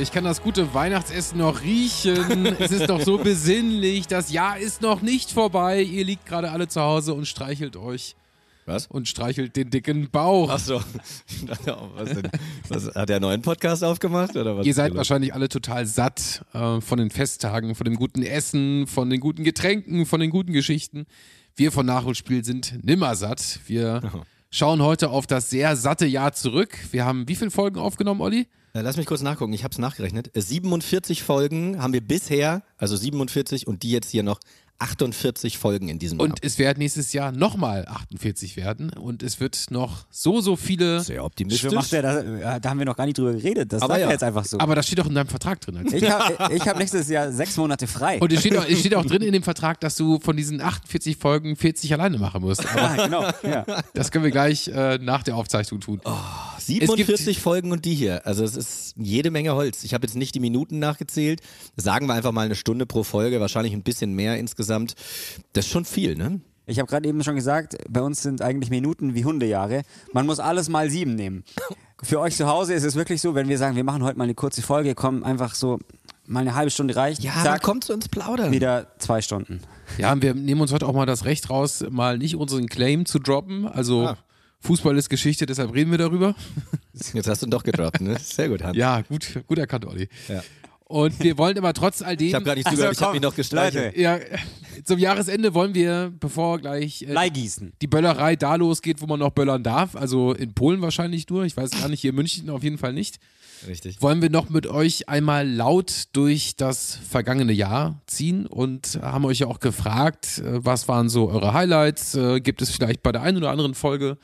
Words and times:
ich 0.00 0.12
kann 0.12 0.24
das 0.24 0.42
gute 0.42 0.74
Weihnachtsessen 0.74 1.38
noch 1.38 1.62
riechen. 1.62 2.46
es 2.58 2.70
ist 2.70 2.88
doch 2.88 3.00
so 3.00 3.18
besinnlich. 3.18 4.06
Das 4.06 4.30
Jahr 4.30 4.58
ist 4.58 4.80
noch 4.80 5.02
nicht 5.02 5.32
vorbei. 5.32 5.82
Ihr 5.82 6.04
liegt 6.04 6.26
gerade 6.26 6.50
alle 6.50 6.68
zu 6.68 6.80
Hause 6.80 7.14
und 7.14 7.26
streichelt 7.26 7.76
euch. 7.76 8.14
Was? 8.64 8.86
Und 8.86 9.08
streichelt 9.08 9.56
den 9.56 9.70
dicken 9.70 10.10
Bauch. 10.10 10.50
Achso. 10.50 10.76
Was 11.96 12.10
denn? 12.10 12.30
Was, 12.68 12.86
hat 12.94 13.08
er 13.10 13.16
einen 13.16 13.22
neuen 13.22 13.42
Podcast 13.42 13.82
aufgemacht? 13.82 14.36
Oder 14.36 14.58
was 14.58 14.66
Ihr 14.66 14.74
seid 14.74 14.94
wahrscheinlich 14.94 15.32
alle 15.32 15.48
total 15.48 15.86
satt 15.86 16.44
äh, 16.52 16.80
von 16.82 16.98
den 16.98 17.10
Festtagen, 17.10 17.74
von 17.74 17.86
dem 17.86 17.96
guten 17.96 18.22
Essen, 18.22 18.86
von 18.86 19.08
den 19.08 19.20
guten 19.20 19.42
Getränken, 19.42 20.04
von 20.04 20.20
den 20.20 20.28
guten 20.28 20.52
Geschichten. 20.52 21.06
Wir 21.56 21.72
von 21.72 21.86
Nachholspiel 21.86 22.44
sind 22.44 22.84
nimmer 22.84 23.16
satt. 23.16 23.60
Wir 23.66 24.02
schauen 24.50 24.82
heute 24.82 25.08
auf 25.08 25.26
das 25.26 25.48
sehr 25.48 25.74
satte 25.74 26.06
Jahr 26.06 26.34
zurück. 26.34 26.76
Wir 26.90 27.06
haben 27.06 27.26
wie 27.26 27.36
viele 27.36 27.50
Folgen 27.50 27.80
aufgenommen, 27.80 28.20
Olli? 28.20 28.48
Äh, 28.74 28.80
Lass 28.82 28.96
mich 28.96 29.06
kurz 29.06 29.22
nachgucken, 29.22 29.52
ich 29.52 29.64
habe 29.64 29.72
es 29.72 29.78
nachgerechnet. 29.78 30.34
Äh, 30.36 30.40
47 30.42 31.22
Folgen 31.22 31.80
haben 31.82 31.92
wir 31.92 32.00
bisher, 32.00 32.62
also 32.76 32.96
47 32.96 33.66
und 33.66 33.82
die 33.82 33.90
jetzt 33.90 34.10
hier 34.10 34.22
noch 34.22 34.40
48 34.80 35.58
Folgen 35.58 35.88
in 35.88 35.98
diesem 35.98 36.20
Und 36.20 36.28
Jahr. 36.28 36.36
es 36.42 36.58
werden 36.58 36.78
nächstes 36.78 37.12
Jahr 37.12 37.32
nochmal 37.32 37.84
48 37.88 38.56
werden. 38.56 38.90
Und 38.90 39.24
es 39.24 39.40
wird 39.40 39.58
noch 39.70 40.06
so, 40.08 40.40
so 40.40 40.54
viele. 40.54 41.00
Sehr 41.00 41.24
optimistisch. 41.24 41.72
macht 41.72 41.90
der 41.90 42.02
das? 42.02 42.24
Ja, 42.40 42.60
Da 42.60 42.70
haben 42.70 42.78
wir 42.78 42.86
noch 42.86 42.96
gar 42.96 43.04
nicht 43.06 43.18
drüber 43.18 43.32
geredet. 43.32 43.72
Das 43.72 43.82
Aber 43.82 43.98
ja. 43.98 44.06
er 44.06 44.12
jetzt 44.12 44.22
einfach 44.22 44.44
so. 44.44 44.60
Aber 44.60 44.76
das 44.76 44.86
steht 44.86 45.00
doch 45.00 45.06
in 45.08 45.16
deinem 45.16 45.26
Vertrag 45.26 45.60
drin. 45.60 45.78
Als 45.78 45.92
ich 45.92 46.08
habe 46.08 46.58
hab 46.60 46.78
nächstes 46.78 47.08
Jahr 47.08 47.32
sechs 47.32 47.56
Monate 47.56 47.88
frei. 47.88 48.20
und 48.20 48.32
es 48.32 48.38
steht, 48.38 48.56
auch, 48.56 48.64
es 48.64 48.78
steht 48.78 48.94
auch 48.94 49.04
drin 49.04 49.22
in 49.22 49.32
dem 49.32 49.42
Vertrag, 49.42 49.80
dass 49.80 49.96
du 49.96 50.20
von 50.20 50.36
diesen 50.36 50.60
48 50.60 51.16
Folgen 51.16 51.56
40 51.56 51.92
alleine 51.94 52.18
machen 52.18 52.40
musst. 52.42 52.64
Aber 52.64 52.96
ja, 52.96 53.04
genau. 53.04 53.22
Ja. 53.42 53.82
das 53.94 54.12
können 54.12 54.22
wir 54.24 54.30
gleich 54.30 54.68
äh, 54.68 54.98
nach 54.98 55.24
der 55.24 55.34
Aufzeichnung 55.34 55.80
tun. 55.80 56.00
Oh, 56.04 56.12
47 56.74 57.26
gibt- 57.26 57.40
Folgen 57.42 57.72
und 57.72 57.84
die 57.84 57.94
hier. 57.94 58.26
Also 58.26 58.44
es 58.44 58.56
ist 58.56 58.94
jede 58.96 59.30
Menge 59.30 59.54
Holz. 59.54 59.84
Ich 59.84 59.94
habe 59.94 60.06
jetzt 60.06 60.14
nicht 60.16 60.34
die 60.34 60.40
Minuten 60.40 60.78
nachgezählt. 60.78 61.40
Sagen 61.76 62.06
wir 62.06 62.14
einfach 62.14 62.32
mal 62.32 62.44
eine 62.46 62.54
Stunde 62.54 62.86
pro 62.86 63.02
Folge, 63.02 63.40
wahrscheinlich 63.40 63.72
ein 63.72 63.82
bisschen 63.82 64.12
mehr 64.14 64.38
insgesamt. 64.38 64.94
Das 65.52 65.66
ist 65.66 65.70
schon 65.72 65.84
viel, 65.84 66.14
ne? 66.16 66.40
Ich 66.66 66.78
habe 66.78 66.88
gerade 66.88 67.08
eben 67.08 67.24
schon 67.24 67.34
gesagt, 67.34 67.76
bei 67.88 68.02
uns 68.02 68.22
sind 68.22 68.42
eigentlich 68.42 68.68
Minuten 68.70 69.14
wie 69.14 69.24
Hundejahre. 69.24 69.82
Man 70.12 70.26
muss 70.26 70.38
alles 70.38 70.68
mal 70.68 70.90
sieben 70.90 71.14
nehmen. 71.14 71.42
Für 72.02 72.20
euch 72.20 72.36
zu 72.36 72.46
Hause 72.46 72.74
ist 72.74 72.84
es 72.84 72.94
wirklich 72.94 73.20
so, 73.22 73.34
wenn 73.34 73.48
wir 73.48 73.56
sagen, 73.58 73.74
wir 73.74 73.84
machen 73.84 74.02
heute 74.04 74.18
mal 74.18 74.24
eine 74.24 74.34
kurze 74.34 74.60
Folge, 74.62 74.94
kommen 74.94 75.24
einfach 75.24 75.54
so 75.54 75.78
mal 76.26 76.40
eine 76.40 76.54
halbe 76.54 76.70
Stunde 76.70 76.94
reicht. 76.94 77.22
Ja, 77.22 77.32
zack, 77.32 77.44
da 77.44 77.58
kommst 77.58 77.88
du 77.88 77.94
ins 77.94 78.10
Plaudern. 78.10 78.52
wieder 78.52 78.88
zwei 78.98 79.22
Stunden. 79.22 79.60
Ja, 79.96 80.12
und 80.12 80.20
wir 80.22 80.34
nehmen 80.34 80.60
uns 80.60 80.70
heute 80.70 80.86
auch 80.86 80.92
mal 80.92 81.06
das 81.06 81.24
Recht 81.24 81.48
raus, 81.48 81.82
mal 81.88 82.18
nicht 82.18 82.36
unseren 82.36 82.66
Claim 82.66 83.06
zu 83.06 83.18
droppen. 83.18 83.66
Also 83.66 84.08
Ah. 84.08 84.18
Fußball 84.60 84.96
ist 84.96 85.08
Geschichte, 85.08 85.46
deshalb 85.46 85.72
reden 85.74 85.90
wir 85.90 85.98
darüber. 85.98 86.34
Jetzt 86.92 87.28
hast 87.28 87.42
du 87.42 87.46
ihn 87.46 87.50
doch 87.50 87.62
gedroppt, 87.62 88.00
ne? 88.00 88.16
Sehr 88.20 88.48
gut, 88.48 88.62
Hans. 88.62 88.76
Ja, 88.76 89.02
gut, 89.02 89.40
gut 89.46 89.58
erkannt, 89.58 89.86
Olli. 89.86 90.08
Ja. 90.28 90.42
Und 90.88 91.22
wir 91.22 91.36
wollen 91.36 91.56
aber 91.58 91.74
trotz 91.74 92.00
all 92.00 92.16
dem. 92.16 92.28
Ich 92.28 92.34
habe 92.34 92.46
gar 92.46 92.54
nicht 92.54 92.66
zugehört, 92.66 92.94
ich 92.94 93.02
habe 93.02 93.12
mich 93.12 93.22
noch 93.22 93.34
gestreichelt. 93.34 93.94
Ja, 93.96 94.18
zum 94.84 94.98
Jahresende 94.98 95.52
wollen 95.52 95.74
wir, 95.74 96.12
bevor 96.18 96.58
gleich 96.58 97.02
äh, 97.02 97.12
Leihgießen. 97.12 97.74
die 97.82 97.86
Böllerei 97.86 98.36
da 98.36 98.54
losgeht, 98.54 99.02
wo 99.02 99.06
man 99.06 99.18
noch 99.18 99.30
böllern 99.30 99.62
darf, 99.62 99.94
also 99.96 100.32
in 100.32 100.54
Polen 100.54 100.80
wahrscheinlich 100.80 101.28
nur, 101.28 101.44
ich 101.44 101.56
weiß 101.56 101.72
gar 101.72 101.88
nicht, 101.90 102.00
hier 102.00 102.10
in 102.10 102.16
München 102.16 102.48
auf 102.48 102.62
jeden 102.62 102.78
Fall 102.78 102.94
nicht, 102.94 103.18
Richtig. 103.66 104.00
wollen 104.00 104.22
wir 104.22 104.30
noch 104.30 104.48
mit 104.48 104.66
euch 104.66 105.10
einmal 105.10 105.46
laut 105.46 106.04
durch 106.14 106.56
das 106.56 106.98
vergangene 107.10 107.52
Jahr 107.52 108.00
ziehen 108.06 108.46
und 108.46 108.98
haben 109.02 109.26
euch 109.26 109.40
ja 109.40 109.46
auch 109.48 109.60
gefragt, 109.60 110.38
äh, 110.38 110.64
was 110.64 110.88
waren 110.88 111.10
so 111.10 111.28
eure 111.28 111.52
Highlights? 111.52 112.14
Äh, 112.14 112.40
Gibt 112.40 112.62
es 112.62 112.70
vielleicht 112.70 113.02
bei 113.02 113.12
der 113.12 113.20
einen 113.20 113.36
oder 113.36 113.50
anderen 113.50 113.74
Folge 113.74 114.16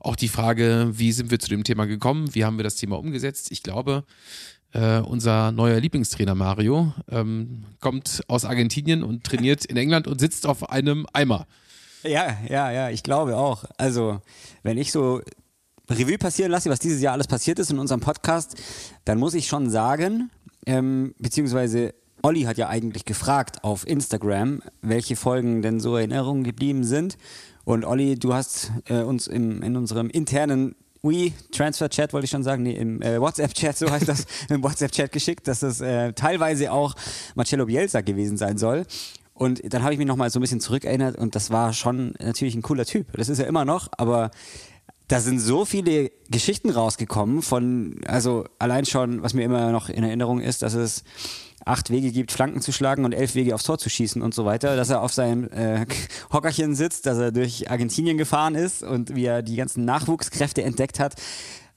auch 0.00 0.16
die 0.16 0.28
Frage, 0.28 0.90
wie 0.92 1.12
sind 1.12 1.30
wir 1.30 1.38
zu 1.38 1.48
dem 1.48 1.64
Thema 1.64 1.86
gekommen? 1.86 2.34
Wie 2.34 2.44
haben 2.44 2.58
wir 2.58 2.64
das 2.64 2.76
Thema 2.76 2.98
umgesetzt? 2.98 3.50
Ich 3.50 3.62
glaube, 3.62 4.04
äh, 4.72 4.98
unser 4.98 5.52
neuer 5.52 5.78
Lieblingstrainer 5.80 6.34
Mario 6.34 6.92
ähm, 7.10 7.64
kommt 7.80 8.22
aus 8.28 8.44
Argentinien 8.44 9.02
und 9.02 9.24
trainiert 9.24 9.64
in 9.64 9.76
England 9.76 10.06
und 10.06 10.20
sitzt 10.20 10.46
auf 10.46 10.70
einem 10.70 11.06
Eimer. 11.12 11.46
Ja, 12.02 12.38
ja, 12.48 12.70
ja, 12.70 12.90
ich 12.90 13.02
glaube 13.02 13.36
auch. 13.36 13.64
Also, 13.76 14.20
wenn 14.62 14.78
ich 14.78 14.90
so 14.90 15.20
Revue 15.90 16.18
passieren 16.18 16.50
lasse, 16.50 16.70
was 16.70 16.78
dieses 16.78 17.02
Jahr 17.02 17.12
alles 17.12 17.26
passiert 17.26 17.58
ist 17.58 17.70
in 17.70 17.78
unserem 17.78 18.00
Podcast, 18.00 18.56
dann 19.04 19.18
muss 19.18 19.34
ich 19.34 19.48
schon 19.48 19.68
sagen, 19.68 20.30
ähm, 20.66 21.14
beziehungsweise 21.18 21.94
Olli 22.22 22.42
hat 22.42 22.58
ja 22.58 22.68
eigentlich 22.68 23.04
gefragt 23.04 23.64
auf 23.64 23.86
Instagram, 23.86 24.62
welche 24.82 25.16
Folgen 25.16 25.62
denn 25.62 25.80
so 25.80 25.96
in 25.96 26.10
Erinnerung 26.10 26.44
geblieben 26.44 26.84
sind. 26.84 27.16
Und 27.64 27.84
Olli, 27.84 28.18
du 28.18 28.34
hast 28.34 28.72
äh, 28.86 29.02
uns 29.02 29.26
im, 29.26 29.62
in 29.62 29.76
unserem 29.76 30.10
internen 30.10 30.74
We 31.02 31.32
Transfer 31.50 31.88
Chat 31.88 32.12
wollte 32.12 32.26
ich 32.26 32.30
schon 32.30 32.42
sagen, 32.42 32.62
nee, 32.62 32.74
im 32.74 33.00
äh, 33.00 33.20
WhatsApp 33.20 33.54
Chat, 33.54 33.78
so 33.78 33.90
heißt 33.90 34.08
das, 34.08 34.26
im 34.48 34.62
WhatsApp 34.62 34.92
Chat 34.92 35.12
geschickt, 35.12 35.48
dass 35.48 35.60
das 35.60 35.80
äh, 35.80 36.12
teilweise 36.12 36.72
auch 36.72 36.94
Marcello 37.34 37.66
Bielsa 37.66 38.00
gewesen 38.02 38.36
sein 38.36 38.58
soll. 38.58 38.84
Und 39.32 39.62
dann 39.72 39.82
habe 39.82 39.94
ich 39.94 39.98
mich 39.98 40.06
nochmal 40.06 40.28
so 40.28 40.38
ein 40.38 40.42
bisschen 40.42 40.60
zurückerinnert 40.60 41.16
und 41.16 41.34
das 41.34 41.50
war 41.50 41.72
schon 41.72 42.12
natürlich 42.18 42.54
ein 42.54 42.62
cooler 42.62 42.84
Typ. 42.84 43.06
Das 43.14 43.30
ist 43.30 43.38
er 43.38 43.46
immer 43.46 43.64
noch, 43.64 43.88
aber 43.96 44.30
da 45.08 45.20
sind 45.20 45.40
so 45.40 45.64
viele 45.64 46.10
Geschichten 46.28 46.68
rausgekommen 46.70 47.40
von, 47.40 48.00
also 48.06 48.44
allein 48.58 48.84
schon, 48.84 49.22
was 49.22 49.32
mir 49.32 49.42
immer 49.42 49.72
noch 49.72 49.88
in 49.88 50.04
Erinnerung 50.04 50.40
ist, 50.40 50.62
dass 50.62 50.74
es 50.74 51.04
acht 51.64 51.90
Wege 51.90 52.10
gibt, 52.12 52.32
Flanken 52.32 52.60
zu 52.60 52.72
schlagen 52.72 53.04
und 53.04 53.12
elf 53.12 53.34
Wege 53.34 53.54
aufs 53.54 53.64
Tor 53.64 53.78
zu 53.78 53.90
schießen 53.90 54.22
und 54.22 54.34
so 54.34 54.44
weiter, 54.44 54.76
dass 54.76 54.90
er 54.90 55.02
auf 55.02 55.12
seinem 55.12 55.44
äh, 55.52 55.86
Hockerchen 56.32 56.74
sitzt, 56.74 57.06
dass 57.06 57.18
er 57.18 57.32
durch 57.32 57.70
Argentinien 57.70 58.18
gefahren 58.18 58.54
ist 58.54 58.82
und 58.82 59.14
wie 59.14 59.24
er 59.26 59.42
die 59.42 59.56
ganzen 59.56 59.84
Nachwuchskräfte 59.84 60.62
entdeckt 60.62 60.98
hat. 61.00 61.14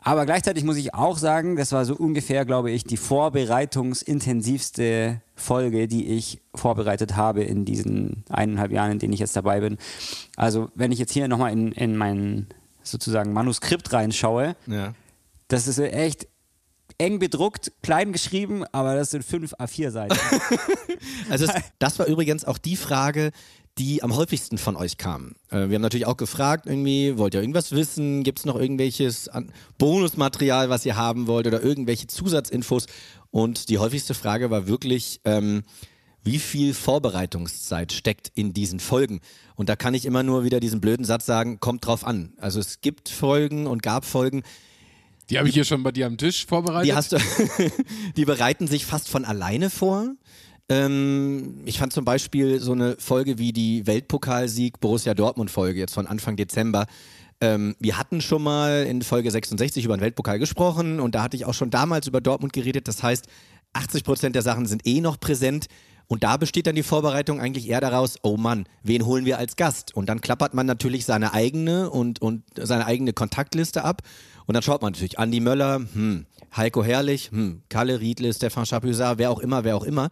Aber 0.06 0.26
gleichzeitig 0.26 0.66
muss 0.66 0.76
ich 0.76 0.94
auch 0.94 1.18
sagen, 1.18 1.56
das 1.56 1.72
war 1.72 1.86
so 1.86 1.96
ungefähr, 1.96 2.44
glaube 2.44 2.72
ich, 2.72 2.84
die 2.84 2.98
vorbereitungsintensivste 2.98 5.22
Folge, 5.36 5.88
die 5.88 6.08
ich 6.10 6.42
vorbereitet 6.54 7.16
habe 7.16 7.44
in 7.44 7.66
diesen 7.66 8.24
eineinhalb 8.30 8.72
Jahren, 8.72 8.92
in 8.92 9.00
denen 9.00 9.14
ich 9.14 9.20
jetzt 9.20 9.36
dabei 9.36 9.62
bin. 9.62 9.78
Also 10.36 10.70
wenn 10.76 10.92
ich 10.92 11.00
jetzt 11.00 11.14
hier 11.14 11.28
nochmal 11.28 11.52
in, 11.54 11.72
in 11.72 11.96
mein 11.96 12.48
sozusagen 12.84 13.34
Manuskript 13.34 13.94
reinschaue, 13.94 14.56
Ja. 14.68 14.94
das 15.48 15.68
ist 15.68 15.80
echt 15.80 16.28
eng 16.98 17.20
bedruckt, 17.20 17.72
klein 17.82 18.12
geschrieben, 18.14 18.64
aber 18.72 18.96
das 18.96 19.12
sind 19.12 19.24
fünf 19.24 19.54
A4 19.54 19.92
Seiten. 19.92 20.18
Also 21.30 21.46
es, 21.46 21.52
das 21.80 22.00
war 22.00 22.06
übrigens 22.06 22.46
auch 22.46 22.58
die 22.58 22.78
Frage, 22.78 23.32
die 23.78 24.04
am 24.04 24.16
häufigsten 24.16 24.58
von 24.58 24.76
euch 24.76 24.98
kam. 24.98 25.36
Äh, 25.50 25.70
wir 25.70 25.76
haben 25.76 25.82
natürlich 25.82 26.06
auch 26.06 26.18
gefragt, 26.18 26.66
irgendwie, 26.66 27.18
wollt 27.18 27.34
ihr 27.34 27.42
irgendwas 27.42 27.72
wissen? 27.72 28.24
Gibt 28.24 28.40
es 28.40 28.46
noch 28.46 28.56
irgendwelches 28.56 29.30
Bonusmaterial, 29.78 30.70
was 30.70 30.86
ihr 30.86 30.96
haben 30.96 31.28
wollt 31.28 31.48
oder 31.48 31.62
irgendwelche 31.62 32.08
Zusatzinfos? 32.08 32.86
Und 33.32 33.70
die 33.70 33.80
häufigste 33.80 34.14
Frage 34.14 34.52
war 34.52 34.68
wirklich, 34.68 35.22
ähm, 35.26 35.64
wie 36.24 36.40
viel 36.40 36.74
Vorbereitungszeit 36.74 37.92
steckt 37.92 38.32
in 38.36 38.54
diesen 38.54 38.80
Folgen? 38.80 39.20
Und 39.56 39.70
da 39.70 39.76
kann 39.76 39.94
ich 39.94 40.06
immer 40.06 40.24
nur 40.24 40.44
wieder 40.44 40.60
diesen 40.60 40.80
blöden 40.80 41.06
Satz 41.06 41.26
sagen, 41.26 41.60
kommt 41.60 41.86
drauf 41.86 42.06
an. 42.06 42.34
Also 42.38 42.60
es 42.60 42.82
gibt 42.82 43.10
Folgen 43.10 43.68
und 43.68 43.84
gab 43.84 44.06
Folgen, 44.06 44.44
Die 45.30 45.38
habe 45.38 45.48
ich 45.48 45.54
hier 45.54 45.64
schon 45.64 45.84
bei 45.84 45.92
dir 45.92 46.06
am 46.06 46.18
Tisch 46.18 46.46
vorbereitet. 46.46 46.90
die 46.90 46.94
hast 46.94 47.12
du, 47.14 47.18
die 48.18 48.26
bereiten 48.26 48.68
sich 48.68 48.86
fast 48.86 49.10
von 49.10 49.26
alleine 49.26 49.70
vor. 49.70 50.16
Ähm, 50.70 51.62
ich 51.66 51.80
fand 51.80 51.94
zum 51.94 52.06
Beispiel 52.06 52.60
so 52.60 52.72
eine 52.72 52.96
Folge 52.98 53.38
wie 53.38 53.52
die 53.52 53.86
Weltpokalsieg 53.86 54.80
Borussia 54.80 55.14
Dortmund 55.14 55.52
Folge 55.52 55.80
jetzt 55.80 55.94
von 55.94 56.08
Anfang 56.08 56.36
Dezember. 56.36 56.86
Ähm, 57.42 57.76
wir 57.80 57.98
hatten 57.98 58.22
schon 58.22 58.44
mal 58.44 58.86
in 58.88 59.02
Folge 59.02 59.30
66 59.30 59.84
über 59.84 59.98
den 59.98 60.02
Weltpokal 60.02 60.40
gesprochen 60.40 61.00
und 61.00 61.16
da 61.16 61.24
hatte 61.24 61.36
ich 61.36 61.46
auch 61.46 61.54
schon 61.54 61.70
damals 61.70 62.08
über 62.08 62.22
Dortmund 62.22 62.54
geredet. 62.54 62.88
Das 62.88 63.04
heißt, 63.04 63.28
80 63.74 64.04
Prozent 64.04 64.36
der 64.36 64.42
Sachen 64.42 64.66
sind 64.66 64.88
eh 64.88 65.02
noch 65.02 65.20
präsent 65.20 65.68
Und 66.08 66.24
da 66.24 66.38
besteht 66.38 66.68
dann 66.68 66.76
die 66.76 66.84
Vorbereitung 66.84 67.40
eigentlich 67.40 67.70
eher 67.70 67.82
daraus, 67.82 68.18
oh 68.24 68.38
Mann, 68.38 68.66
wen 68.84 69.06
holen 69.06 69.26
wir 69.26 69.38
als 69.38 69.56
Gast? 69.56 69.96
Und 69.96 70.10
dann 70.10 70.22
klappert 70.22 70.54
man 70.54 70.66
natürlich 70.66 71.06
seine 71.06 71.34
eigene 71.34 71.90
und, 71.90 72.22
und 72.22 72.44
seine 72.60 72.86
eigene 72.86 73.14
Kontaktliste 73.14 73.84
ab. 73.84 74.02
Und 74.46 74.54
dann 74.54 74.64
schaut 74.64 74.82
man 74.82 74.92
natürlich 74.92 75.20
Andi 75.20 75.40
Möller, 75.40 75.82
hm, 75.94 76.26
Heiko 76.56 76.84
Herrlich, 76.84 77.32
hm, 77.32 77.64
Kalle 77.70 78.00
Riedle, 78.00 78.34
Stefan 78.34 78.66
Chapuisat, 78.66 79.18
wer 79.18 79.32
auch 79.32 79.40
immer, 79.40 79.64
wer 79.64 79.76
auch 79.76 79.84
immer. 79.84 80.10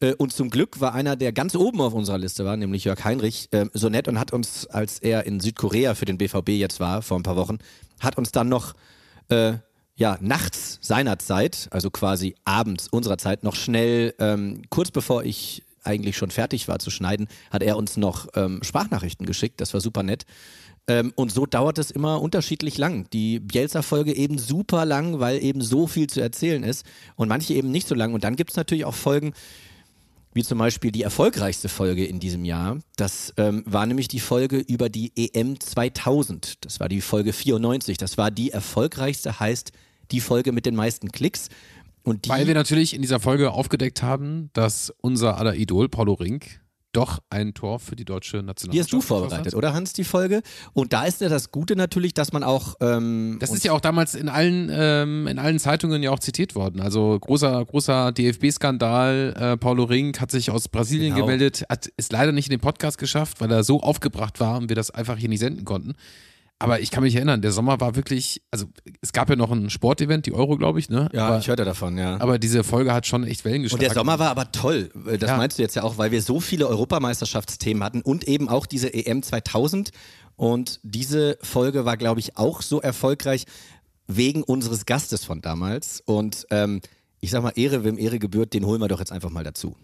Äh, 0.00 0.14
und 0.14 0.32
zum 0.32 0.50
Glück 0.50 0.80
war 0.80 0.94
einer, 0.94 1.16
der 1.16 1.32
ganz 1.32 1.54
oben 1.54 1.80
auf 1.80 1.94
unserer 1.94 2.18
Liste 2.18 2.44
war, 2.44 2.56
nämlich 2.56 2.84
Jörg 2.84 3.04
Heinrich, 3.04 3.48
äh, 3.52 3.66
so 3.72 3.88
nett 3.88 4.08
und 4.08 4.18
hat 4.18 4.32
uns, 4.32 4.66
als 4.66 4.98
er 4.98 5.26
in 5.26 5.40
Südkorea 5.40 5.94
für 5.94 6.04
den 6.04 6.18
BVB 6.18 6.50
jetzt 6.50 6.80
war, 6.80 7.02
vor 7.02 7.18
ein 7.18 7.22
paar 7.22 7.36
Wochen, 7.36 7.58
hat 8.00 8.18
uns 8.18 8.32
dann 8.32 8.48
noch 8.48 8.74
äh, 9.28 9.54
ja, 9.98 10.16
nachts 10.20 10.78
seiner 10.80 11.18
Zeit, 11.18 11.66
also 11.72 11.90
quasi 11.90 12.36
abends 12.44 12.86
unserer 12.88 13.18
Zeit, 13.18 13.42
noch 13.42 13.56
schnell, 13.56 14.14
ähm, 14.20 14.62
kurz 14.70 14.92
bevor 14.92 15.24
ich 15.24 15.64
eigentlich 15.82 16.16
schon 16.16 16.30
fertig 16.30 16.68
war 16.68 16.78
zu 16.78 16.90
schneiden, 16.90 17.26
hat 17.50 17.64
er 17.64 17.76
uns 17.76 17.96
noch 17.96 18.28
ähm, 18.34 18.60
Sprachnachrichten 18.62 19.26
geschickt. 19.26 19.60
Das 19.60 19.74
war 19.74 19.80
super 19.80 20.04
nett. 20.04 20.24
Ähm, 20.86 21.12
und 21.16 21.32
so 21.32 21.46
dauert 21.46 21.78
es 21.78 21.90
immer 21.90 22.22
unterschiedlich 22.22 22.78
lang. 22.78 23.10
Die 23.12 23.40
Bielsa-Folge 23.40 24.14
eben 24.14 24.38
super 24.38 24.84
lang, 24.84 25.18
weil 25.18 25.42
eben 25.42 25.62
so 25.62 25.88
viel 25.88 26.06
zu 26.06 26.20
erzählen 26.20 26.62
ist 26.62 26.86
und 27.16 27.28
manche 27.28 27.54
eben 27.54 27.72
nicht 27.72 27.88
so 27.88 27.96
lang. 27.96 28.14
Und 28.14 28.22
dann 28.22 28.36
gibt 28.36 28.50
es 28.50 28.56
natürlich 28.56 28.84
auch 28.84 28.94
Folgen, 28.94 29.32
wie 30.32 30.44
zum 30.44 30.58
Beispiel 30.58 30.92
die 30.92 31.02
erfolgreichste 31.02 31.68
Folge 31.68 32.04
in 32.04 32.20
diesem 32.20 32.44
Jahr. 32.44 32.78
Das 32.96 33.34
ähm, 33.36 33.64
war 33.66 33.84
nämlich 33.86 34.06
die 34.06 34.20
Folge 34.20 34.58
über 34.58 34.88
die 34.88 35.10
EM 35.16 35.58
2000. 35.58 36.64
Das 36.64 36.78
war 36.78 36.88
die 36.88 37.00
Folge 37.00 37.32
94. 37.32 37.98
Das 37.98 38.16
war 38.16 38.30
die 38.30 38.52
erfolgreichste, 38.52 39.40
heißt 39.40 39.72
die 40.10 40.20
Folge 40.20 40.52
mit 40.52 40.66
den 40.66 40.74
meisten 40.74 41.10
Klicks. 41.12 41.48
Und 42.02 42.24
die, 42.24 42.28
Weil 42.30 42.46
wir 42.46 42.54
natürlich 42.54 42.94
in 42.94 43.02
dieser 43.02 43.20
Folge 43.20 43.50
aufgedeckt 43.50 44.02
haben, 44.02 44.50
dass 44.54 44.92
unser 45.00 45.36
aller 45.36 45.54
Idol, 45.54 45.88
Paulo 45.88 46.14
Rink, 46.14 46.60
doch 46.92 47.18
ein 47.28 47.52
Tor 47.52 47.80
für 47.80 47.96
die 47.96 48.06
deutsche 48.06 48.38
Nationalmannschaft. 48.38 48.72
Die 48.72 48.80
hast 48.80 48.92
du 48.92 49.00
vorbereitet, 49.02 49.54
oder 49.54 49.74
Hans, 49.74 49.92
die 49.92 50.04
Folge? 50.04 50.42
Und 50.72 50.94
da 50.94 51.04
ist 51.04 51.20
ja 51.20 51.28
das 51.28 51.50
Gute 51.52 51.76
natürlich, 51.76 52.14
dass 52.14 52.32
man 52.32 52.42
auch. 52.42 52.76
Ähm, 52.80 53.36
das 53.40 53.50
ist 53.52 53.62
ja 53.62 53.72
auch 53.72 53.80
damals 53.80 54.14
in 54.14 54.30
allen, 54.30 54.70
ähm, 54.72 55.26
in 55.26 55.38
allen 55.38 55.58
Zeitungen 55.58 56.02
ja 56.02 56.10
auch 56.10 56.18
zitiert 56.18 56.54
worden. 56.54 56.80
Also 56.80 57.18
großer, 57.20 57.62
großer 57.66 58.12
DFB-Skandal. 58.12 59.34
Äh, 59.38 59.56
Paulo 59.58 59.84
Rink 59.84 60.18
hat 60.20 60.30
sich 60.30 60.50
aus 60.50 60.68
Brasilien 60.68 61.14
Genau. 61.14 61.26
gemeldet, 61.26 61.64
hat 61.68 61.90
es 61.98 62.10
leider 62.10 62.32
nicht 62.32 62.46
in 62.46 62.52
den 62.52 62.60
Podcast 62.60 62.96
geschafft, 62.96 63.40
weil 63.42 63.50
er 63.52 63.64
so 63.64 63.80
aufgebracht 63.82 64.40
war 64.40 64.56
und 64.56 64.70
wir 64.70 64.76
das 64.76 64.90
einfach 64.90 65.18
hier 65.18 65.28
nicht 65.28 65.40
senden 65.40 65.66
konnten. 65.66 65.94
Aber 66.60 66.80
ich 66.80 66.90
kann 66.90 67.04
mich 67.04 67.14
erinnern, 67.14 67.40
der 67.40 67.52
Sommer 67.52 67.80
war 67.80 67.94
wirklich, 67.94 68.42
also 68.50 68.66
es 69.00 69.12
gab 69.12 69.30
ja 69.30 69.36
noch 69.36 69.52
ein 69.52 69.70
Sportevent, 69.70 70.26
die 70.26 70.32
Euro, 70.32 70.56
glaube 70.56 70.80
ich, 70.80 70.88
ne? 70.88 71.08
ja, 71.12 71.28
aber, 71.28 71.38
ich 71.38 71.46
hörte 71.46 71.64
davon, 71.64 71.96
ja. 71.96 72.20
aber 72.20 72.38
diese 72.40 72.64
Folge 72.64 72.92
hat 72.92 73.06
schon 73.06 73.22
echt 73.24 73.44
Wellen 73.44 73.58
Und 73.58 73.62
geschlagen. 73.64 73.84
der 73.84 73.94
Sommer 73.94 74.18
war 74.18 74.30
aber 74.30 74.50
toll. 74.50 74.90
Das 75.20 75.30
Ja. 75.30 75.36
meinst 75.36 75.58
du 75.58 75.62
jetzt 75.62 75.76
ja 75.76 75.84
auch, 75.84 75.98
weil 75.98 76.10
wir 76.10 76.20
so 76.20 76.40
viele 76.40 76.66
Europameisterschaftsthemen 76.66 77.84
hatten 77.84 78.00
und 78.02 78.24
eben 78.26 78.48
auch 78.48 78.66
diese 78.66 78.92
EM 78.92 79.22
2000. 79.22 79.90
Und 80.34 80.80
diese 80.82 81.38
Folge 81.42 81.84
war, 81.84 81.96
glaube 81.96 82.20
ich, 82.20 82.36
auch 82.36 82.62
so 82.62 82.80
erfolgreich 82.80 83.44
wegen 84.08 84.42
unseres 84.42 84.84
Gastes 84.86 85.24
von 85.24 85.40
damals. 85.40 86.00
Und 86.06 86.46
ähm, 86.50 86.80
ich 87.20 87.30
sag 87.30 87.42
mal, 87.42 87.52
Ehre, 87.56 87.84
wem 87.84 87.98
Ehre 87.98 88.18
gebührt, 88.18 88.52
den 88.54 88.64
holen 88.64 88.80
wir 88.80 88.88
doch 88.88 89.00
jetzt 89.00 89.12
einfach 89.12 89.30
mal 89.30 89.44
dazu. 89.44 89.76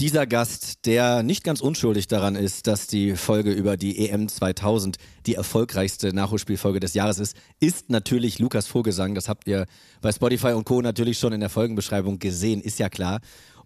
Dieser 0.00 0.28
Gast, 0.28 0.86
der 0.86 1.24
nicht 1.24 1.42
ganz 1.42 1.60
unschuldig 1.60 2.06
daran 2.06 2.36
ist, 2.36 2.68
dass 2.68 2.86
die 2.86 3.16
Folge 3.16 3.50
über 3.50 3.76
die 3.76 4.08
EM 4.08 4.28
2000 4.28 4.96
die 5.26 5.34
erfolgreichste 5.34 6.14
Nachholspielfolge 6.14 6.78
des 6.78 6.94
Jahres 6.94 7.18
ist, 7.18 7.36
ist 7.58 7.90
natürlich 7.90 8.38
Lukas 8.38 8.68
Vogelsang. 8.68 9.16
Das 9.16 9.28
habt 9.28 9.48
ihr 9.48 9.66
bei 10.00 10.12
Spotify 10.12 10.52
und 10.52 10.64
Co. 10.64 10.80
natürlich 10.82 11.18
schon 11.18 11.32
in 11.32 11.40
der 11.40 11.48
Folgenbeschreibung 11.48 12.20
gesehen, 12.20 12.60
ist 12.60 12.78
ja 12.78 12.88
klar. 12.88 13.18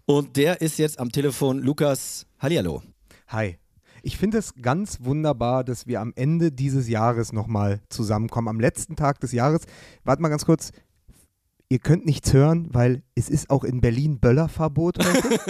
Und 0.05 0.35
der 0.35 0.59
ist 0.61 0.79
jetzt 0.79 0.99
am 0.99 1.11
Telefon. 1.11 1.59
Lukas, 1.59 2.25
hallihallo. 2.39 2.81
Hi. 3.27 3.59
Ich 4.01 4.17
finde 4.17 4.39
es 4.39 4.55
ganz 4.55 5.01
wunderbar, 5.01 5.63
dass 5.63 5.85
wir 5.85 6.01
am 6.01 6.13
Ende 6.15 6.51
dieses 6.51 6.89
Jahres 6.89 7.31
nochmal 7.31 7.79
zusammenkommen. 7.89 8.47
Am 8.47 8.59
letzten 8.59 8.95
Tag 8.95 9.19
des 9.19 9.33
Jahres. 9.33 9.61
Warte 10.03 10.23
mal 10.23 10.29
ganz 10.29 10.45
kurz. 10.45 10.71
Ihr 11.73 11.79
könnt 11.79 12.05
nichts 12.05 12.31
hören, 12.33 12.67
weil 12.71 13.01
es 13.15 13.31
ist 13.31 13.49
auch 13.49 13.63
in 13.63 13.81
Berlin 13.81 14.19
Böllerverbot 14.19 14.99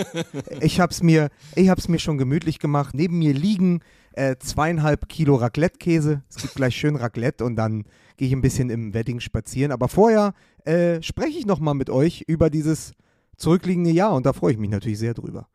ich 0.61 0.79
habe 0.79 0.89
es 0.89 1.03
mir, 1.03 1.27
ich 1.53 1.67
hab's 1.67 1.89
mir 1.89 1.99
schon 1.99 2.17
gemütlich 2.17 2.59
gemacht. 2.59 2.95
Neben 2.95 3.19
mir 3.19 3.33
liegen 3.33 3.81
äh, 4.13 4.37
zweieinhalb 4.39 5.09
Kilo 5.09 5.35
Raclette-Käse. 5.35 6.23
Es 6.29 6.37
gibt 6.37 6.55
gleich 6.55 6.77
schön 6.77 6.95
Raclette 6.95 7.43
und 7.43 7.57
dann 7.57 7.83
gehe 8.15 8.29
ich 8.29 8.33
ein 8.33 8.39
bisschen 8.39 8.69
im 8.69 8.93
Wedding 8.93 9.19
spazieren. 9.19 9.73
Aber 9.73 9.89
vorher 9.89 10.33
äh, 10.63 11.01
spreche 11.01 11.37
ich 11.37 11.45
nochmal 11.45 11.73
mit 11.73 11.89
euch 11.89 12.23
über 12.25 12.49
dieses 12.49 12.93
zurückliegende 13.35 13.91
Jahr 13.91 14.13
und 14.13 14.25
da 14.25 14.31
freue 14.31 14.53
ich 14.53 14.57
mich 14.57 14.69
natürlich 14.69 14.99
sehr 14.99 15.13
drüber. 15.13 15.49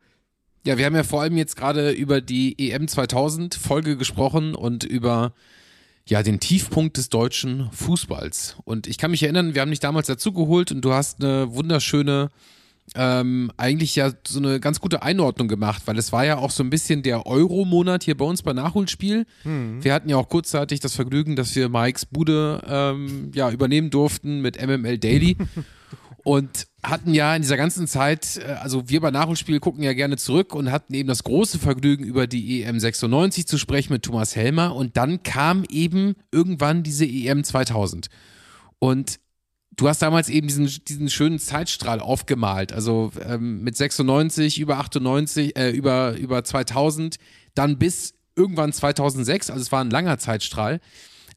Ja, 0.67 0.77
wir 0.77 0.85
haben 0.85 0.95
ja 0.95 1.01
vor 1.01 1.23
allem 1.23 1.35
jetzt 1.35 1.55
gerade 1.55 1.89
über 1.89 2.21
die 2.21 2.69
EM 2.69 2.87
2000 2.87 3.55
Folge 3.55 3.97
gesprochen 3.97 4.53
und 4.53 4.83
über 4.83 5.33
ja, 6.09 6.23
den 6.23 6.39
Tiefpunkt 6.39 6.97
des 6.97 7.09
deutschen 7.09 7.69
Fußballs. 7.71 8.57
Und 8.65 8.87
ich 8.87 8.97
kann 8.97 9.11
mich 9.11 9.23
erinnern, 9.23 9.53
wir 9.53 9.61
haben 9.61 9.69
dich 9.69 9.79
damals 9.79 10.07
dazugeholt 10.07 10.71
und 10.71 10.81
du 10.81 10.93
hast 10.93 11.23
eine 11.23 11.53
wunderschöne, 11.53 12.31
ähm, 12.95 13.51
eigentlich 13.57 13.95
ja 13.95 14.11
so 14.27 14.39
eine 14.39 14.59
ganz 14.59 14.79
gute 14.79 15.03
Einordnung 15.03 15.47
gemacht, 15.47 15.83
weil 15.85 15.97
es 15.99 16.11
war 16.11 16.25
ja 16.25 16.37
auch 16.37 16.49
so 16.49 16.63
ein 16.63 16.71
bisschen 16.71 17.03
der 17.03 17.27
Euro-Monat 17.27 18.03
hier 18.03 18.17
bei 18.17 18.25
uns 18.25 18.41
bei 18.41 18.53
Nachholspiel. 18.53 19.25
Wir 19.83 19.93
hatten 19.93 20.09
ja 20.09 20.17
auch 20.17 20.29
kurzzeitig 20.29 20.79
das 20.79 20.95
Vergnügen, 20.95 21.35
dass 21.35 21.55
wir 21.55 21.69
Mikes 21.69 22.07
Bude 22.07 22.61
ähm, 22.67 23.31
ja, 23.35 23.51
übernehmen 23.51 23.91
durften 23.91 24.41
mit 24.41 24.59
MML 24.59 24.97
Daily. 24.97 25.37
Und 26.23 26.67
hatten 26.83 27.13
ja 27.13 27.35
in 27.35 27.41
dieser 27.41 27.57
ganzen 27.57 27.87
Zeit, 27.87 28.37
äh, 28.37 28.53
also 28.53 28.89
wir 28.89 29.01
bei 29.01 29.11
Nachholspiel 29.11 29.59
gucken 29.59 29.83
ja 29.83 29.93
gerne 29.93 30.17
zurück 30.17 30.53
und 30.53 30.71
hatten 30.71 30.93
eben 30.93 31.07
das 31.07 31.23
große 31.23 31.59
Vergnügen, 31.59 32.03
über 32.03 32.27
die 32.27 32.63
EM 32.63 32.79
96 32.79 33.47
zu 33.47 33.57
sprechen 33.57 33.93
mit 33.93 34.03
Thomas 34.03 34.35
Helmer. 34.35 34.75
Und 34.75 34.97
dann 34.97 35.23
kam 35.23 35.63
eben 35.69 36.15
irgendwann 36.31 36.83
diese 36.83 37.05
EM 37.05 37.43
2000. 37.43 38.07
Und 38.79 39.19
du 39.75 39.87
hast 39.87 40.01
damals 40.01 40.29
eben 40.29 40.47
diesen, 40.47 40.67
diesen 40.87 41.09
schönen 41.09 41.39
Zeitstrahl 41.39 41.99
aufgemalt. 41.99 42.73
Also 42.73 43.11
ähm, 43.25 43.61
mit 43.61 43.75
96, 43.77 44.59
über 44.59 44.77
98, 44.77 45.57
äh, 45.57 45.69
über, 45.71 46.15
über 46.17 46.43
2000, 46.43 47.17
dann 47.55 47.77
bis 47.77 48.13
irgendwann 48.35 48.71
2006. 48.73 49.49
Also 49.49 49.61
es 49.61 49.71
war 49.71 49.81
ein 49.81 49.89
langer 49.89 50.17
Zeitstrahl. 50.17 50.79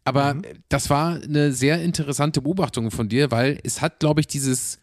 Aber 0.04 0.36
das 0.68 0.90
war 0.90 1.20
eine 1.22 1.52
sehr 1.52 1.82
interessante 1.82 2.42
Beobachtung 2.42 2.90
von 2.90 3.08
dir, 3.08 3.30
weil 3.30 3.58
es 3.62 3.80
hat, 3.80 4.00
glaube 4.00 4.20
ich, 4.20 4.26
dieses, 4.26 4.78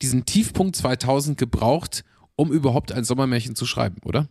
diesen 0.00 0.24
Tiefpunkt 0.24 0.76
2000 0.76 1.36
gebraucht, 1.36 2.04
um 2.36 2.50
überhaupt 2.50 2.92
ein 2.92 3.04
Sommermärchen 3.04 3.54
zu 3.54 3.66
schreiben, 3.66 3.98
oder? 4.04 4.28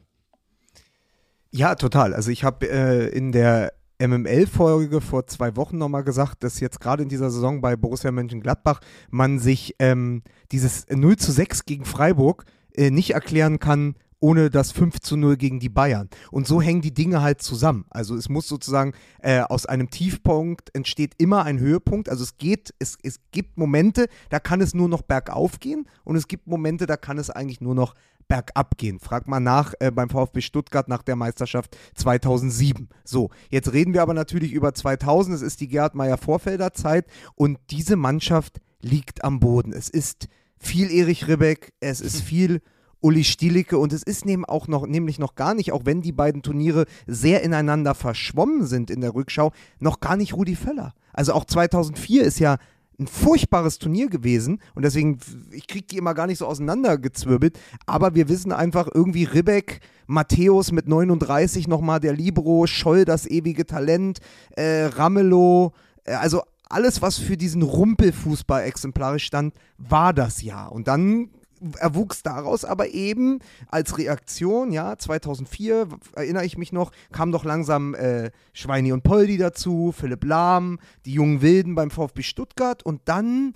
Ja, 1.52 1.76
total. 1.76 2.14
Also 2.14 2.32
ich 2.32 2.44
habe 2.44 2.68
äh, 2.70 3.08
in 3.10 3.32
der 3.32 3.74
MML-Folge 4.00 5.00
vor 5.00 5.28
zwei 5.28 5.56
Wochen 5.56 5.78
nochmal 5.78 6.04
gesagt, 6.04 6.44
dass 6.44 6.60
jetzt 6.60 6.80
gerade 6.80 7.04
in 7.04 7.10
dieser 7.10 7.30
Saison 7.30 7.62
bei 7.62 7.76
Borussia 7.76 8.12
Mönchengladbach 8.12 8.80
man 9.12 9.38
sich 9.38 9.76
ähm, 9.78 10.24
dieses 10.52 10.88
0 10.90 11.18
zu 11.18 11.32
6 11.32 11.66
gegen 11.66 11.86
Freiburg 11.86 12.46
äh, 12.74 12.90
nicht 12.90 13.12
erklären 13.12 13.60
kann, 13.60 13.96
ohne 14.22 14.50
das 14.50 14.72
5 14.72 15.00
zu 15.02 15.18
0 15.18 15.36
gegen 15.36 15.60
die 15.60 15.70
Bayern. 15.70 16.10
Und 16.32 16.48
so 16.48 16.62
hängen 16.62 16.82
die 16.82 16.94
Dinge 16.94 17.22
halt 17.22 17.42
zusammen. 17.42 17.86
Also 17.90 18.16
es 18.16 18.30
muss 18.30 18.48
sozusagen 18.48 18.94
äh, 19.22 19.42
aus 19.42 19.66
einem 19.66 19.90
Tiefpunkt 19.90 20.74
entsteht 20.74 21.16
immer 21.18 21.44
ein 21.44 21.60
Höhepunkt. 21.60 22.08
Also 22.08 22.24
es 22.24 22.38
geht, 22.38 22.74
es, 22.80 22.98
es 23.04 23.20
gibt 23.32 23.58
Momente, 23.58 24.08
da 24.30 24.40
kann 24.40 24.62
es 24.62 24.74
nur 24.74 24.88
noch 24.88 25.02
bergauf 25.02 25.60
gehen 25.60 25.88
und 26.06 26.16
es 26.16 26.28
gibt 26.28 26.48
Momente, 26.48 26.86
da 26.86 26.96
kann 26.96 27.18
es 27.18 27.30
eigentlich 27.30 27.62
nur 27.62 27.76
noch 27.76 27.96
bergab 28.28 28.78
gehen. 28.78 29.00
Frag 29.00 29.28
mal 29.28 29.42
nach 29.42 29.74
äh, 29.80 29.92
beim 29.92 30.10
VfB 30.10 30.40
Stuttgart 30.40 30.88
nach 30.88 31.02
der 31.02 31.18
Meisterschaft 31.18 31.76
2007. 31.96 32.88
So, 33.04 33.30
jetzt 33.50 33.74
reden 33.74 33.94
wir 33.94 34.02
aber 34.02 34.14
natürlich 34.14 34.54
über 34.54 34.74
2000. 34.74 35.36
Es 35.36 35.42
ist 35.42 35.60
die 35.60 35.68
Gerhard 35.68 35.96
Meyer 35.96 36.18
Vorfelder 36.18 36.72
Zeit 36.72 37.08
und 37.36 37.60
diese 37.72 37.98
Mannschaft 37.98 38.62
liegt 38.82 39.24
am 39.26 39.40
Boden. 39.40 39.74
Es 39.74 39.90
ist 39.90 40.30
viel 40.58 40.92
Erich 40.92 41.28
Ribbeck, 41.28 41.74
es 41.82 42.00
ist 42.00 42.22
viel 42.22 42.62
Uli 43.02 43.24
Stielicke 43.24 43.78
und 43.78 43.94
es 43.94 44.04
ist 44.04 44.26
neben 44.26 44.46
auch 44.46 44.68
noch, 44.68 44.86
nämlich 44.86 45.20
noch 45.20 45.36
gar 45.36 45.54
nicht, 45.54 45.72
auch 45.72 45.82
wenn 45.86 46.02
die 46.02 46.12
beiden 46.12 46.42
Turniere 46.42 46.86
sehr 47.08 47.44
ineinander 47.44 47.96
verschwommen 47.96 48.66
sind 48.66 48.90
in 48.90 49.02
der 49.02 49.14
Rückschau, 49.14 49.52
noch 49.80 50.00
gar 50.00 50.16
nicht 50.16 50.34
Rudi 50.34 50.56
Völler. 50.56 50.94
Also 51.14 51.34
auch 51.34 51.46
2004 51.46 52.24
ist 52.24 52.40
ja 52.40 52.58
ein 53.00 53.08
furchtbares 53.08 53.80
Turnier 53.80 54.10
gewesen 54.10 54.60
und 54.76 54.84
deswegen, 54.84 55.18
ich 55.52 55.68
kriege 55.68 55.88
die 55.88 55.98
immer 55.98 56.14
gar 56.14 56.28
nicht 56.28 56.38
so 56.38 56.46
auseinandergezwirbelt, 56.46 57.60
aber 57.86 58.14
wir 58.16 58.30
wissen 58.30 58.52
einfach 58.52 58.88
irgendwie 58.94 59.24
Ribbeck, 59.24 59.82
Matthäus 60.06 60.72
mit 60.72 60.88
39 60.88 61.68
nochmal 61.68 62.00
der 62.00 62.14
Libero, 62.14 62.68
Scholl 62.68 63.06
das 63.06 63.26
ewige 63.26 63.66
Talent, 63.66 64.20
äh, 64.56 64.86
Ramelow, 64.86 65.74
äh, 66.04 66.14
also 66.14 66.44
alles, 66.70 67.02
was 67.02 67.18
für 67.18 67.38
diesen 67.38 67.64
Rumpelfußball 67.64 68.64
exemplarisch 68.64 69.26
stand, 69.26 69.54
war 69.78 70.14
das 70.14 70.42
ja. 70.42 70.68
Und 70.68 70.88
dann 70.88 71.30
erwuchs 71.78 72.24
daraus 72.24 72.66
aber 72.66 72.90
eben 72.90 73.40
als 73.68 73.98
Reaktion, 73.98 74.72
ja, 74.72 74.98
2004, 74.98 75.92
w- 75.92 75.96
erinnere 76.16 76.46
ich 76.46 76.58
mich 76.58 76.72
noch, 76.72 76.92
kam 77.12 77.32
doch 77.32 77.46
langsam 77.46 77.94
äh, 77.96 78.32
Schweini 78.54 78.92
und 78.92 79.04
Poldi 79.04 79.38
dazu, 79.38 79.94
Philipp 79.96 80.24
Lahm, 80.24 80.80
die 81.06 81.14
jungen 81.14 81.42
Wilden 81.42 81.76
beim 81.76 81.92
VfB 81.92 82.24
Stuttgart 82.24 82.84
und 82.84 83.02
dann 83.06 83.54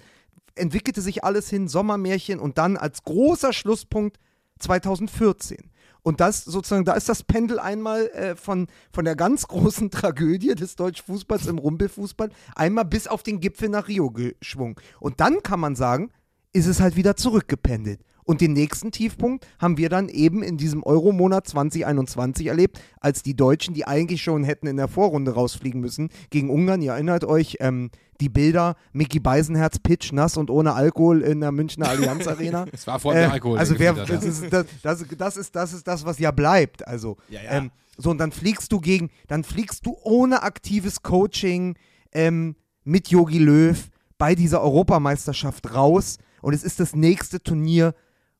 entwickelte 0.55 1.01
sich 1.01 1.23
alles 1.23 1.49
hin, 1.49 1.67
Sommermärchen 1.67 2.39
und 2.39 2.57
dann 2.57 2.77
als 2.77 3.03
großer 3.03 3.51
Schlusspunkt 3.53 4.19
2014. 4.59 5.71
Und 6.01 6.19
das 6.19 6.45
sozusagen, 6.45 6.85
da 6.85 6.93
ist 6.93 7.09
das 7.09 7.23
Pendel 7.23 7.59
einmal 7.59 8.07
äh, 8.09 8.35
von, 8.35 8.67
von 8.91 9.05
der 9.05 9.15
ganz 9.15 9.47
großen 9.47 9.89
Tragödie 9.91 10.53
des 10.53 10.75
deutschen 10.75 11.05
Fußballs 11.07 11.47
im 11.47 11.57
Rumpelfußball 11.57 12.29
einmal 12.55 12.85
bis 12.85 13.07
auf 13.07 13.23
den 13.23 13.39
Gipfel 13.39 13.69
nach 13.69 13.87
Rio 13.87 14.11
geschwungen. 14.11 14.75
Und 14.99 15.19
dann 15.19 15.41
kann 15.41 15.59
man 15.59 15.75
sagen, 15.75 16.11
ist 16.55 16.67
es 16.67 16.79
halt 16.79 16.95
wieder 16.95 17.17
zurückgependelt. 17.17 17.99
Und 18.23 18.41
den 18.41 18.53
nächsten 18.53 18.91
Tiefpunkt 18.91 19.45
haben 19.59 19.77
wir 19.77 19.89
dann 19.89 20.09
eben 20.09 20.41
in 20.41 20.57
diesem 20.57 20.81
Euromonat 20.81 21.47
2021 21.47 22.47
erlebt, 22.47 22.81
als 22.99 23.21
die 23.21 23.35
Deutschen, 23.35 23.75
die 23.75 23.85
eigentlich 23.85 24.23
schon 24.23 24.43
hätten 24.43 24.65
in 24.65 24.77
der 24.77 24.87
Vorrunde 24.87 25.33
rausfliegen 25.33 25.79
müssen, 25.79 26.09
gegen 26.31 26.49
Ungarn, 26.49 26.81
ihr 26.81 26.93
erinnert 26.93 27.23
euch, 27.23 27.57
ähm, 27.59 27.91
die 28.21 28.29
Bilder, 28.29 28.77
Mickey 28.93 29.19
Beisenherz, 29.19 29.77
pitch, 29.77 30.11
nass 30.13 30.37
und 30.37 30.49
ohne 30.49 30.73
Alkohol 30.73 31.21
in 31.21 31.41
der 31.41 31.51
Münchner 31.51 31.89
Allianz 31.89 32.25
Arena. 32.25 32.65
Es 32.71 32.87
war 32.87 32.99
vor 32.99 33.13
dem 33.13 33.29
Äh, 33.29 33.33
Alkohol. 33.33 33.59
Also 33.59 33.77
wer, 33.77 33.93
das, 33.93 34.23
ist, 34.23 34.51
das, 34.51 34.65
das, 34.81 35.05
das, 35.17 35.37
ist, 35.37 35.55
das 35.55 35.73
ist 35.73 35.87
das, 35.87 36.05
was 36.05 36.17
ja 36.17 36.31
bleibt. 36.31 36.87
Also 36.87 37.17
Ja, 37.29 37.43
ja. 37.43 37.51
Ähm, 37.51 37.71
so 37.97 38.09
und 38.09 38.17
dann 38.17 38.31
fliegst 38.31 38.71
du 38.71 38.79
gegen, 38.79 39.09
dann 39.27 39.43
fliegst 39.43 39.85
du 39.85 39.97
ohne 40.03 40.41
aktives 40.41 41.03
Coaching 41.03 41.77
ähm, 42.13 42.55
mit 42.85 43.09
Yogi 43.09 43.39
Löw 43.39 43.89
bei 44.17 44.35
dieser 44.35 44.61
Europameisterschaft 44.61 45.73
raus 45.73 46.17
und 46.45 46.53
es 46.53 46.63
ist 46.63 46.79
das 46.79 46.95
nächste 46.95 47.41
Turnier, 47.41 47.95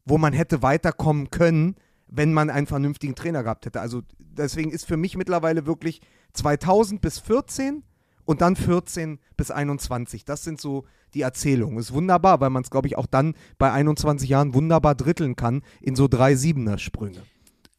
wo 0.06 0.20
man 0.20 0.32
hätte 0.32 0.62
weiterkommen 0.62 1.32
können, 1.32 1.76
wenn 2.06 2.34
man 2.34 2.52
einen 2.52 2.68
vernünftigen 2.68 3.16
Trainer 3.16 3.42
gehabt 3.42 3.66
hätte. 3.66 3.82
Also 3.82 4.04
deswegen 4.20 4.70
ist 4.70 4.86
für 4.86 4.96
mich 4.96 5.18
mittlerweile 5.18 5.66
wirklich 5.66 6.02
2000 6.34 7.02
bis 7.02 7.18
14 7.18 7.82
und 8.24 8.42
dann 8.42 8.56
14 8.56 9.18
bis 9.38 9.50
21. 9.50 10.24
Das 10.24 10.44
sind 10.44 10.62
so 10.62 10.86
die 11.16 11.22
Erzählungen. 11.22 11.80
Ist 11.80 11.94
wunderbar, 11.94 12.42
weil 12.42 12.52
man 12.52 12.62
es, 12.62 12.70
glaube 12.70 12.88
ich, 12.88 12.96
auch 12.96 13.08
dann 13.08 13.34
bei 13.58 13.72
21 13.72 14.30
Jahren 14.30 14.54
wunderbar 14.54 14.94
dritteln 14.94 15.36
kann 15.36 15.64
in 15.82 15.96
so 15.96 16.08
drei 16.08 16.36
Siebener-Sprünge. 16.36 17.24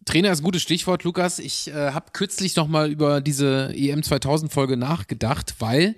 Trainer 0.06 0.33
ist 0.33 0.40
ein 0.40 0.45
gutes 0.45 0.62
Stichwort, 0.62 1.04
Lukas. 1.04 1.38
Ich 1.38 1.68
äh, 1.68 1.92
habe 1.92 2.06
kürzlich 2.12 2.56
nochmal 2.56 2.90
über 2.90 3.21
diese 3.21 3.73
EM 3.76 4.02
2000 4.02 4.52
Folge 4.52 4.76
nachgedacht, 4.76 5.54
weil 5.61 5.95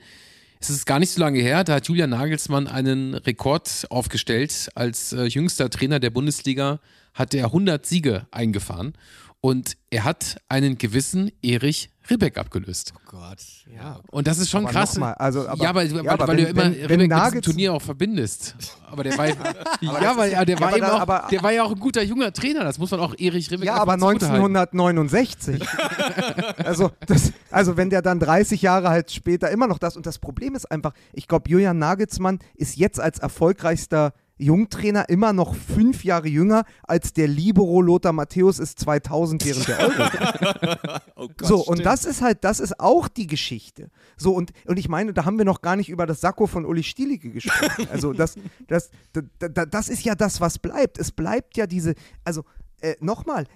es 0.60 0.70
ist 0.70 0.86
gar 0.86 0.98
nicht 0.98 1.10
so 1.10 1.20
lange 1.20 1.40
her, 1.40 1.62
da 1.64 1.74
hat 1.74 1.86
Julian 1.86 2.10
Nagelsmann 2.10 2.66
einen 2.66 3.14
Rekord 3.14 3.86
aufgestellt. 3.90 4.70
Als 4.74 5.12
äh, 5.12 5.24
jüngster 5.24 5.70
Trainer 5.70 6.00
der 6.00 6.10
Bundesliga 6.10 6.80
hat 7.14 7.34
er 7.34 7.46
100 7.46 7.86
Siege 7.86 8.26
eingefahren 8.30 8.94
und 9.40 9.76
er 9.90 10.04
hat 10.04 10.38
einen 10.48 10.78
gewissen 10.78 11.30
Erich 11.42 11.90
Ribbeck 12.10 12.38
abgelöst. 12.38 12.94
Oh 12.96 13.00
Gott, 13.06 13.38
ja. 13.76 14.00
Und 14.10 14.26
das 14.26 14.38
ist 14.38 14.48
schon 14.48 14.64
Aber 14.64 14.72
krass. 14.72 14.94
nochmal, 14.94 15.12
also, 15.14 15.46
aber- 15.46 15.62
ja, 15.62 15.74
weil, 15.74 15.92
ja, 15.94 16.10
aber 16.10 16.26
weil 16.26 16.36
wenn- 16.38 16.44
du 16.44 16.50
immer 16.50 16.62
wenn- 16.62 16.72
Ribbeck 16.72 16.88
wenn 16.88 16.98
mit 17.00 17.10
Nagels- 17.10 17.44
Turnier 17.44 17.74
auch 17.74 17.82
verbindest. 17.82 18.56
Aber 18.90 19.04
der 19.04 19.18
war, 19.18 19.26
ja, 19.28 19.34
das 19.82 20.16
weil 20.16 20.28
ist- 20.28 20.32
ja, 20.32 20.44
der 20.46 20.54
ja, 20.56 20.60
war 20.62 20.68
aber 20.68 20.76
eben 20.78 20.86
auch, 20.86 20.90
da- 20.96 21.02
aber- 21.02 21.28
der 21.30 21.42
war 21.42 21.52
ja 21.52 21.62
auch 21.64 21.70
ein 21.70 21.78
guter 21.78 22.02
junger 22.02 22.32
Trainer. 22.32 22.64
Das 22.64 22.78
muss 22.78 22.90
man 22.90 23.00
auch 23.00 23.14
Erich 23.18 23.50
Ribbeck 23.50 23.66
Ja, 23.66 23.74
aber 23.74 23.98
zugutehalten. 23.98 24.56
1969. 24.56 25.62
also, 26.64 26.90
das, 27.06 27.32
also 27.50 27.76
wenn 27.76 27.90
der 27.90 28.00
dann 28.02 28.18
30 28.20 28.62
Jahre 28.62 28.88
halt 28.88 29.10
später 29.10 29.50
immer 29.50 29.66
noch 29.66 29.78
das 29.78 29.94
und 29.96 30.06
das 30.06 30.18
Problem 30.18 30.54
ist 30.54 30.64
einfach, 30.70 30.94
ich 31.12 31.28
glaube, 31.28 31.50
Julian 31.50 31.78
Nagelsmann 31.78 32.38
ist 32.54 32.76
jetzt 32.76 32.98
als 33.00 33.18
erfolgreichster 33.18 34.14
Jungtrainer 34.38 35.08
immer 35.08 35.32
noch 35.32 35.54
fünf 35.54 36.04
Jahre 36.04 36.28
jünger 36.28 36.64
als 36.84 37.12
der 37.12 37.28
Libero 37.28 37.80
Lothar 37.80 38.12
Matthäus 38.12 38.58
ist 38.58 38.78
2000 38.78 39.44
während 39.44 39.68
der 39.68 39.78
Euro. 39.80 40.98
Oh 41.20 41.26
Gott, 41.36 41.48
so, 41.48 41.56
und 41.56 41.78
stimmt. 41.78 41.86
das 41.86 42.04
ist 42.04 42.22
halt, 42.22 42.44
das 42.44 42.60
ist 42.60 42.78
auch 42.78 43.08
die 43.08 43.26
Geschichte. 43.26 43.90
So, 44.16 44.32
und, 44.34 44.52
und 44.66 44.78
ich 44.78 44.88
meine, 44.88 45.12
da 45.12 45.24
haben 45.24 45.36
wir 45.36 45.44
noch 45.44 45.62
gar 45.62 45.74
nicht 45.74 45.88
über 45.88 46.06
das 46.06 46.20
Sakko 46.20 46.46
von 46.46 46.64
Uli 46.64 46.84
Stielicke 46.84 47.30
gesprochen. 47.30 47.88
Also, 47.92 48.12
das, 48.12 48.36
das, 48.68 48.90
da, 49.12 49.48
da, 49.48 49.66
das 49.66 49.88
ist 49.88 50.04
ja 50.04 50.14
das, 50.14 50.40
was 50.40 50.58
bleibt. 50.58 50.98
Es 50.98 51.10
bleibt 51.10 51.56
ja 51.56 51.66
diese, 51.66 51.94
also, 52.24 52.44
äh, 52.80 52.94
nochmal, 53.00 53.46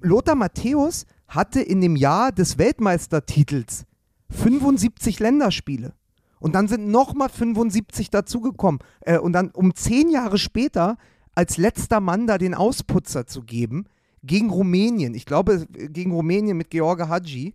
Lothar 0.00 0.36
Matthäus 0.36 1.06
hatte 1.26 1.60
in 1.60 1.80
dem 1.80 1.96
Jahr 1.96 2.30
des 2.30 2.58
Weltmeistertitels 2.58 3.84
75 4.30 5.18
Länderspiele. 5.18 5.94
Und 6.40 6.54
dann 6.54 6.68
sind 6.68 6.88
nochmal 6.88 7.28
75 7.28 8.10
dazugekommen. 8.10 8.80
Äh, 9.00 9.18
und 9.18 9.32
dann 9.32 9.50
um 9.50 9.74
zehn 9.74 10.10
Jahre 10.10 10.38
später 10.38 10.96
als 11.34 11.56
letzter 11.56 12.00
Mann 12.00 12.26
da 12.26 12.38
den 12.38 12.54
Ausputzer 12.54 13.26
zu 13.26 13.42
geben 13.42 13.86
gegen 14.22 14.50
Rumänien. 14.50 15.14
Ich 15.14 15.26
glaube, 15.26 15.66
gegen 15.68 16.12
Rumänien 16.12 16.56
mit 16.56 16.70
George 16.70 17.08
Hadji. 17.08 17.54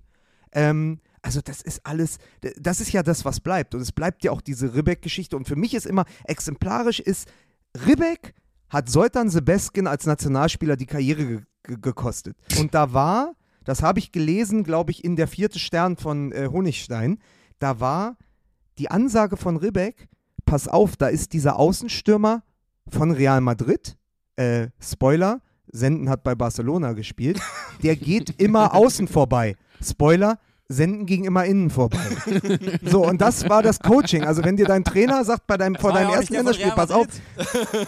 Ähm, 0.54 1.00
also 1.22 1.40
das 1.42 1.62
ist 1.62 1.86
alles, 1.86 2.18
das 2.60 2.82
ist 2.82 2.92
ja 2.92 3.02
das, 3.04 3.26
was 3.26 3.40
bleibt. 3.40 3.76
Und 3.76 3.82
es 3.82 3.92
bleibt 3.92 4.24
ja 4.24 4.32
auch 4.32 4.42
diese 4.42 4.76
Ribbeck-Geschichte. 4.76 5.36
Und 5.36 5.48
für 5.48 5.56
mich 5.56 5.74
ist 5.74 5.86
immer 5.86 6.06
exemplarisch 6.26 7.00
ist, 7.00 7.28
Ribbeck 7.88 8.34
hat 8.70 8.90
Soltan 8.90 9.30
Sebeskin 9.30 9.88
als 9.88 10.06
Nationalspieler 10.06 10.76
die 10.76 10.86
Karriere 10.86 11.26
ge 11.26 11.42
ge 11.64 11.78
gekostet. 11.82 12.36
Und 12.60 12.74
da 12.74 12.92
war, 12.92 13.36
das 13.64 13.82
habe 13.82 14.00
ich 14.00 14.12
gelesen, 14.12 14.64
glaube 14.64 14.92
ich, 14.92 15.04
in 15.04 15.16
der 15.16 15.28
vierte 15.28 15.60
Stern 15.60 15.96
von 15.96 16.32
äh, 16.34 16.50
Honigstein, 16.52 17.20
da 17.60 17.80
war 17.80 18.18
die 18.78 18.90
Ansage 18.90 19.38
von 19.38 19.58
Ribbeck, 19.58 20.08
pass 20.46 20.68
auf, 20.68 20.98
da 20.98 21.08
ist 21.08 21.34
dieser 21.34 21.58
Außenstürmer 21.58 22.44
von 22.90 23.12
Real 23.12 23.42
Madrid, 23.42 23.98
äh, 24.36 24.68
Spoiler, 24.80 25.42
Senden 25.72 26.10
hat 26.10 26.24
bei 26.24 26.36
Barcelona 26.36 26.94
gespielt, 26.94 27.40
der 27.84 27.96
geht 27.96 28.42
immer 28.42 28.74
außen 28.76 29.08
vorbei. 29.08 29.56
Spoiler, 29.82 30.40
Senden 30.70 31.06
ging 31.06 31.26
immer 31.26 31.46
innen 31.46 31.70
vorbei. 31.70 32.00
So, 32.84 33.06
und 33.06 33.22
das 33.22 33.50
war 33.50 33.64
das 33.64 33.80
Coaching. 33.80 34.24
Also 34.24 34.44
wenn 34.44 34.58
dir 34.58 34.66
dein 34.66 34.84
Trainer 34.84 35.24
sagt 35.24 35.48
bei 35.48 35.58
deinem, 35.58 35.76
vor 35.76 35.94
deinem 35.94 36.10
ja 36.10 36.18
ersten 36.18 36.34
Länderspiel, 36.34 36.72
pass 36.72 36.92
auf, 36.92 37.08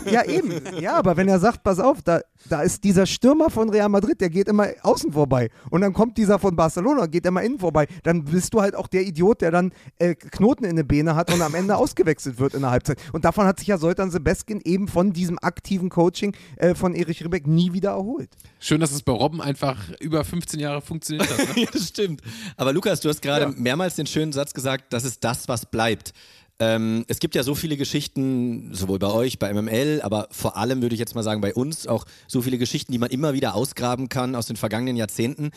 ja, 0.10 0.26
eben. 0.26 0.62
Ja, 0.80 0.96
aber 0.96 1.18
wenn 1.18 1.28
er 1.28 1.40
sagt, 1.40 1.64
pass 1.64 1.80
auf, 1.80 2.02
da, 2.02 2.22
da 2.50 2.62
ist 2.62 2.84
dieser 2.84 3.06
Stürmer 3.06 3.50
von 3.50 3.70
Real 3.70 3.90
Madrid, 3.90 4.22
der 4.22 4.30
geht 4.30 4.48
immer 4.48 4.68
außen 4.82 5.14
vorbei. 5.14 5.50
Und 5.70 5.82
dann 5.82 5.94
kommt 5.94 6.18
dieser 6.18 6.40
von 6.40 6.56
Barcelona, 6.56 7.08
geht 7.08 7.26
immer 7.26 7.44
innen 7.44 7.60
vorbei. 7.60 7.88
Dann 8.04 8.24
bist 8.26 8.54
du 8.54 8.62
halt 8.62 8.76
auch 8.76 8.88
der 8.88 9.04
Idiot, 9.04 9.42
der 9.42 9.52
dann 9.52 9.72
äh, 9.98 10.16
Knoten 10.16 10.66
in 10.66 10.76
der 10.76 10.84
Beine 10.84 11.16
hat 11.16 11.34
und 11.34 11.42
am 11.42 11.56
Ende 11.56 11.76
ausgewechselt 11.78 12.40
wird 12.40 12.54
in 12.54 12.62
der 12.62 12.72
Halbzeit. 12.72 12.98
Und 13.14 13.26
davon 13.26 13.46
hat 13.46 13.60
sich 13.60 13.68
ja 13.68 13.78
Soltan 13.78 14.12
Sebeskin 14.12 14.62
eben 14.64 14.88
von 14.88 15.14
diesem 15.14 15.40
aktiven 15.42 15.90
Coaching 15.90 16.36
äh, 16.58 16.76
von 16.76 16.94
Erich 16.94 17.24
Ribbeck 17.24 17.48
nie 17.48 17.74
wieder 17.74 17.92
erholt. 17.92 18.30
Schön, 18.60 18.80
dass 18.80 18.92
es 18.92 19.02
bei 19.02 19.12
Robben 19.12 19.42
einfach 19.42 19.90
über 20.00 20.24
15 20.24 20.60
Jahre 20.60 20.82
funktioniert 20.82 21.30
hat. 21.30 21.38
Ne? 21.38 21.46
Ja, 21.66 21.70
das 21.72 21.88
stimmt. 21.88 22.22
Aber 22.58 22.65
Lukas, 22.74 23.00
du 23.02 23.10
hast 23.10 23.22
gerade 23.22 23.46
Ja. 23.46 23.54
mehrmals 23.56 23.96
den 23.96 24.08
schönen 24.08 24.32
Satz 24.34 24.54
gesagt, 24.54 24.94
das 24.94 25.04
ist 25.04 25.24
das, 25.24 25.48
was 25.48 25.66
bleibt. 25.66 26.14
Ähm, 26.58 27.04
es 27.10 27.20
gibt 27.20 27.36
ja 27.36 27.44
so 27.44 27.54
viele 27.54 27.76
Geschichten, 27.76 28.74
sowohl 28.74 28.98
bei 28.98 29.12
euch, 29.12 29.40
bei 29.40 29.54
MML, 29.54 30.00
aber 30.02 30.30
vor 30.32 30.56
allem 30.56 30.82
würde 30.82 30.96
ich 30.96 31.00
jetzt 31.00 31.14
mal 31.14 31.24
sagen, 31.24 31.42
bei 31.42 31.54
uns 31.54 31.86
auch 31.86 32.06
so 32.28 32.42
viele 32.42 32.58
Geschichten, 32.58 32.94
die 32.94 32.98
man 32.98 33.10
immer 33.10 33.34
wieder 33.34 33.56
ausgraben 33.56 34.08
kann 34.08 34.36
aus 34.36 34.46
den 34.46 34.56
vergangenen 34.56 34.96
Jahrzehnten. 34.96 35.52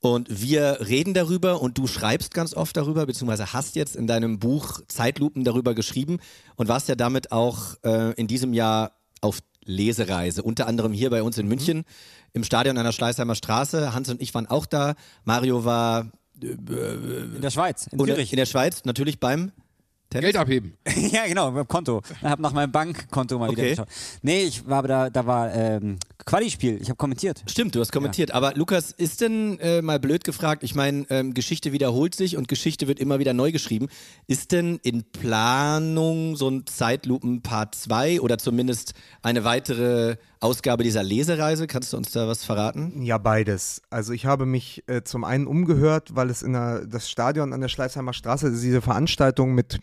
Und 0.00 0.42
wir 0.42 0.78
reden 0.86 1.14
darüber 1.14 1.62
und 1.62 1.78
du 1.78 1.86
schreibst 1.86 2.34
ganz 2.34 2.54
oft 2.54 2.76
darüber, 2.76 3.06
beziehungsweise 3.06 3.54
hast 3.54 3.76
jetzt 3.76 3.96
in 3.96 4.06
deinem 4.06 4.40
Buch 4.40 4.80
Zeitlupen 4.88 5.44
darüber 5.44 5.74
geschrieben 5.74 6.18
und 6.56 6.68
warst 6.68 6.88
ja 6.88 6.96
damit 6.96 7.32
auch 7.32 7.76
äh, 7.84 8.12
in 8.14 8.26
diesem 8.26 8.52
Jahr 8.52 8.92
auf 9.22 9.38
Lesereise, 9.64 10.42
unter 10.42 10.66
anderem 10.66 10.92
hier 10.92 11.08
bei 11.08 11.22
uns 11.22 11.38
in 11.38 11.46
München 11.46 11.84
im 12.34 12.44
Stadion 12.44 12.76
an 12.76 12.84
der 12.84 12.92
Schleißheimer 12.92 13.36
Straße. 13.36 13.94
Hans 13.94 14.08
und 14.10 14.20
ich 14.20 14.34
waren 14.34 14.46
auch 14.46 14.66
da. 14.66 14.94
Mario 15.24 15.64
war 15.64 16.10
In 16.42 17.40
der 17.40 17.50
Schweiz, 17.50 17.86
in 17.86 17.98
Zürich. 17.98 18.32
in 18.32 18.36
der 18.36 18.46
Schweiz, 18.46 18.84
natürlich 18.84 19.18
beim 19.20 19.52
Tennis. 20.10 20.24
Geld 20.26 20.36
abheben. 20.36 20.74
ja, 21.10 21.26
genau, 21.26 21.50
beim 21.52 21.66
Konto. 21.66 22.02
Ich 22.20 22.22
habe 22.22 22.42
nach 22.42 22.52
meinem 22.52 22.70
Bankkonto 22.70 23.38
mal 23.38 23.50
wieder 23.50 23.62
Okay. 23.62 23.70
geschaut. 23.70 23.88
Nee, 24.20 24.42
ich 24.42 24.66
war 24.68 24.82
da, 24.82 25.08
da 25.08 25.24
war 25.24 25.54
ähm, 25.54 25.96
Quali-Spiel. 26.26 26.78
Ich 26.82 26.88
habe 26.90 26.98
kommentiert. 26.98 27.42
Stimmt, 27.48 27.74
du 27.74 27.80
hast 27.80 27.92
kommentiert. 27.92 28.30
Aber 28.32 28.52
Lukas, 28.54 28.90
ist 28.90 29.22
denn 29.22 29.58
äh, 29.60 29.80
mal 29.80 29.98
blöd 29.98 30.24
gefragt, 30.24 30.64
ich 30.64 30.74
meine, 30.74 31.06
ähm, 31.08 31.32
Geschichte 31.32 31.72
wiederholt 31.72 32.14
sich 32.14 32.36
und 32.36 32.46
Geschichte 32.46 32.88
wird 32.88 33.00
immer 33.00 33.20
wieder 33.20 33.32
neu 33.32 33.52
geschrieben. 33.52 33.88
Ist 34.26 34.52
denn 34.52 34.78
in 34.82 35.04
Planung 35.04 36.36
so 36.36 36.48
ein 36.50 36.66
Zeitlupen 36.66 37.40
Part 37.40 37.74
2 37.74 38.20
oder 38.20 38.36
zumindest 38.36 38.92
eine 39.22 39.44
weitere 39.44 40.16
Ausgabe 40.42 40.82
dieser 40.82 41.02
Lesereise? 41.02 41.66
Kannst 41.66 41.92
du 41.92 41.96
uns 41.96 42.10
da 42.10 42.26
was 42.26 42.44
verraten? 42.44 43.02
Ja, 43.02 43.18
beides. 43.18 43.80
Also 43.90 44.12
ich 44.12 44.26
habe 44.26 44.44
mich 44.44 44.82
äh, 44.88 45.02
zum 45.02 45.24
einen 45.24 45.46
umgehört, 45.46 46.16
weil 46.16 46.30
es 46.30 46.42
in 46.42 46.52
der, 46.54 46.84
das 46.86 47.08
Stadion 47.08 47.52
an 47.52 47.60
der 47.60 47.68
Schleißheimer 47.68 48.12
Straße, 48.12 48.50
diese 48.50 48.82
Veranstaltung 48.82 49.54
mit, 49.54 49.78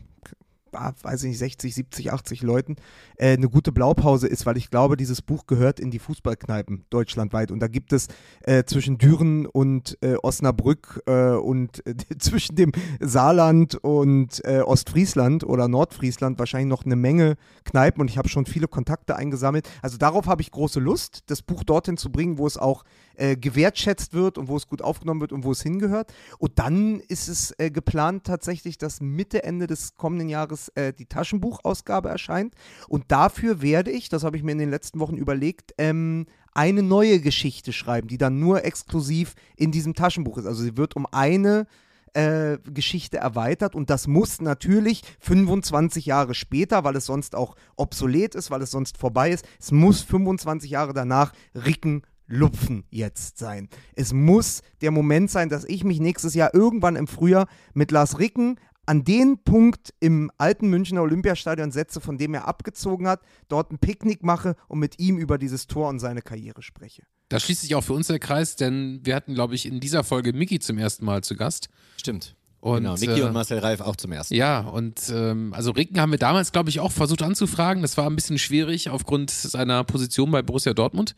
weiß 0.71 1.23
ich 1.23 1.29
nicht, 1.29 1.39
60, 1.39 1.75
70, 1.75 2.13
80 2.13 2.41
Leuten, 2.41 2.75
äh, 3.17 3.33
eine 3.33 3.49
gute 3.49 3.71
Blaupause 3.71 4.27
ist, 4.27 4.45
weil 4.45 4.57
ich 4.57 4.69
glaube, 4.69 4.97
dieses 4.97 5.21
Buch 5.21 5.47
gehört 5.47 5.79
in 5.79 5.91
die 5.91 5.99
Fußballkneipen 5.99 6.85
deutschlandweit. 6.89 7.51
Und 7.51 7.59
da 7.59 7.67
gibt 7.67 7.93
es 7.93 8.07
äh, 8.43 8.63
zwischen 8.63 8.97
Düren 8.97 9.45
und 9.45 9.97
äh, 10.01 10.15
Osnabrück 10.21 11.01
äh, 11.05 11.31
und 11.31 11.85
äh, 11.85 11.95
zwischen 12.19 12.55
dem 12.55 12.71
Saarland 12.99 13.75
und 13.75 14.43
äh, 14.45 14.61
Ostfriesland 14.61 15.43
oder 15.43 15.67
Nordfriesland 15.67 16.39
wahrscheinlich 16.39 16.69
noch 16.69 16.85
eine 16.85 16.95
Menge 16.95 17.35
Kneipen 17.65 18.01
und 18.01 18.09
ich 18.09 18.17
habe 18.17 18.29
schon 18.29 18.45
viele 18.45 18.67
Kontakte 18.67 19.15
eingesammelt. 19.15 19.69
Also 19.81 19.97
darauf 19.97 20.27
habe 20.27 20.41
ich 20.41 20.51
große 20.51 20.79
Lust, 20.79 21.23
das 21.27 21.41
Buch 21.41 21.63
dorthin 21.63 21.97
zu 21.97 22.11
bringen, 22.11 22.38
wo 22.38 22.47
es 22.47 22.57
auch 22.57 22.83
äh, 23.19 23.35
gewertschätzt 23.35 24.13
wird 24.13 24.38
und 24.38 24.47
wo 24.47 24.55
es 24.55 24.67
gut 24.67 24.81
aufgenommen 24.81 25.21
wird 25.21 25.33
und 25.33 25.43
wo 25.43 25.51
es 25.51 25.61
hingehört. 25.61 26.13
Und 26.38 26.57
dann 26.57 27.01
ist 27.01 27.27
es 27.27 27.53
äh, 27.59 27.69
geplant 27.69 28.23
tatsächlich, 28.23 28.77
dass 28.77 29.01
Mitte, 29.01 29.43
Ende 29.43 29.67
des 29.67 29.95
kommenden 29.95 30.29
Jahres 30.29 30.69
äh, 30.75 30.93
die 30.93 31.05
Taschenbuchausgabe 31.05 32.09
erscheint. 32.09 32.55
Und 32.88 33.05
dafür 33.09 33.61
werde 33.61 33.91
ich, 33.91 34.09
das 34.09 34.23
habe 34.23 34.38
ich 34.38 34.43
mir 34.43 34.53
in 34.53 34.57
den 34.57 34.69
letzten 34.69 34.99
Wochen 34.99 35.17
überlegt, 35.17 35.73
ähm, 35.77 36.27
eine 36.53 36.81
neue 36.81 37.19
Geschichte 37.19 37.73
schreiben, 37.73 38.07
die 38.07 38.17
dann 38.17 38.39
nur 38.39 38.63
exklusiv 38.65 39.35
in 39.55 39.71
diesem 39.71 39.93
Taschenbuch 39.93 40.38
ist. 40.38 40.45
Also 40.45 40.63
sie 40.63 40.77
wird 40.77 40.95
um 40.95 41.05
eine 41.11 41.67
äh, 42.13 42.57
Geschichte 42.63 43.17
erweitert 43.17 43.75
und 43.75 43.89
das 43.89 44.07
muss 44.07 44.41
natürlich 44.41 45.03
25 45.19 46.05
Jahre 46.05 46.33
später, 46.33 46.83
weil 46.83 46.95
es 46.95 47.05
sonst 47.05 47.35
auch 47.35 47.55
obsolet 47.75 48.33
ist, 48.33 48.49
weil 48.49 48.61
es 48.61 48.71
sonst 48.71 48.97
vorbei 48.97 49.31
ist, 49.31 49.45
es 49.59 49.71
muss 49.71 50.01
25 50.01 50.71
Jahre 50.71 50.93
danach 50.93 51.33
Ricken 51.53 52.03
Lupfen 52.29 52.86
jetzt 52.89 53.38
sein. 53.38 53.67
Es 53.95 54.13
muss 54.13 54.62
der 54.81 54.91
Moment 54.91 55.29
sein, 55.29 55.50
dass 55.50 55.65
ich 55.65 55.83
mich 55.83 56.00
nächstes 56.00 56.36
Jahr 56.36 56.53
irgendwann 56.53 56.95
im 56.95 57.07
Frühjahr 57.07 57.48
mit 57.74 57.91
Lars 57.91 58.19
Ricken 58.19 58.59
an 58.86 59.03
den 59.03 59.43
Punkt 59.43 59.93
im 60.00 60.31
alten 60.38 60.67
Münchner 60.69 61.03
Olympiastadion 61.03 61.71
setze, 61.71 62.01
von 62.01 62.17
dem 62.17 62.33
er 62.33 62.48
abgezogen 62.48 63.07
hat, 63.07 63.21
dort 63.48 63.71
ein 63.71 63.77
Picknick 63.77 64.24
mache 64.24 64.55
und 64.67 64.79
mit 64.79 64.98
ihm 65.00 65.17
über 65.17 65.38
dieses 65.38 65.67
Tor 65.67 65.89
und 65.89 66.00
seine 66.00 66.21
Karriere 66.24 66.63
spreche. 66.63 67.03
Da 67.29 67.39
schließt 67.39 67.62
sich 67.62 67.75
auch 67.75 67.83
für 67.83 67.93
uns 67.93 68.07
der 68.07 68.17
Kreis, 68.17 68.55
denn 68.55 69.01
wir 69.03 69.15
hatten, 69.15 69.36
glaube 69.36 69.53
ich, 69.53 69.67
in 69.67 69.79
dieser 69.79 70.03
Folge 70.03 70.33
Miki 70.33 70.59
zum 70.59 70.79
ersten 70.79 71.05
Mal 71.05 71.24
zu 71.24 71.36
Gast. 71.36 71.69
Stimmt. 71.98 72.36
Und, 72.62 72.77
genau, 72.77 72.95
Niki 72.95 73.19
äh, 73.19 73.24
und 73.24 73.33
Marcel 73.33 73.59
Reif 73.59 73.79
auch 73.79 73.95
zum 73.95 74.12
ersten. 74.12 74.33
Ja, 74.33 74.62
und 74.62 75.01
ähm, 75.13 75.53
also 75.53 75.71
Ricken 75.71 76.01
haben 76.01 76.12
wir 76.12 76.19
damals, 76.19 76.51
glaube 76.51 76.69
ich, 76.69 76.79
auch 76.79 76.91
versucht 76.91 77.21
anzufragen. 77.21 77.83
Das 77.83 77.95
war 77.95 78.09
ein 78.09 78.15
bisschen 78.15 78.39
schwierig 78.39 78.89
aufgrund 78.89 79.29
seiner 79.29 79.83
Position 79.83 80.31
bei 80.31 80.41
Borussia 80.41 80.74
Dortmund. 80.74 81.15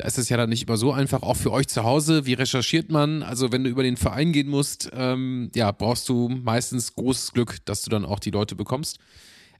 Da 0.00 0.06
ist 0.06 0.16
es 0.16 0.30
ja 0.30 0.38
dann 0.38 0.48
nicht 0.48 0.66
immer 0.66 0.78
so 0.78 0.92
einfach, 0.92 1.22
auch 1.22 1.36
für 1.36 1.52
euch 1.52 1.68
zu 1.68 1.84
Hause. 1.84 2.24
Wie 2.24 2.32
recherchiert 2.32 2.90
man? 2.90 3.22
Also, 3.22 3.52
wenn 3.52 3.64
du 3.64 3.68
über 3.68 3.82
den 3.82 3.98
Verein 3.98 4.32
gehen 4.32 4.48
musst, 4.48 4.90
ähm, 4.94 5.50
ja, 5.54 5.72
brauchst 5.72 6.08
du 6.08 6.30
meistens 6.30 6.94
großes 6.94 7.32
Glück, 7.32 7.58
dass 7.66 7.82
du 7.82 7.90
dann 7.90 8.06
auch 8.06 8.18
die 8.18 8.30
Leute 8.30 8.56
bekommst. 8.56 8.98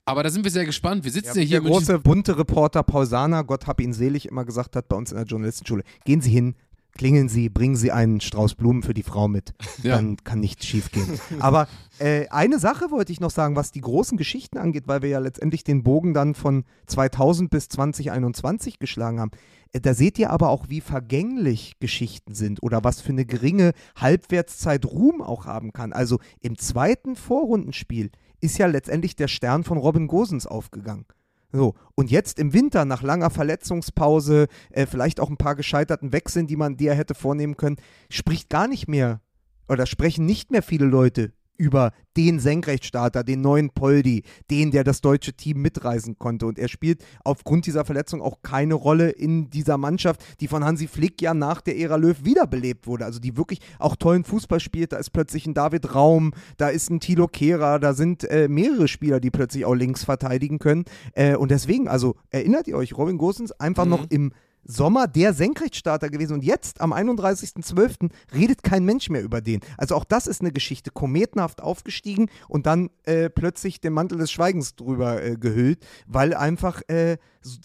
Aber 0.07 0.23
da 0.23 0.31
sind 0.31 0.43
wir 0.43 0.51
sehr 0.51 0.65
gespannt. 0.65 1.05
Wir 1.05 1.13
sitzen 1.13 1.37
ja, 1.37 1.43
Ja, 1.43 1.49
hier 1.49 1.61
der 1.61 1.71
große 1.71 1.99
bunte 1.99 2.39
Reporter 2.39 2.83
Pausana, 2.83 3.43
Gott 3.43 3.67
hab 3.67 3.83
ihn 3.83 3.93
selig, 3.93 4.29
immer 4.29 4.47
gesagt 4.47 4.77
hat 4.77 4.89
bei 4.89 4.97
uns 4.97 5.11
in 5.11 5.19
der 5.19 5.27
Journalistenschule, 5.27 5.83
gehen 6.07 6.23
Sie 6.23 6.31
hin, 6.31 6.55
klingeln 6.97 7.29
Sie, 7.29 7.49
bringen 7.49 7.77
Sie 7.77 7.93
einen 7.93 8.21
Strauß 8.21 8.55
Blumen 8.55 8.83
für 8.83 8.95
die 8.95 9.03
Frau 9.03 9.29
mit. 9.29 9.55
Ja. 9.83 9.97
Dann 9.97 10.19
kann 10.19 10.41
nichts 10.41 10.67
schiefgehen. 10.67 11.19
Aber 11.39 11.67
äh, 11.99 12.29
eine 12.29 12.59
Sache 12.59 12.91
wollte 12.91 13.13
ich 13.13 13.21
noch 13.21 13.31
sagen, 13.31 13.57
was 13.57 13.73
die 13.73 13.81
großen 13.81 14.19
Geschichten 14.19 14.59
angeht, 14.59 14.89
weil 14.89 15.01
wir 15.01 15.09
ja 15.09 15.19
letztendlich 15.21 15.65
den 15.65 15.83
Bogen 15.83 16.13
dann 16.13 16.35
von 16.35 16.65
2000 16.87 17.49
bis 17.51 17.71
2021 17.71 18.79
geschlagen 18.79 19.19
haben. 19.21 19.31
Äh, 19.73 19.81
Da 19.81 19.95
seht 19.95 20.19
ihr 20.19 20.31
aber 20.31 20.51
auch, 20.51 20.69
wie 20.69 20.83
vergänglich 20.83 21.79
Geschichten 21.81 22.35
sind 22.35 22.63
oder 22.63 22.85
was 22.85 23.01
für 23.01 23.13
eine 23.13 23.25
geringe 23.25 23.73
Halbwertszeit 23.97 24.85
Ruhm 24.85 25.23
auch 25.23 25.47
haben 25.47 25.73
kann. 25.73 25.95
Also 25.95 26.19
im 26.41 26.59
zweiten 26.59 27.17
Vorrundenspiel 27.17 28.11
ist 28.41 28.59
ja 28.59 28.67
letztendlich 28.67 29.17
der 29.17 29.29
Stern 29.29 29.65
von 29.65 29.79
Robin 29.79 30.09
Gosens 30.09 30.47
aufgegangen. 30.47 31.07
So, 31.53 31.75
und 31.95 32.11
jetzt 32.11 32.39
im 32.39 32.53
Winter 32.53 32.85
nach 32.85 33.03
langer 33.03 33.31
Verletzungspause, 33.31 34.47
äh, 34.71 34.87
vielleicht 34.87 35.21
auch 35.21 35.31
ein 35.31 35.37
paar 35.37 35.57
gescheiterten 35.57 36.13
Wechseln, 36.13 36.47
die 36.47 36.57
man 36.57 36.77
dir 36.77 36.95
hätte 36.95 37.15
vornehmen 37.15 37.57
können, 37.57 37.77
spricht 38.09 38.49
gar 38.51 38.69
nicht 38.69 38.89
mehr 38.89 39.21
oder 39.69 39.87
sprechen 39.87 40.27
nicht 40.27 40.51
mehr 40.51 40.63
viele 40.63 40.87
Leute 40.87 41.33
über 41.61 41.93
den 42.17 42.41
Senkrechtstarter, 42.41 43.23
den 43.23 43.43
neuen 43.43 43.71
Poldi, 43.71 44.23
den, 44.51 44.71
der 44.71 44.83
das 44.83 45.03
deutsche 45.03 45.35
Team 45.35 45.61
mitreisen 45.61 46.19
konnte. 46.19 46.47
Und 46.47 46.59
er 46.59 46.69
spielt 46.69 47.05
aufgrund 47.23 47.67
dieser 47.67 47.85
Verletzung 47.85 48.23
auch 48.23 48.39
keine 48.43 48.75
Rolle 48.75 49.11
in 49.11 49.51
dieser 49.51 49.77
Mannschaft, 49.77 50.23
die 50.41 50.49
von 50.49 50.65
Hansi 50.65 50.89
Flick 50.89 51.21
ja 51.21 51.35
nach 51.35 51.61
der 51.61 51.79
Ära 51.79 51.97
Löw 51.97 52.25
wiederbelebt 52.25 52.87
wurde. 52.87 53.05
Also 53.05 53.21
die 53.21 53.37
wirklich 53.37 53.61
auch 53.79 53.95
tollen 53.95 54.25
Fußball 54.25 54.59
spielt. 54.59 54.93
Da 54.93 54.97
ist 54.97 55.11
plötzlich 55.11 55.47
ein 55.47 55.55
David 55.55 55.95
Raum, 55.95 56.33
da 56.57 56.69
ist 56.69 56.91
ein 56.91 56.99
Thilo 56.99 57.29
Kehrer, 57.29 57.79
da 57.79 57.93
sind 57.93 58.25
äh, 58.25 58.49
mehrere 58.49 58.89
Spieler, 58.89 59.21
die 59.21 59.31
plötzlich 59.31 59.67
auch 59.67 59.75
links 59.75 60.03
verteidigen 60.03 60.59
können. 60.59 60.87
Äh, 61.13 61.37
und 61.37 61.51
deswegen, 61.51 61.89
also 61.89 62.17
erinnert 62.31 62.69
ihr 62.69 62.77
euch, 62.77 62.97
Robin 62.97 63.19
Gosens 63.19 63.53
einfach 63.53 63.85
noch 63.85 64.07
im 64.09 64.33
Sommer 64.65 65.09
der 65.09 65.35
Senkrechtstarter 65.35 66.11
gewesen 66.11 66.35
und 66.35 66.45
jetzt 66.45 66.81
am 66.81 66.93
31.12. 66.93 68.11
redet 68.35 68.63
kein 68.63 68.85
Mensch 68.85 69.11
mehr 69.11 69.23
über 69.23 69.41
den. 69.41 69.61
Also 69.77 69.97
auch 69.97 70.05
das 70.05 70.27
ist 70.27 70.41
eine 70.41 70.53
Geschichte, 70.53 70.91
kometenhaft 70.91 71.63
aufgestiegen 71.63 72.31
und 72.49 72.67
dann 72.67 72.91
äh, 73.05 73.31
plötzlich 73.31 73.81
den 73.81 73.93
Mantel 73.93 74.19
des 74.19 74.31
Schweigens 74.31 74.77
drüber 74.77 75.23
äh, 75.23 75.37
gehüllt, 75.37 75.85
weil 76.07 76.35
einfach 76.35 76.83
äh, 76.89 77.17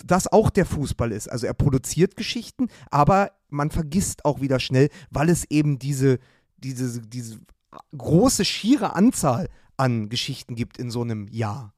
das 0.05 0.31
auch 0.31 0.49
der 0.49 0.65
Fußball 0.65 1.11
ist. 1.11 1.31
Also 1.31 1.47
er 1.47 1.53
produziert 1.53 2.15
Geschichten, 2.15 2.67
aber 2.89 3.31
man 3.49 3.71
vergisst 3.71 4.25
auch 4.25 4.41
wieder 4.41 4.59
schnell, 4.59 4.89
weil 5.09 5.29
es 5.29 5.45
eben 5.49 5.79
diese, 5.79 6.19
diese, 6.57 7.01
diese 7.01 7.39
große, 7.97 8.45
schiere 8.45 8.95
Anzahl 8.95 9.49
an 9.77 10.09
Geschichten 10.09 10.55
gibt 10.55 10.77
in 10.77 10.89
so 10.89 11.01
einem 11.01 11.27
Jahr. 11.27 11.74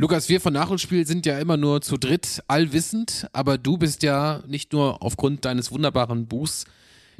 Lukas, 0.00 0.28
wir 0.28 0.40
von 0.40 0.52
Nachholspiel 0.52 1.08
sind 1.08 1.26
ja 1.26 1.40
immer 1.40 1.56
nur 1.56 1.80
zu 1.80 1.96
dritt 1.96 2.44
allwissend, 2.46 3.26
aber 3.32 3.58
du 3.58 3.78
bist 3.78 4.04
ja 4.04 4.44
nicht 4.46 4.72
nur 4.72 5.02
aufgrund 5.02 5.44
deines 5.44 5.72
wunderbaren 5.72 6.28
Buchs 6.28 6.66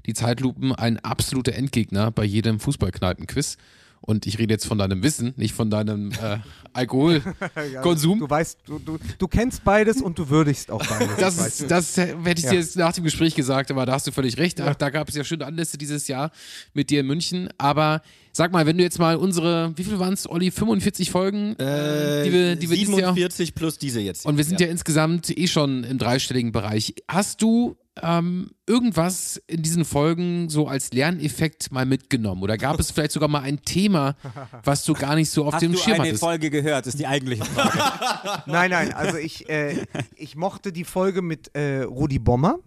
Die 0.06 0.14
Zeitlupen 0.14 0.72
ein 0.72 1.00
absoluter 1.00 1.56
Endgegner 1.56 2.12
bei 2.12 2.22
jedem 2.22 2.60
Fußballkneipenquiz. 2.60 3.56
Und 4.00 4.26
ich 4.26 4.38
rede 4.38 4.54
jetzt 4.54 4.66
von 4.66 4.78
deinem 4.78 5.02
Wissen, 5.02 5.34
nicht 5.36 5.54
von 5.54 5.70
deinem 5.70 6.12
äh, 6.12 6.38
Alkoholkonsum. 6.72 8.18
Du 8.28 8.30
weißt, 8.30 8.58
du, 8.66 8.78
du, 8.78 8.98
du 9.18 9.28
kennst 9.28 9.64
beides 9.64 10.00
und 10.02 10.18
du 10.18 10.28
würdigst 10.28 10.70
auch 10.70 10.84
beides. 10.86 11.16
Das, 11.18 11.58
du. 11.58 11.66
das 11.66 11.96
hätte 11.96 12.16
ich 12.36 12.42
Ja. 12.44 12.50
dir 12.50 12.56
jetzt 12.58 12.76
nach 12.76 12.92
dem 12.92 13.04
Gespräch 13.04 13.34
gesagt, 13.34 13.70
aber 13.70 13.86
da 13.86 13.92
hast 13.92 14.06
du 14.06 14.12
völlig 14.12 14.36
recht. 14.38 14.60
Ach, 14.60 14.74
da 14.74 14.90
gab 14.90 15.08
es 15.08 15.14
ja 15.14 15.24
schöne 15.24 15.46
Anlässe 15.46 15.78
dieses 15.78 16.08
Jahr 16.08 16.30
mit 16.74 16.90
dir 16.90 17.00
in 17.00 17.06
München. 17.06 17.48
Aber 17.58 18.02
sag 18.32 18.52
mal, 18.52 18.66
wenn 18.66 18.76
du 18.78 18.82
jetzt 18.82 18.98
mal 18.98 19.16
unsere, 19.16 19.72
wie 19.76 19.84
viel 19.84 19.98
waren 19.98 20.14
es, 20.14 20.28
Olli, 20.28 20.50
45 20.50 21.10
Folgen, 21.10 21.54
Äh, 21.58 22.24
die 22.24 22.32
wir, 22.32 22.56
die 22.56 22.70
wir 22.70 22.76
dieses 22.76 22.96
Jahr 22.98 23.14
47 23.14 23.54
plus 23.54 23.78
diese 23.78 24.00
jetzt. 24.00 24.26
und 24.26 24.36
wir 24.36 24.44
sind 24.44 24.60
ja. 24.60 24.68
insgesamt 24.68 25.36
eh 25.36 25.46
schon 25.46 25.84
im 25.84 25.98
dreistelligen 25.98 26.52
Bereich. 26.52 26.94
Hast 27.08 27.42
du 27.42 27.76
ähm, 28.02 28.50
irgendwas 28.66 29.40
in 29.46 29.62
diesen 29.62 29.84
Folgen 29.84 30.48
so 30.48 30.66
als 30.68 30.92
Lerneffekt 30.92 31.70
mal 31.72 31.86
mitgenommen? 31.86 32.42
Oder 32.42 32.56
gab 32.56 32.78
es 32.80 32.90
vielleicht 32.90 33.12
sogar 33.12 33.28
mal 33.28 33.40
ein 33.42 33.62
Thema, 33.62 34.16
was 34.64 34.84
du 34.84 34.92
gar 34.94 35.14
nicht 35.14 35.30
so 35.30 35.44
auf 35.44 35.54
Hast 35.54 35.62
dem 35.62 35.72
du 35.72 35.78
Schirm 35.78 35.94
eine 35.94 36.04
hattest? 36.08 36.20
Folge 36.20 36.50
gehört, 36.50 36.86
ist 36.86 36.98
die 36.98 37.06
eigentliche 37.06 37.44
Frage. 37.44 38.42
Nein, 38.46 38.70
nein, 38.70 38.92
also 38.92 39.16
ich, 39.16 39.48
äh, 39.48 39.86
ich 40.16 40.36
mochte 40.36 40.72
die 40.72 40.84
Folge 40.84 41.22
mit 41.22 41.54
äh, 41.54 41.82
Rudi 41.82 42.18
Bommer 42.18 42.58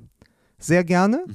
sehr 0.59 0.83
gerne. 0.83 1.25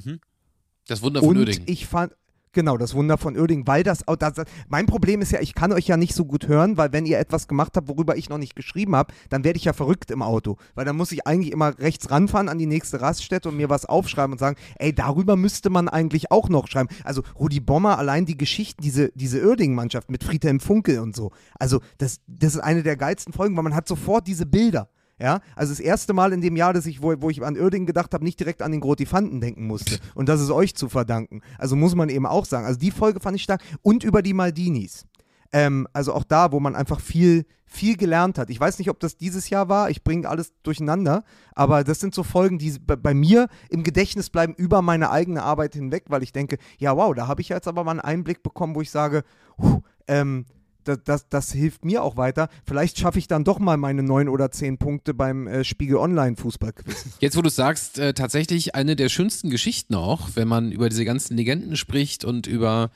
Das 0.87 1.01
Wunder 1.01 1.19
von 1.19 1.29
und 1.29 1.37
Uerdingen. 1.37 1.63
ich 1.67 1.85
fand. 1.87 2.13
Genau, 2.57 2.75
das 2.75 2.95
Wunder 2.95 3.19
von 3.19 3.37
Uerdingen, 3.37 3.67
weil 3.67 3.83
das, 3.83 4.03
das, 4.17 4.33
mein 4.67 4.87
Problem 4.87 5.21
ist 5.21 5.31
ja, 5.31 5.39
ich 5.41 5.53
kann 5.53 5.71
euch 5.71 5.85
ja 5.85 5.95
nicht 5.95 6.15
so 6.15 6.25
gut 6.25 6.47
hören, 6.47 6.75
weil 6.75 6.91
wenn 6.91 7.05
ihr 7.05 7.19
etwas 7.19 7.47
gemacht 7.47 7.77
habt, 7.77 7.87
worüber 7.87 8.17
ich 8.17 8.29
noch 8.29 8.39
nicht 8.39 8.55
geschrieben 8.55 8.95
habe, 8.95 9.13
dann 9.29 9.43
werde 9.43 9.57
ich 9.57 9.65
ja 9.65 9.73
verrückt 9.73 10.09
im 10.09 10.23
Auto, 10.23 10.57
weil 10.73 10.83
dann 10.83 10.95
muss 10.97 11.11
ich 11.11 11.27
eigentlich 11.27 11.51
immer 11.51 11.77
rechts 11.77 12.09
ranfahren 12.09 12.49
an 12.49 12.57
die 12.57 12.65
nächste 12.65 12.99
Raststätte 12.99 13.49
und 13.49 13.57
mir 13.57 13.69
was 13.69 13.85
aufschreiben 13.85 14.31
und 14.31 14.39
sagen, 14.39 14.57
ey, 14.79 14.91
darüber 14.91 15.35
müsste 15.35 15.69
man 15.69 15.87
eigentlich 15.87 16.31
auch 16.31 16.49
noch 16.49 16.67
schreiben. 16.67 16.89
Also 17.03 17.21
Rudi 17.37 17.59
Bommer, 17.59 17.99
allein 17.99 18.25
die 18.25 18.39
Geschichten, 18.39 18.81
diese, 18.81 19.11
diese 19.13 19.39
Uerdingen-Mannschaft 19.45 20.09
mit 20.09 20.23
Friedhelm 20.23 20.59
Funkel 20.59 20.97
und 20.97 21.15
so, 21.15 21.29
also 21.59 21.81
das, 21.99 22.21
das 22.25 22.55
ist 22.55 22.61
eine 22.61 22.81
der 22.81 22.97
geilsten 22.97 23.33
Folgen, 23.33 23.55
weil 23.55 23.65
man 23.65 23.75
hat 23.75 23.87
sofort 23.87 24.25
diese 24.25 24.47
Bilder. 24.47 24.89
Ja, 25.19 25.39
also 25.55 25.71
das 25.71 25.79
erste 25.79 26.13
Mal 26.13 26.31
in 26.31 26.41
dem 26.41 26.55
Jahr, 26.55 26.73
dass 26.73 26.85
ich, 26.85 27.01
wo, 27.01 27.13
wo 27.19 27.29
ich 27.31 27.43
an 27.43 27.57
Uerdingen 27.57 27.87
gedacht 27.87 28.13
habe, 28.13 28.23
nicht 28.23 28.39
direkt 28.39 28.61
an 28.61 28.71
den 28.71 28.81
Grotifanten 28.81 29.41
denken 29.41 29.65
musste. 29.65 29.97
Und 30.13 30.29
das 30.29 30.41
ist 30.41 30.51
euch 30.51 30.75
zu 30.75 30.89
verdanken. 30.89 31.41
Also 31.57 31.75
muss 31.75 31.95
man 31.95 32.09
eben 32.09 32.27
auch 32.27 32.45
sagen. 32.45 32.67
Also 32.67 32.79
die 32.79 32.91
Folge 32.91 33.19
fand 33.19 33.35
ich 33.35 33.43
stark. 33.43 33.61
Und 33.81 34.03
über 34.03 34.21
die 34.21 34.33
Maldinis. 34.33 35.07
Ähm, 35.51 35.87
also 35.91 36.13
auch 36.13 36.23
da, 36.23 36.51
wo 36.51 36.59
man 36.59 36.75
einfach 36.75 36.99
viel, 36.99 37.45
viel 37.65 37.97
gelernt 37.97 38.37
hat. 38.37 38.51
Ich 38.51 38.59
weiß 38.59 38.77
nicht, 38.77 38.91
ob 38.91 38.99
das 38.99 39.17
dieses 39.17 39.49
Jahr 39.49 39.69
war. 39.69 39.89
Ich 39.89 40.03
bringe 40.03 40.29
alles 40.29 40.53
durcheinander. 40.61 41.23
Aber 41.55 41.83
das 41.83 41.99
sind 41.99 42.13
so 42.13 42.21
Folgen, 42.21 42.59
die 42.59 42.77
bei, 42.79 43.15
mir 43.15 43.47
im 43.69 43.81
Gedächtnis 43.81 44.29
bleiben 44.29 44.53
über 44.53 44.83
meine 44.83 45.09
eigene 45.09 45.41
Arbeit 45.41 45.73
hinweg, 45.73 46.05
weil 46.09 46.21
ich 46.21 46.31
denke, 46.31 46.57
ja, 46.77 46.95
wow, 46.95 47.15
da 47.15 47.27
habe 47.27 47.41
ich 47.41 47.49
jetzt 47.49 47.67
aber 47.67 47.83
mal 47.83 47.91
einen 47.91 48.01
Einblick 48.01 48.43
bekommen, 48.43 48.75
wo 48.75 48.81
ich 48.81 48.91
sage, 48.91 49.23
huh, 49.57 49.81
ähm, 50.07 50.45
das, 50.87 50.99
das, 51.03 51.29
das 51.29 51.51
hilft 51.51 51.85
mir 51.85 52.03
auch 52.03 52.17
weiter. 52.17 52.49
Vielleicht 52.65 52.97
schaffe 52.99 53.19
ich 53.19 53.27
dann 53.27 53.43
doch 53.43 53.59
mal 53.59 53.77
meine 53.77 54.03
neun 54.03 54.29
oder 54.29 54.51
zehn 54.51 54.77
Punkte 54.77 55.13
beim 55.13 55.47
äh, 55.47 55.63
Spiegel 55.63 55.97
Online 55.97 56.35
Fußballquiz. 56.35 57.05
Jetzt, 57.19 57.37
wo 57.37 57.41
du 57.41 57.49
sagst, 57.49 57.99
äh, 57.99 58.13
tatsächlich 58.13 58.75
eine 58.75 58.95
der 58.95 59.09
schönsten 59.09 59.49
Geschichten 59.49 59.95
auch, 59.95 60.29
wenn 60.35 60.47
man 60.47 60.71
über 60.71 60.89
diese 60.89 61.05
ganzen 61.05 61.35
Legenden 61.37 61.75
spricht 61.75 62.25
und 62.25 62.47
über 62.47 62.91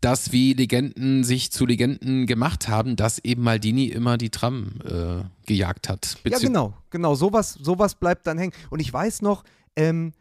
das, 0.00 0.32
wie 0.32 0.54
Legenden 0.54 1.24
sich 1.24 1.52
zu 1.52 1.66
Legenden 1.66 2.26
gemacht 2.26 2.68
haben, 2.68 2.96
dass 2.96 3.18
eben 3.18 3.42
Maldini 3.42 3.86
immer 3.86 4.16
die 4.16 4.30
Tram 4.30 4.80
äh, 4.84 5.24
gejagt 5.46 5.88
hat. 5.88 6.16
Ja, 6.24 6.38
Bezieh- 6.38 6.46
genau, 6.46 6.72
genau. 6.88 7.14
Sowas, 7.14 7.52
sowas 7.52 7.94
bleibt 7.94 8.26
dann 8.26 8.38
hängen. 8.38 8.52
Und 8.70 8.80
ich 8.80 8.90
weiß 8.92 9.20
noch, 9.22 9.44
ähm, 9.76 10.12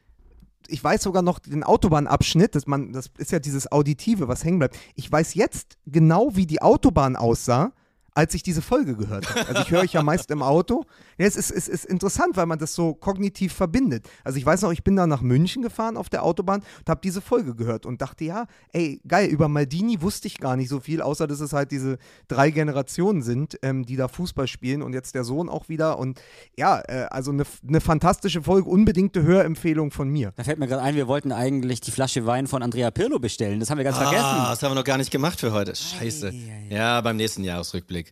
ich 0.67 0.83
weiß 0.83 1.03
sogar 1.03 1.21
noch 1.21 1.39
den 1.39 1.63
Autobahnabschnitt, 1.63 2.55
das, 2.55 2.67
man, 2.67 2.93
das 2.93 3.09
ist 3.17 3.31
ja 3.31 3.39
dieses 3.39 3.71
Auditive, 3.71 4.27
was 4.27 4.43
hängen 4.43 4.59
bleibt. 4.59 4.77
Ich 4.95 5.11
weiß 5.11 5.33
jetzt 5.33 5.77
genau, 5.85 6.35
wie 6.35 6.45
die 6.45 6.61
Autobahn 6.61 7.15
aussah, 7.15 7.73
als 8.13 8.33
ich 8.33 8.43
diese 8.43 8.61
Folge 8.61 8.95
gehört 8.95 9.29
habe. 9.29 9.47
Also 9.47 9.61
ich 9.61 9.71
höre 9.71 9.81
euch 9.81 9.93
ja 9.93 10.03
meist 10.03 10.31
im 10.31 10.41
Auto. 10.41 10.85
Ja, 11.17 11.25
es 11.25 11.35
ist, 11.35 11.51
es 11.51 11.67
ist 11.67 11.85
interessant, 11.85 12.37
weil 12.37 12.45
man 12.45 12.59
das 12.59 12.73
so 12.73 12.93
kognitiv 12.93 13.53
verbindet. 13.53 14.07
Also 14.23 14.37
ich 14.37 14.45
weiß 14.45 14.61
noch, 14.61 14.71
ich 14.71 14.83
bin 14.83 14.95
da 14.95 15.07
nach 15.07 15.21
München 15.21 15.61
gefahren 15.61 15.97
auf 15.97 16.09
der 16.09 16.23
Autobahn 16.23 16.61
und 16.79 16.89
habe 16.89 17.01
diese 17.03 17.21
Folge 17.21 17.55
gehört 17.55 17.85
und 17.85 18.01
dachte, 18.01 18.25
ja, 18.25 18.45
ey, 18.73 19.01
geil, 19.07 19.29
über 19.29 19.47
Maldini 19.47 20.01
wusste 20.01 20.27
ich 20.27 20.39
gar 20.39 20.55
nicht 20.55 20.69
so 20.69 20.79
viel, 20.79 21.01
außer 21.01 21.27
dass 21.27 21.39
es 21.39 21.53
halt 21.53 21.71
diese 21.71 21.97
drei 22.27 22.51
Generationen 22.51 23.21
sind, 23.21 23.57
ähm, 23.61 23.85
die 23.85 23.95
da 23.95 24.07
Fußball 24.07 24.47
spielen 24.47 24.81
und 24.81 24.93
jetzt 24.93 25.15
der 25.15 25.23
Sohn 25.23 25.49
auch 25.49 25.69
wieder. 25.69 25.99
Und 25.99 26.21
ja, 26.57 26.81
äh, 26.87 27.07
also 27.09 27.31
eine, 27.31 27.43
eine 27.67 27.81
fantastische 27.81 28.41
Folge, 28.41 28.69
unbedingte 28.69 29.23
Hörempfehlung 29.23 29.91
von 29.91 30.09
mir. 30.09 30.31
Da 30.35 30.43
fällt 30.43 30.59
mir 30.59 30.67
gerade 30.67 30.81
ein, 30.81 30.95
wir 30.95 31.07
wollten 31.07 31.31
eigentlich 31.31 31.81
die 31.81 31.91
Flasche 31.91 32.25
Wein 32.25 32.47
von 32.47 32.63
Andrea 32.63 32.91
Pirlo 32.91 33.19
bestellen. 33.19 33.59
Das 33.59 33.69
haben 33.69 33.77
wir 33.77 33.85
ganz 33.85 33.97
vergessen. 33.97 34.23
Ah, 34.23 34.49
das 34.49 34.63
haben 34.63 34.71
wir 34.71 34.75
noch 34.75 34.83
gar 34.83 34.97
nicht 34.97 35.11
gemacht 35.11 35.39
für 35.39 35.51
heute. 35.51 35.75
Scheiße. 35.75 36.33
Ja, 36.69 37.01
beim 37.01 37.17
nächsten 37.17 37.43
Jahresrückblick. 37.43 38.08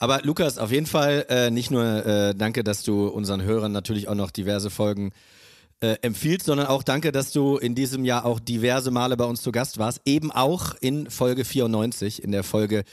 Aber 0.00 0.22
Lukas, 0.22 0.56
auf 0.56 0.72
jeden 0.72 0.86
Fall 0.86 1.26
äh, 1.28 1.50
nicht 1.50 1.70
nur 1.70 1.84
äh, 1.84 2.34
danke, 2.34 2.64
dass 2.64 2.82
du 2.82 3.06
unseren 3.06 3.42
Hörern 3.42 3.70
natürlich 3.70 4.08
auch 4.08 4.14
noch 4.14 4.30
diverse 4.30 4.70
Folgen 4.70 5.12
äh, 5.80 5.96
empfiehlst, 6.00 6.46
sondern 6.46 6.68
auch 6.68 6.82
danke, 6.82 7.12
dass 7.12 7.32
du 7.32 7.58
in 7.58 7.74
diesem 7.74 8.06
Jahr 8.06 8.24
auch 8.24 8.40
diverse 8.40 8.90
Male 8.90 9.18
bei 9.18 9.26
uns 9.26 9.42
zu 9.42 9.52
Gast 9.52 9.76
warst. 9.76 10.00
Eben 10.06 10.32
auch 10.32 10.74
in 10.80 11.10
Folge 11.10 11.44
94, 11.44 12.24
in 12.24 12.32
der 12.32 12.44
Folge 12.44 12.84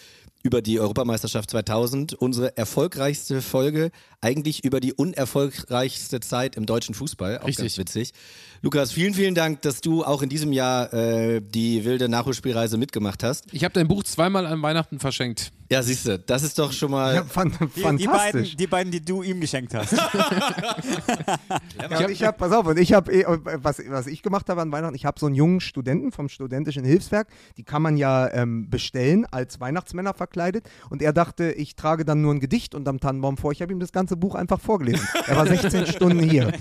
über 0.43 0.61
die 0.61 0.79
Europameisterschaft 0.79 1.49
2000, 1.51 2.13
unsere 2.13 2.55
erfolgreichste 2.57 3.41
Folge, 3.41 3.91
eigentlich 4.21 4.63
über 4.63 4.79
die 4.79 4.93
unerfolgreichste 4.93 6.19
Zeit 6.19 6.55
im 6.55 6.65
deutschen 6.65 6.93
Fußball. 6.93 7.39
Auch 7.39 7.47
Richtig. 7.47 7.65
ganz 7.65 7.77
witzig. 7.77 8.11
Lukas, 8.61 8.91
vielen, 8.91 9.13
vielen 9.13 9.35
Dank, 9.35 9.61
dass 9.61 9.81
du 9.81 10.03
auch 10.03 10.21
in 10.21 10.29
diesem 10.29 10.53
Jahr 10.53 10.93
äh, 10.93 11.41
die 11.41 11.85
wilde 11.85 12.09
Nachholspielreise 12.09 12.77
mitgemacht 12.77 13.23
hast. 13.23 13.45
Ich 13.51 13.63
habe 13.63 13.73
dein 13.73 13.87
Buch 13.87 14.03
zweimal 14.03 14.45
an 14.45 14.61
Weihnachten 14.61 14.99
verschenkt. 14.99 15.51
Ja, 15.69 15.83
siehst 15.83 16.07
du, 16.07 16.17
das 16.17 16.43
ist 16.43 16.57
doch 16.57 16.71
schon 16.71 16.91
mal. 16.91 17.15
Ja, 17.15 17.23
fan 17.23 17.51
Die, 17.51 17.57
die, 17.57 17.81
beiden, 17.81 17.99
fantastisch. 17.99 18.55
die 18.55 18.67
beiden, 18.67 18.91
die 18.91 19.03
du 19.03 19.21
ihm 19.23 19.39
geschenkt 19.41 19.73
hast. 19.73 19.95
Ja, 21.89 22.09
ich 22.09 22.23
habe, 22.23 22.37
pass 22.37 22.51
auf, 22.51 22.65
und 22.65 22.77
ich 22.77 22.93
habe, 22.93 23.11
eh, 23.11 23.25
was, 23.27 23.81
was 23.87 24.07
ich 24.07 24.21
gemacht 24.21 24.49
habe 24.49 24.61
an 24.61 24.71
Weihnachten, 24.71 24.95
ich 24.95 25.05
habe 25.05 25.19
so 25.19 25.25
einen 25.25 25.35
jungen 25.35 25.59
Studenten 25.61 26.11
vom 26.11 26.27
Studentischen 26.29 26.83
Hilfswerk, 26.83 27.27
die 27.57 27.63
kann 27.63 27.81
man 27.81 27.97
ja 27.97 28.31
ähm, 28.33 28.69
bestellen, 28.69 29.25
als 29.31 29.59
Weihnachtsmänner 29.59 30.13
verkleidet. 30.13 30.69
Und 30.89 31.01
er 31.01 31.13
dachte, 31.13 31.51
ich 31.51 31.75
trage 31.75 32.03
dann 32.05 32.21
nur 32.21 32.33
ein 32.33 32.39
Gedicht 32.39 32.75
unterm 32.75 32.99
Tannenbaum 32.99 33.37
vor. 33.37 33.51
Ich 33.51 33.61
habe 33.61 33.71
ihm 33.71 33.79
das 33.79 33.91
ganze 33.91 34.17
Buch 34.17 34.35
einfach 34.35 34.59
vorgelesen. 34.59 35.07
Er 35.27 35.37
war 35.37 35.47
16 35.47 35.85
Stunden 35.87 36.19
hier. 36.19 36.51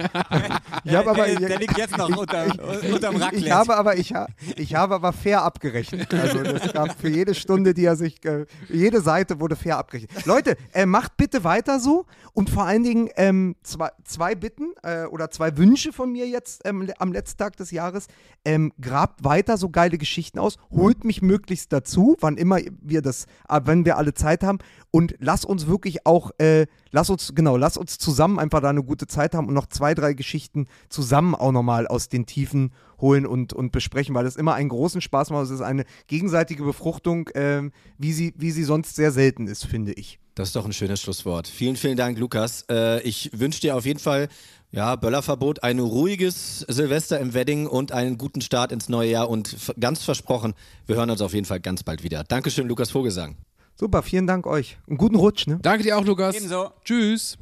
Ich 0.84 0.94
habe 0.94 1.10
aber, 1.10 1.26
der, 1.26 1.40
der 1.40 1.58
liegt 1.58 1.76
jetzt 1.78 1.96
noch 1.96 2.08
unter, 2.16 2.44
unterm 2.92 3.16
ich, 3.16 3.22
Raclette. 3.22 3.44
ich 3.44 3.50
habe 3.50 3.76
aber, 3.76 3.96
ich, 3.96 4.14
ich 4.56 4.74
habe 4.74 4.94
aber 4.94 5.12
fair 5.12 5.42
abgerechnet. 5.42 6.12
Also 6.14 6.42
das 6.42 6.72
gab 6.72 6.98
für 6.98 7.08
jede 7.08 7.34
Stunde, 7.34 7.74
die 7.74 7.84
er 7.84 7.96
sich, 7.96 8.24
äh, 8.24 8.46
jede 8.96 9.04
Seite 9.04 9.40
wurde 9.40 9.56
fair 9.56 9.76
abgerechnet. 9.76 10.24
Leute, 10.24 10.56
äh, 10.72 10.86
macht 10.86 11.16
bitte 11.18 11.44
weiter 11.44 11.80
so 11.80 12.06
und 12.32 12.48
vor 12.48 12.64
allen 12.64 12.82
Dingen 12.82 13.10
ähm, 13.16 13.56
zwei, 13.62 13.90
zwei 14.04 14.34
Bitten 14.34 14.72
äh, 14.82 15.04
oder 15.04 15.30
zwei 15.30 15.56
Wünsche 15.58 15.92
von 15.92 16.10
mir 16.10 16.26
jetzt 16.26 16.62
ähm, 16.64 16.90
am 16.98 17.12
letzten 17.12 17.38
Tag 17.38 17.56
des 17.56 17.70
Jahres. 17.70 18.06
Ähm, 18.44 18.72
grabt 18.80 19.22
weiter 19.22 19.58
so 19.58 19.68
geile 19.68 19.98
Geschichten 19.98 20.38
aus, 20.38 20.56
holt 20.70 21.04
mich 21.04 21.20
möglichst 21.20 21.72
dazu, 21.72 22.16
wann 22.20 22.38
immer 22.38 22.58
wir 22.80 23.02
das, 23.02 23.26
äh, 23.50 23.60
wenn 23.64 23.84
wir 23.84 23.98
alle 23.98 24.14
Zeit 24.14 24.42
haben 24.42 24.58
und 24.90 25.14
lass 25.18 25.44
uns 25.44 25.66
wirklich 25.66 26.06
auch, 26.06 26.30
äh, 26.38 26.66
lass 26.96 27.10
uns, 27.10 27.32
genau, 27.34 27.58
lass 27.58 27.76
uns 27.76 27.98
zusammen 27.98 28.38
einfach 28.38 28.62
da 28.62 28.70
eine 28.70 28.82
gute 28.82 29.06
Zeit 29.06 29.34
haben 29.34 29.48
und 29.48 29.54
noch 29.54 29.66
zwei, 29.66 29.94
drei 29.94 30.14
Geschichten 30.14 30.66
zusammen 30.88 31.34
auch 31.34 31.52
nochmal 31.52 31.86
aus 31.86 32.08
den 32.08 32.24
Tiefen 32.24 32.72
holen 32.98 33.26
und, 33.26 33.52
und 33.52 33.70
besprechen, 33.70 34.14
weil 34.14 34.24
es 34.24 34.34
immer 34.34 34.54
einen 34.54 34.70
großen 34.70 35.02
Spaß 35.02 35.28
macht. 35.28 35.44
Es 35.44 35.50
ist 35.50 35.60
eine 35.60 35.84
gegenseitige 36.06 36.64
Befruchtung, 36.64 37.28
ähm, 37.34 37.70
wie, 37.98 38.14
sie, 38.14 38.32
wie 38.38 38.50
sie 38.50 38.64
sonst 38.64 38.96
sehr 38.96 39.12
selten 39.12 39.46
ist, 39.46 39.66
finde 39.66 39.92
ich. 39.92 40.18
Das 40.34 40.48
ist 40.48 40.56
doch 40.56 40.64
ein 40.64 40.72
schönes 40.72 41.02
Schlusswort. 41.02 41.48
Vielen, 41.48 41.76
vielen 41.76 41.98
Dank, 41.98 42.18
Lukas. 42.18 42.64
Äh, 42.70 43.02
ich 43.02 43.30
wünsche 43.34 43.60
dir 43.60 43.76
auf 43.76 43.84
jeden 43.84 44.00
Fall, 44.00 44.28
ja, 44.70 44.96
Böllerverbot, 44.96 45.62
ein 45.62 45.78
ruhiges 45.78 46.60
Silvester 46.60 47.20
im 47.20 47.34
Wedding 47.34 47.66
und 47.66 47.92
einen 47.92 48.16
guten 48.16 48.40
Start 48.40 48.72
ins 48.72 48.88
neue 48.88 49.10
Jahr 49.10 49.28
und 49.28 49.54
ganz 49.78 50.02
versprochen, 50.02 50.54
wir 50.86 50.96
hören 50.96 51.10
uns 51.10 51.20
auf 51.20 51.34
jeden 51.34 51.46
Fall 51.46 51.60
ganz 51.60 51.82
bald 51.82 52.02
wieder. 52.02 52.24
Dankeschön, 52.24 52.66
Lukas 52.66 52.90
Vogelsang. 52.90 53.36
Super, 53.78 54.02
vielen 54.02 54.26
Dank 54.26 54.46
euch. 54.46 54.78
Einen 54.88 54.96
guten 54.96 55.16
Rutsch, 55.16 55.46
ne? 55.46 55.58
Danke 55.60 55.82
dir 55.84 55.98
auch, 55.98 56.04
Lukas. 56.04 56.34
Ebenso. 56.34 56.70
Tschüss. 56.82 57.36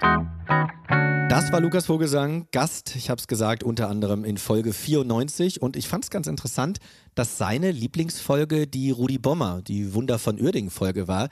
Das 1.29 1.53
war 1.53 1.61
Lukas 1.61 1.87
Vogelsang, 1.87 2.49
Gast, 2.51 2.97
ich 2.97 3.09
habe 3.09 3.21
es 3.21 3.29
gesagt, 3.29 3.63
unter 3.63 3.89
anderem 3.89 4.25
in 4.25 4.37
Folge 4.37 4.73
94 4.73 5.63
und 5.63 5.77
ich 5.77 5.89
fand 5.89 6.05
es 6.05 6.11
ganz 6.11 6.27
interessant, 6.27 6.79
dass 7.15 7.39
seine 7.39 7.71
Lieblingsfolge 7.71 8.67
die 8.67 8.91
Rudi 8.91 9.19
Bommer, 9.19 9.63
die 9.63 9.95
Wunder 9.95 10.19
von 10.19 10.41
Uerdingen 10.41 10.71
Folge 10.71 11.09
war, 11.09 11.29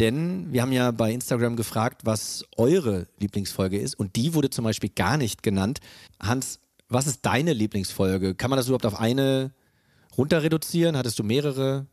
denn 0.00 0.52
wir 0.52 0.62
haben 0.62 0.72
ja 0.72 0.90
bei 0.90 1.12
Instagram 1.12 1.56
gefragt, 1.56 2.02
was 2.04 2.44
eure 2.56 3.06
Lieblingsfolge 3.18 3.78
ist 3.78 3.94
und 3.98 4.16
die 4.16 4.34
wurde 4.34 4.50
zum 4.50 4.64
Beispiel 4.64 4.90
gar 4.90 5.16
nicht 5.16 5.42
genannt. 5.42 5.80
Hans, 6.20 6.60
was 6.88 7.06
ist 7.06 7.24
deine 7.24 7.52
Lieblingsfolge? 7.52 8.34
Kann 8.34 8.50
man 8.50 8.56
das 8.56 8.66
überhaupt 8.66 8.86
auf 8.86 8.98
eine 8.98 9.52
runter 10.18 10.42
reduzieren? 10.42 10.96
Hattest 10.96 11.18
du 11.18 11.24
mehrere? 11.24 11.86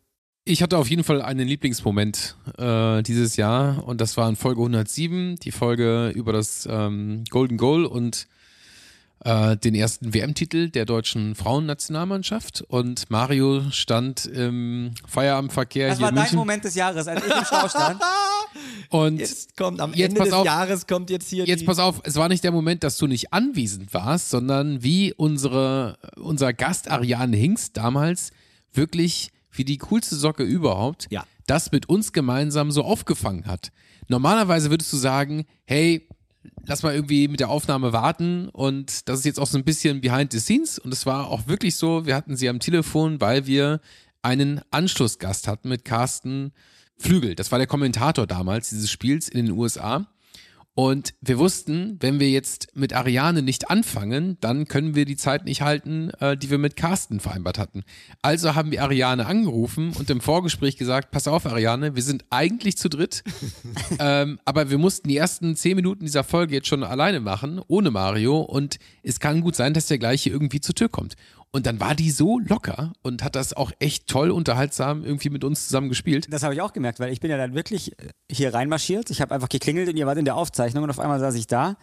Ich 0.46 0.62
hatte 0.62 0.78
auf 0.78 0.90
jeden 0.90 1.06
Fall 1.06 1.22
einen 1.22 1.48
Lieblingsmoment 1.48 2.36
äh, 2.58 3.02
dieses 3.02 3.38
Jahr 3.38 3.88
und 3.88 4.02
das 4.02 4.18
war 4.18 4.28
in 4.28 4.36
Folge 4.36 4.60
107, 4.60 5.38
die 5.38 5.52
Folge 5.52 6.10
über 6.10 6.34
das 6.34 6.68
ähm, 6.70 7.24
Golden 7.30 7.56
Goal 7.56 7.86
und 7.86 8.28
äh, 9.24 9.56
den 9.56 9.74
ersten 9.74 10.14
WM-Titel 10.14 10.68
der 10.70 10.84
deutschen 10.84 11.36
Frauennationalmannschaft 11.36 12.62
und 12.68 13.10
Mario 13.10 13.72
stand 13.72 14.26
im 14.26 14.92
Feierabendverkehr 15.08 15.88
Das 15.88 16.00
hier 16.00 16.04
war 16.04 16.10
in 16.10 16.16
dein 16.18 16.36
Moment 16.36 16.66
des 16.66 16.76
Jahres, 16.76 17.08
als 17.08 17.26
ich 17.26 17.34
im 17.34 17.46
Stau 17.46 17.70
stand. 17.70 18.02
und 18.90 19.20
Jetzt 19.22 19.56
kommt 19.56 19.80
am 19.80 19.94
Jetzt 19.94 20.10
Ende 20.10 20.26
des 20.26 20.34
auf. 20.34 20.46
Jahres 20.46 20.88
kommt 20.88 21.10
jetzt 21.10 21.30
hier 21.30 21.46
Jetzt 21.46 21.66
pass 21.66 21.80
auf, 21.80 22.02
es 22.04 22.18
war 22.18 22.28
nicht 22.28 22.44
der 22.44 22.52
Moment, 22.52 22.84
dass 22.84 22.98
du 22.98 23.08
nicht 23.08 23.32
anwesend 23.32 23.94
warst, 23.94 24.30
sondern 24.30 24.84
wie 24.84 25.14
unsere, 25.14 25.98
unser 26.18 26.52
Gast 26.52 26.92
Ariane 26.92 27.38
Hingst 27.38 27.78
damals 27.78 28.32
wirklich 28.74 29.32
wie 29.54 29.66
die 29.66 29.78
coolste 29.78 30.16
Socke 30.16 30.44
überhaupt 30.44 31.08
Ja. 31.10 31.26
das 31.48 31.72
mit 31.72 31.88
uns 31.90 32.12
gemeinsam 32.14 32.72
so 32.72 32.84
aufgefangen 32.84 33.46
hat. 33.46 33.72
Normalerweise 34.08 34.70
würdest 34.70 34.92
du 34.92 34.98
sagen, 34.98 35.46
hey, 35.66 36.08
lass 36.66 36.84
mal 36.84 36.94
irgendwie 36.94 37.28
mit 37.30 37.40
der 37.40 37.50
Aufnahme 37.50 37.94
warten 37.94 38.50
und 38.50 39.08
das 39.08 39.20
ist 39.20 39.26
jetzt 39.26 39.40
auch 39.40 39.48
so 39.48 39.58
ein 39.58 39.64
bisschen 39.64 40.02
behind 40.02 40.32
the 40.34 40.40
scenes 40.40 40.78
und 40.80 40.92
es 40.94 41.06
war 41.06 41.28
auch 41.30 41.48
wirklich 41.48 41.76
so, 41.76 42.06
wir 42.06 42.16
hatten 42.16 42.36
sie 42.36 42.50
am 42.50 42.60
Telefon, 42.60 43.22
weil 43.22 43.46
wir 43.48 43.80
einen 44.22 44.62
Anschlussgast 44.72 45.48
hatten 45.48 45.70
mit 45.70 45.86
Carsten 45.86 46.52
Flügel. 46.98 47.36
Das 47.36 47.52
war 47.52 47.60
der 47.60 47.68
Kommentator 47.68 48.28
damals 48.28 48.70
dieses 48.70 48.90
Spiels 48.92 49.28
in 49.28 49.46
den 49.46 49.56
USA. 49.56 50.08
Und 50.76 51.14
wir 51.22 51.38
wussten, 51.38 51.98
wenn 52.00 52.20
wir 52.20 52.32
jetzt 52.32 52.76
mit 52.76 52.94
Ariane 52.94 53.44
nicht 53.44 53.70
anfangen, 53.70 54.38
dann 54.42 54.68
können 54.68 54.96
wir 54.96 55.06
die 55.06 55.16
Zeit 55.16 55.46
nicht 55.46 55.62
halten, 55.62 56.10
äh, 56.20 56.36
die 56.36 56.50
wir 56.50 56.58
mit 56.58 56.76
Carsten 56.76 57.20
vereinbart 57.20 57.60
hatten. 57.60 57.84
Also 58.24 58.56
haben 58.56 58.72
wir 58.72 58.82
Ariane 58.82 59.28
angerufen 59.28 59.94
und 59.98 60.10
im 60.10 60.20
Vorgespräch 60.20 60.76
gesagt, 60.78 61.12
pass 61.12 61.28
auf 61.28 61.46
Ariane, 61.46 61.96
wir 61.96 62.02
sind 62.02 62.26
eigentlich 62.32 62.78
zu 62.78 62.90
dritt, 62.90 63.24
ähm, 64.00 64.40
aber 64.46 64.72
wir 64.72 64.80
mussten 64.80 65.10
die 65.10 65.18
ersten 65.18 65.56
zehn 65.56 65.76
Minuten 65.76 66.06
dieser 66.06 66.24
Folge 66.24 66.56
jetzt 66.56 66.68
schon 66.68 66.84
alleine 66.84 67.20
machen, 67.20 67.62
ohne 67.68 67.92
Mario 67.92 68.40
und 68.42 68.80
es 69.04 69.20
kann 69.20 69.42
gut 69.42 69.56
sein, 69.56 69.76
dass 69.76 69.86
der 69.86 70.00
gleich 70.00 70.24
hier 70.24 70.34
irgendwie 70.34 70.62
zur 70.62 70.74
Tür 70.74 70.90
kommt. 70.90 71.16
Und 71.56 71.68
dann 71.68 71.80
war 71.80 71.94
die 71.94 72.10
so 72.10 72.40
locker 72.40 72.94
und 73.04 73.24
hat 73.24 73.36
das 73.36 73.54
auch 73.54 73.72
echt 73.78 74.08
toll 74.08 74.32
unterhaltsam 74.32 75.04
irgendwie 75.06 75.30
mit 75.30 75.44
uns 75.44 75.66
zusammen 75.68 75.88
gespielt. 75.88 76.26
Das 76.32 76.42
habe 76.42 76.56
ich 76.56 76.62
auch 76.62 76.74
gemerkt, 76.74 77.00
weil 77.00 77.14
ich 77.14 77.20
bin 77.20 77.30
ja 77.30 77.38
dann 77.38 77.54
wirklich 77.54 77.92
hier 78.30 78.54
reinmarschiert. 78.56 79.12
Ich 79.12 79.22
habe 79.22 79.36
einfach 79.36 79.50
geklingelt 79.50 79.88
und 79.88 79.96
ihr 79.96 80.08
wart 80.08 80.18
in 80.18 80.26
der 80.26 80.36
Aufzeichnung 80.36 80.84
und 80.84 80.90
auf 80.90 81.00
einmal 81.00 81.20
saß 81.20 81.36
ich 81.36 81.46
da. 81.46 81.76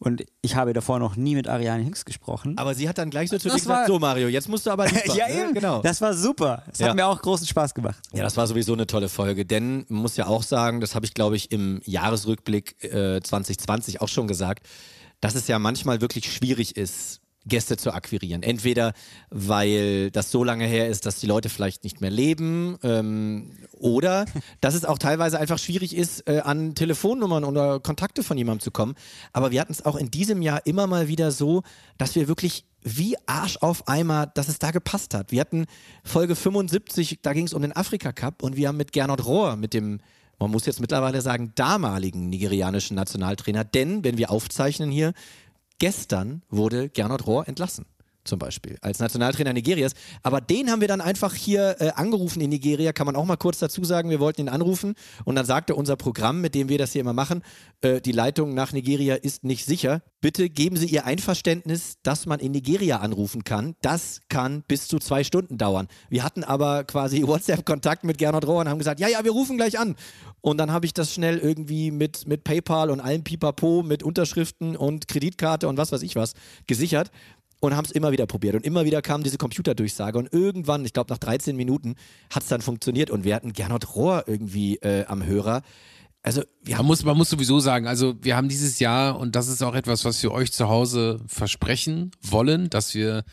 Und 0.00 0.24
ich 0.42 0.54
habe 0.56 0.74
davor 0.74 0.98
noch 1.00 1.16
nie 1.16 1.34
mit 1.34 1.48
Ariane 1.48 1.82
Hinks 1.82 2.04
gesprochen. 2.04 2.56
Aber 2.58 2.74
sie 2.74 2.86
hat 2.88 2.98
dann 2.98 3.08
gleich 3.10 3.30
so 3.30 3.38
zu 3.38 3.48
dir 3.48 3.54
Das 3.54 3.66
war- 3.66 3.76
gesagt, 3.76 3.88
so 3.88 3.98
Mario, 3.98 4.28
jetzt 4.28 4.46
musst 4.48 4.66
du 4.66 4.70
aber 4.70 4.86
liefern, 4.88 5.16
ja, 5.16 5.26
ne? 5.26 5.40
eben. 5.42 5.54
genau. 5.54 5.80
Das 5.82 6.00
war 6.02 6.12
super. 6.14 6.62
Es 6.70 6.78
Ja. 6.78 6.88
hat 6.88 6.94
mir 6.94 7.06
auch 7.06 7.20
großen 7.20 7.46
Spaß 7.48 7.72
gemacht. 7.74 7.98
Ja, 8.12 8.22
das 8.22 8.36
war 8.36 8.46
sowieso 8.46 8.74
eine 8.74 8.86
tolle 8.86 9.08
Folge, 9.08 9.44
denn 9.46 9.86
man 9.88 10.02
muss 10.02 10.16
ja 10.18 10.26
auch 10.26 10.42
sagen, 10.44 10.80
das 10.80 10.94
habe 10.94 11.06
ich 11.06 11.14
glaube 11.14 11.34
ich 11.34 11.50
im 11.50 11.80
Jahresrückblick 11.84 12.84
äh, 12.84 13.20
2020 13.22 14.00
auch 14.02 14.08
schon 14.08 14.28
gesagt, 14.28 14.68
dass 15.20 15.34
es 15.34 15.48
ja 15.48 15.58
manchmal 15.58 16.00
wirklich 16.02 16.30
schwierig 16.32 16.76
ist, 16.76 17.20
Gäste 17.48 17.76
zu 17.76 17.92
akquirieren. 17.92 18.42
Entweder 18.42 18.92
weil 19.30 20.10
das 20.10 20.30
so 20.30 20.44
lange 20.44 20.66
her 20.66 20.88
ist, 20.88 21.06
dass 21.06 21.20
die 21.20 21.26
Leute 21.26 21.48
vielleicht 21.48 21.84
nicht 21.84 22.00
mehr 22.00 22.10
leben, 22.10 22.78
ähm, 22.82 23.50
oder 23.72 24.26
dass 24.60 24.74
es 24.74 24.84
auch 24.84 24.98
teilweise 24.98 25.38
einfach 25.38 25.58
schwierig 25.58 25.96
ist, 25.96 26.28
äh, 26.28 26.40
an 26.40 26.74
Telefonnummern 26.74 27.44
oder 27.44 27.80
Kontakte 27.80 28.22
von 28.22 28.38
jemandem 28.38 28.60
zu 28.60 28.70
kommen. 28.70 28.94
Aber 29.32 29.50
wir 29.50 29.60
hatten 29.60 29.72
es 29.72 29.84
auch 29.84 29.96
in 29.96 30.10
diesem 30.10 30.42
Jahr 30.42 30.66
immer 30.66 30.86
mal 30.86 31.08
wieder 31.08 31.30
so, 31.30 31.62
dass 31.96 32.14
wir 32.14 32.28
wirklich 32.28 32.64
wie 32.82 33.16
Arsch 33.26 33.58
auf 33.60 33.88
Eimer, 33.88 34.26
dass 34.26 34.48
es 34.48 34.58
da 34.58 34.70
gepasst 34.70 35.14
hat. 35.14 35.32
Wir 35.32 35.40
hatten 35.40 35.66
Folge 36.04 36.36
75, 36.36 37.20
da 37.22 37.32
ging 37.32 37.46
es 37.46 37.54
um 37.54 37.62
den 37.62 37.74
Afrika 37.74 38.12
Cup 38.12 38.42
und 38.42 38.56
wir 38.56 38.68
haben 38.68 38.76
mit 38.76 38.92
Gernot 38.92 39.24
Rohr, 39.24 39.56
mit 39.56 39.74
dem, 39.74 40.00
man 40.38 40.50
muss 40.50 40.66
jetzt 40.66 40.80
mittlerweile 40.80 41.20
sagen, 41.20 41.52
damaligen 41.54 42.28
nigerianischen 42.28 42.94
Nationaltrainer, 42.94 43.64
denn 43.64 44.04
wenn 44.04 44.16
wir 44.16 44.30
aufzeichnen 44.30 44.90
hier, 44.90 45.12
gestern 45.78 46.42
wurde 46.50 46.88
Gernot 46.88 47.26
Rohr 47.26 47.48
entlassen. 47.48 47.86
Zum 48.28 48.38
Beispiel, 48.38 48.78
als 48.82 48.98
Nationaltrainer 48.98 49.52
Nigerias. 49.52 49.92
Aber 50.22 50.40
den 50.40 50.70
haben 50.70 50.80
wir 50.80 50.88
dann 50.88 51.00
einfach 51.00 51.34
hier 51.34 51.76
äh, 51.80 51.90
angerufen 51.90 52.40
in 52.40 52.50
Nigeria, 52.50 52.92
kann 52.92 53.06
man 53.06 53.16
auch 53.16 53.24
mal 53.24 53.36
kurz 53.36 53.58
dazu 53.58 53.84
sagen. 53.84 54.10
Wir 54.10 54.20
wollten 54.20 54.42
ihn 54.42 54.48
anrufen 54.48 54.94
und 55.24 55.34
dann 55.34 55.46
sagte 55.46 55.74
unser 55.74 55.96
Programm, 55.96 56.40
mit 56.40 56.54
dem 56.54 56.68
wir 56.68 56.78
das 56.78 56.92
hier 56.92 57.00
immer 57.00 57.12
machen, 57.12 57.42
äh, 57.80 58.00
die 58.00 58.12
Leitung 58.12 58.54
nach 58.54 58.72
Nigeria 58.72 59.14
ist 59.14 59.44
nicht 59.44 59.64
sicher. 59.64 60.02
Bitte 60.20 60.50
geben 60.50 60.76
Sie 60.76 60.86
Ihr 60.86 61.06
Einverständnis, 61.06 61.96
dass 62.02 62.26
man 62.26 62.40
in 62.40 62.52
Nigeria 62.52 62.98
anrufen 62.98 63.44
kann. 63.44 63.74
Das 63.82 64.20
kann 64.28 64.62
bis 64.66 64.88
zu 64.88 64.98
zwei 64.98 65.24
Stunden 65.24 65.58
dauern. 65.58 65.88
Wir 66.08 66.24
hatten 66.24 66.44
aber 66.44 66.84
quasi 66.84 67.22
WhatsApp-Kontakt 67.26 68.04
mit 68.04 68.18
Gernot 68.18 68.46
Rohr 68.46 68.60
und 68.60 68.68
haben 68.68 68.78
gesagt, 68.78 69.00
ja, 69.00 69.08
ja, 69.08 69.24
wir 69.24 69.32
rufen 69.32 69.56
gleich 69.56 69.78
an. 69.78 69.96
Und 70.40 70.58
dann 70.58 70.70
habe 70.72 70.86
ich 70.86 70.94
das 70.94 71.12
schnell 71.12 71.38
irgendwie 71.38 71.90
mit, 71.90 72.26
mit 72.26 72.44
PayPal 72.44 72.90
und 72.90 73.00
allem 73.00 73.24
Pipapo, 73.24 73.82
mit 73.82 74.02
Unterschriften 74.02 74.76
und 74.76 75.08
Kreditkarte 75.08 75.68
und 75.68 75.76
was 75.76 75.90
weiß 75.92 76.02
ich 76.02 76.16
was 76.16 76.34
gesichert 76.66 77.10
und 77.60 77.76
haben 77.76 77.84
es 77.84 77.90
immer 77.90 78.12
wieder 78.12 78.26
probiert. 78.26 78.54
Und 78.54 78.64
immer 78.64 78.84
wieder 78.84 79.02
kam 79.02 79.22
diese 79.22 79.38
Computerdurchsage. 79.38 80.18
Und 80.18 80.32
irgendwann, 80.32 80.84
ich 80.84 80.92
glaube 80.92 81.12
nach 81.12 81.18
13 81.18 81.56
Minuten, 81.56 81.96
hat 82.30 82.42
es 82.42 82.48
dann 82.48 82.60
funktioniert. 82.60 83.10
Und 83.10 83.24
wir 83.24 83.34
hatten 83.34 83.52
Gernot 83.52 83.94
Rohr 83.94 84.24
irgendwie 84.26 84.76
äh, 84.76 85.04
am 85.06 85.24
Hörer. 85.24 85.62
Also 86.22 86.42
Man 86.68 86.86
muss, 86.86 87.04
man 87.04 87.16
muss 87.16 87.30
sowieso 87.30 87.60
sagen, 87.60 87.86
also 87.86 88.14
wir 88.20 88.36
haben 88.36 88.48
dieses 88.48 88.78
Jahr, 88.80 89.18
und 89.18 89.34
das 89.36 89.48
ist 89.48 89.62
auch 89.62 89.74
etwas, 89.74 90.04
was 90.04 90.22
wir 90.22 90.32
euch 90.32 90.52
zu 90.52 90.68
Hause 90.68 91.20
versprechen 91.26 92.10
wollen, 92.20 92.70
dass 92.70 92.94
wir 92.94 93.24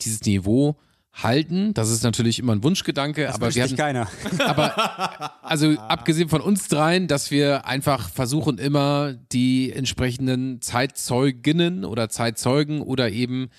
dieses 0.00 0.22
Niveau 0.22 0.76
halten. 1.12 1.74
Das 1.74 1.90
ist 1.90 2.02
natürlich 2.02 2.38
immer 2.38 2.54
ein 2.54 2.62
Wunschgedanke, 2.62 3.24
Das 3.24 3.34
aber 3.34 3.54
wir 3.54 3.62
hatten, 3.64 3.76
keiner. 3.76 4.08
aber 4.38 5.32
also 5.42 5.72
abgesehen 5.78 6.28
von 6.28 6.40
uns 6.40 6.68
dreien, 6.68 7.06
dass 7.06 7.30
wir 7.30 7.66
einfach 7.66 8.08
versuchen 8.08 8.58
immer 8.58 9.14
die 9.32 9.72
entsprechenden 9.72 10.60
Zeitzeuginnen 10.62 11.84
oder 11.84 12.08
Zeitzeugen 12.08 12.80
oder 12.80 13.10
eben 13.10 13.50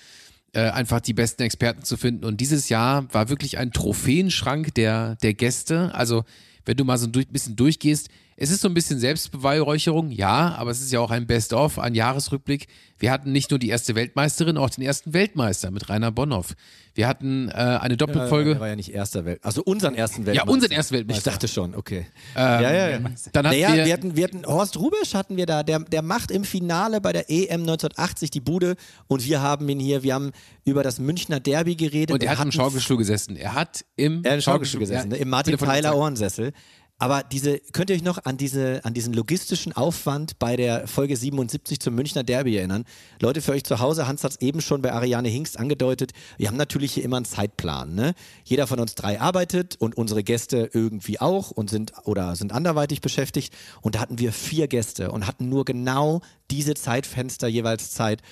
äh, 0.52 0.70
einfach 0.70 1.00
die 1.00 1.14
besten 1.14 1.42
Experten 1.42 1.82
zu 1.84 1.96
finden. 1.96 2.24
Und 2.24 2.40
dieses 2.40 2.68
Jahr 2.68 3.12
war 3.12 3.28
wirklich 3.28 3.58
ein 3.58 3.70
Trophäenschrank 3.72 4.74
der, 4.74 5.16
der 5.16 5.34
Gäste. 5.34 5.94
Also 5.94 6.24
wenn 6.64 6.76
du 6.76 6.84
mal 6.84 6.98
so 6.98 7.06
ein 7.06 7.12
durch, 7.12 7.28
bisschen 7.28 7.56
durchgehst, 7.56 8.08
es 8.36 8.50
ist 8.50 8.60
so 8.60 8.68
ein 8.68 8.74
bisschen 8.74 8.98
Selbstbeweihräucherung, 8.98 10.10
ja, 10.10 10.54
aber 10.56 10.70
es 10.70 10.80
ist 10.80 10.90
ja 10.92 11.00
auch 11.00 11.10
ein 11.10 11.26
Best-of, 11.26 11.78
ein 11.78 11.94
Jahresrückblick. 11.94 12.66
Wir 12.98 13.10
hatten 13.10 13.32
nicht 13.32 13.50
nur 13.50 13.58
die 13.58 13.68
erste 13.68 13.94
Weltmeisterin, 13.94 14.56
auch 14.56 14.70
den 14.70 14.82
ersten 14.84 15.12
Weltmeister 15.12 15.70
mit 15.70 15.88
Rainer 15.88 16.10
Bonhoff. 16.10 16.54
Wir 16.94 17.08
hatten 17.08 17.48
äh, 17.48 17.52
eine 17.52 17.96
Doppelfolge. 17.96 18.52
Er 18.52 18.60
war 18.60 18.68
ja 18.68 18.76
nicht 18.76 18.92
erster 18.94 19.24
Welt. 19.24 19.40
Also 19.42 19.62
unseren 19.64 19.94
ersten 19.94 20.26
Weltmeister. 20.26 20.46
Ja, 20.46 20.52
unseren 20.52 20.70
ersten 20.70 20.94
Weltmeister. 20.94 21.18
Ich 21.18 21.32
dachte 21.34 21.48
schon, 21.48 21.74
okay. 21.74 22.06
Ähm, 22.36 22.42
ja, 22.42 22.60
ja, 22.60 22.88
ja. 22.90 22.98
Dann 22.98 23.06
hatten 23.14 23.42
Naja, 23.42 23.74
wir, 23.74 23.84
wir, 23.84 23.92
hatten, 23.92 24.16
wir 24.16 24.24
hatten 24.24 24.46
Horst 24.46 24.78
Rubisch 24.78 25.14
hatten 25.14 25.36
wir 25.36 25.46
da, 25.46 25.62
der, 25.64 25.80
der 25.80 26.02
macht 26.02 26.30
im 26.30 26.44
Finale 26.44 27.00
bei 27.00 27.12
der 27.12 27.30
EM 27.30 27.62
1980 27.62 28.30
die 28.30 28.40
Bude 28.40 28.76
und 29.08 29.24
wir 29.24 29.42
haben 29.42 29.68
ihn 29.68 29.80
hier, 29.80 30.02
wir 30.02 30.14
haben 30.14 30.30
über 30.64 30.82
das 30.82 30.98
Münchner 30.98 31.40
Derby 31.40 31.74
geredet. 31.74 32.12
und 32.12 32.22
er 32.22 32.38
hat 32.38 32.44
im 32.44 32.52
Schaukelstuhl 32.52 32.96
gesessen. 32.96 33.36
Er 33.36 33.54
hat 33.54 33.84
im 33.96 34.22
Er 34.24 34.30
hat 34.32 34.36
im 34.38 34.42
Schaukelstuhl 34.42 34.80
gesessen, 34.80 35.08
ne? 35.08 35.16
im 35.16 35.28
Martin 35.28 35.56
der- 35.56 35.96
Ohrensessel. 35.96 36.52
Aber 36.98 37.24
diese, 37.24 37.58
könnt 37.72 37.90
ihr 37.90 37.96
euch 37.96 38.04
noch 38.04 38.24
an, 38.24 38.36
diese, 38.36 38.84
an 38.84 38.94
diesen 38.94 39.12
logistischen 39.14 39.72
Aufwand 39.72 40.38
bei 40.38 40.56
der 40.56 40.86
Folge 40.86 41.16
77 41.16 41.80
zum 41.80 41.96
Münchner 41.96 42.22
Derby 42.22 42.56
erinnern? 42.56 42.84
Leute, 43.20 43.42
für 43.42 43.50
euch 43.50 43.64
zu 43.64 43.80
Hause, 43.80 44.06
Hans 44.06 44.22
hat 44.22 44.30
es 44.30 44.40
eben 44.40 44.60
schon 44.60 44.80
bei 44.80 44.92
Ariane 44.92 45.28
Hingst 45.28 45.58
angedeutet, 45.58 46.12
wir 46.38 46.46
haben 46.46 46.56
natürlich 46.56 46.92
hier 46.92 47.02
immer 47.02 47.16
einen 47.16 47.24
Zeitplan. 47.24 47.96
Ne? 47.96 48.14
Jeder 48.44 48.68
von 48.68 48.78
uns 48.78 48.94
drei 48.94 49.20
arbeitet 49.20 49.74
und 49.80 49.96
unsere 49.96 50.22
Gäste 50.22 50.70
irgendwie 50.72 51.20
auch 51.20 51.50
und 51.50 51.68
sind 51.68 51.92
oder 52.04 52.36
sind 52.36 52.52
anderweitig 52.52 53.00
beschäftigt. 53.00 53.52
Und 53.82 53.96
da 53.96 54.00
hatten 54.00 54.20
wir 54.20 54.32
vier 54.32 54.68
Gäste 54.68 55.10
und 55.10 55.26
hatten 55.26 55.48
nur 55.48 55.64
genau 55.64 56.20
diese 56.52 56.74
Zeitfenster 56.74 57.48
jeweils 57.48 57.90
Zeit. 57.90 58.22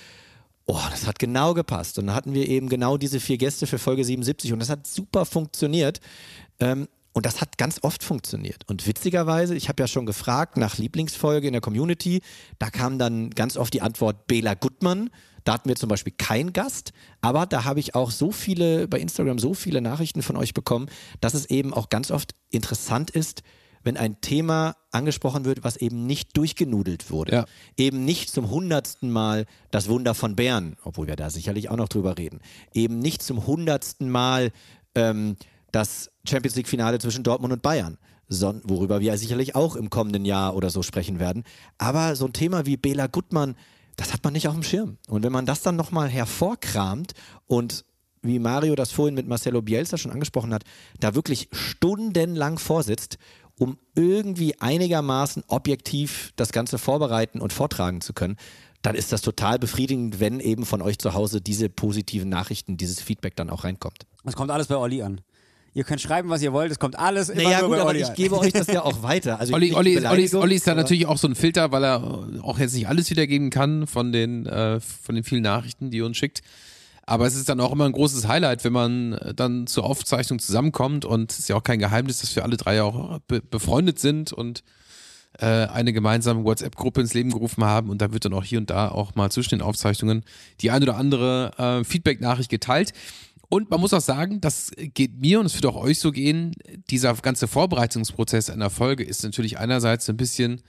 Oh, 0.65 0.79
das 0.89 1.05
hat 1.05 1.19
genau 1.19 1.53
gepasst. 1.53 1.99
Und 1.99 2.07
dann 2.07 2.15
hatten 2.15 2.33
wir 2.33 2.47
eben 2.47 2.69
genau 2.69 2.95
diese 2.95 3.19
vier 3.19 3.37
Gäste 3.37 3.67
für 3.67 3.77
Folge 3.77 4.05
77 4.05 4.53
und 4.53 4.59
das 4.59 4.69
hat 4.69 4.87
super 4.87 5.25
funktioniert. 5.25 5.99
Ähm, 6.61 6.87
und 7.13 7.25
das 7.25 7.41
hat 7.41 7.57
ganz 7.57 7.79
oft 7.83 8.03
funktioniert. 8.03 8.67
Und 8.67 8.85
witzigerweise, 8.87 9.55
ich 9.55 9.69
habe 9.69 9.81
ja 9.81 9.87
schon 9.87 10.05
gefragt 10.05 10.57
nach 10.57 10.77
Lieblingsfolge 10.77 11.47
in 11.47 11.53
der 11.53 11.61
Community, 11.61 12.21
da 12.59 12.69
kam 12.69 12.97
dann 12.97 13.29
ganz 13.29 13.55
oft 13.55 13.73
die 13.73 13.81
Antwort 13.81 14.27
Bela 14.27 14.55
Gutmann. 14.55 15.09
Da 15.43 15.53
hatten 15.53 15.69
wir 15.69 15.75
zum 15.75 15.89
Beispiel 15.89 16.13
keinen 16.17 16.53
Gast, 16.53 16.93
aber 17.21 17.45
da 17.45 17.65
habe 17.65 17.79
ich 17.79 17.95
auch 17.95 18.11
so 18.11 18.31
viele, 18.31 18.87
bei 18.87 18.99
Instagram 18.99 19.39
so 19.39 19.53
viele 19.53 19.81
Nachrichten 19.81 20.21
von 20.21 20.37
euch 20.37 20.53
bekommen, 20.53 20.87
dass 21.19 21.33
es 21.33 21.49
eben 21.49 21.73
auch 21.73 21.89
ganz 21.89 22.11
oft 22.11 22.33
interessant 22.49 23.11
ist, 23.11 23.43
wenn 23.83 23.97
ein 23.97 24.21
Thema 24.21 24.77
angesprochen 24.91 25.43
wird, 25.43 25.63
was 25.63 25.75
eben 25.75 26.05
nicht 26.05 26.37
durchgenudelt 26.37 27.11
wurde. 27.11 27.33
Ja. 27.33 27.45
Eben 27.77 28.05
nicht 28.05 28.29
zum 28.29 28.49
hundertsten 28.49 29.11
Mal 29.11 29.45
das 29.71 29.89
Wunder 29.89 30.13
von 30.13 30.37
Bern, 30.37 30.77
obwohl 30.83 31.07
wir 31.07 31.17
da 31.17 31.29
sicherlich 31.29 31.69
auch 31.69 31.75
noch 31.75 31.89
drüber 31.89 32.17
reden. 32.17 32.39
Eben 32.73 32.99
nicht 32.99 33.21
zum 33.21 33.45
hundertsten 33.45 34.09
Mal 34.09 34.51
ähm, 34.95 35.35
das 35.73 36.09
Champions 36.25 36.55
League-Finale 36.55 36.99
zwischen 36.99 37.23
Dortmund 37.23 37.51
und 37.51 37.61
Bayern, 37.61 37.97
worüber 38.29 39.01
wir 39.01 39.17
sicherlich 39.17 39.55
auch 39.55 39.75
im 39.75 39.89
kommenden 39.89 40.23
Jahr 40.23 40.55
oder 40.55 40.69
so 40.69 40.83
sprechen 40.83 41.19
werden. 41.19 41.43
Aber 41.77 42.15
so 42.15 42.25
ein 42.25 42.33
Thema 42.33 42.65
wie 42.65 42.77
Bela 42.77 43.07
Gutmann, 43.07 43.55
das 43.97 44.13
hat 44.13 44.23
man 44.23 44.33
nicht 44.33 44.47
auf 44.47 44.53
dem 44.53 44.63
Schirm. 44.63 44.97
Und 45.07 45.23
wenn 45.23 45.31
man 45.31 45.45
das 45.45 45.61
dann 45.61 45.75
nochmal 45.75 46.09
hervorkramt 46.09 47.13
und 47.47 47.85
wie 48.21 48.39
Mario 48.39 48.75
das 48.75 48.91
vorhin 48.91 49.15
mit 49.15 49.27
Marcelo 49.27 49.61
Bielsa 49.61 49.97
schon 49.97 50.11
angesprochen 50.11 50.53
hat, 50.53 50.63
da 50.99 51.15
wirklich 51.15 51.49
stundenlang 51.51 52.57
vorsitzt, 52.57 53.17
um 53.59 53.77
irgendwie 53.95 54.59
einigermaßen 54.59 55.43
objektiv 55.47 56.31
das 56.35 56.51
Ganze 56.51 56.77
vorbereiten 56.77 57.41
und 57.41 57.51
vortragen 57.51 58.01
zu 58.01 58.13
können, 58.13 58.37
dann 58.81 58.95
ist 58.95 59.11
das 59.11 59.21
total 59.21 59.59
befriedigend, 59.59 60.19
wenn 60.19 60.39
eben 60.39 60.65
von 60.65 60.81
euch 60.81 60.99
zu 60.99 61.13
Hause 61.13 61.41
diese 61.41 61.69
positiven 61.69 62.29
Nachrichten, 62.29 62.77
dieses 62.77 63.01
Feedback 63.01 63.35
dann 63.35 63.49
auch 63.49 63.63
reinkommt. 63.63 64.05
Es 64.23 64.35
kommt 64.35 64.51
alles 64.51 64.67
bei 64.67 64.77
Olli 64.77 65.01
an. 65.01 65.21
Ihr 65.75 65.83
könnt 65.83 66.01
schreiben, 66.01 66.29
was 66.29 66.41
ihr 66.43 66.53
wollt, 66.53 66.71
es 66.71 66.77
kommt 66.77 66.99
alles 66.99 67.29
immer 67.29 67.43
Naja 67.43 67.59
nur 67.61 67.69
gut, 67.69 67.75
bei 67.77 67.81
aber 67.81 67.89
Olli 67.89 67.99
ich 68.01 68.07
an. 68.09 68.13
gebe 68.15 68.37
euch 68.37 68.53
das 68.53 68.67
ja 68.67 68.83
auch 68.83 69.01
weiter. 69.01 69.39
Also 69.39 69.53
Olli, 69.55 69.73
Olli, 69.73 69.97
Olli, 70.05 70.29
Olli 70.35 70.55
ist 70.55 70.67
da 70.67 70.71
aber- 70.73 70.81
natürlich 70.81 71.07
auch 71.07 71.17
so 71.17 71.27
ein 71.27 71.33
Filter, 71.35 71.71
weil 71.71 71.83
er 71.83 72.03
auch 72.43 72.59
jetzt 72.59 72.73
nicht 72.75 72.87
alles 72.87 73.09
wiedergeben 73.09 73.49
kann 73.49 73.87
von 73.87 74.11
den, 74.11 74.45
äh, 74.45 74.79
von 74.79 75.15
den 75.15 75.23
vielen 75.23 75.41
Nachrichten, 75.41 75.89
die 75.89 75.99
er 75.99 76.05
uns 76.05 76.17
schickt. 76.17 76.41
Aber 77.05 77.25
es 77.25 77.35
ist 77.35 77.49
dann 77.49 77.59
auch 77.59 77.71
immer 77.73 77.85
ein 77.85 77.91
großes 77.91 78.27
Highlight, 78.27 78.63
wenn 78.63 78.71
man 78.73 79.13
äh, 79.13 79.33
dann 79.33 79.65
zur 79.67 79.83
Aufzeichnung 79.85 80.39
zusammenkommt 80.39 81.05
und 81.05 81.31
es 81.31 81.39
ist 81.39 81.49
ja 81.49 81.55
auch 81.55 81.63
kein 81.63 81.79
Geheimnis, 81.79 82.21
dass 82.21 82.35
wir 82.35 82.43
alle 82.43 82.55
drei 82.55 82.81
auch 82.83 83.19
be 83.27 83.41
befreundet 83.41 83.99
sind 83.99 84.31
und 84.31 84.63
äh, 85.39 85.45
eine 85.47 85.91
gemeinsame 85.91 86.43
WhatsApp-Gruppe 86.43 87.01
ins 87.01 87.15
Leben 87.15 87.31
gerufen 87.31 87.63
haben 87.63 87.89
und 87.89 88.01
da 88.03 88.13
wird 88.13 88.25
dann 88.25 88.33
auch 88.33 88.43
hier 88.43 88.59
und 88.59 88.69
da 88.69 88.89
auch 88.89 89.15
mal 89.15 89.31
zwischen 89.31 89.49
den 89.57 89.61
Aufzeichnungen 89.63 90.23
die 90.61 90.69
ein 90.69 90.83
oder 90.83 90.95
andere 90.95 91.51
äh, 91.57 91.83
Feedback-Nachricht 91.83 92.49
geteilt. 92.51 92.93
Und 93.53 93.69
man 93.69 93.79
muss 93.79 93.93
auch 93.93 94.01
sagen, 94.01 94.41
das 94.41 94.71
geht 94.75 95.19
mir 95.19 95.39
und 95.39 95.45
es 95.45 95.53
wird 95.53 95.67
auch 95.67 95.75
euch 95.75 95.99
so 95.99 96.11
gehen, 96.11 96.55
dieser 96.89 97.13
ganze 97.13 97.47
Vorbereitungsprozess 97.47 98.49
einer 98.49 98.71
Folge 98.71 99.03
ist 99.03 99.21
natürlich 99.21 99.59
einerseits 99.59 100.09
ein 100.09 100.17
bisschen 100.17 100.63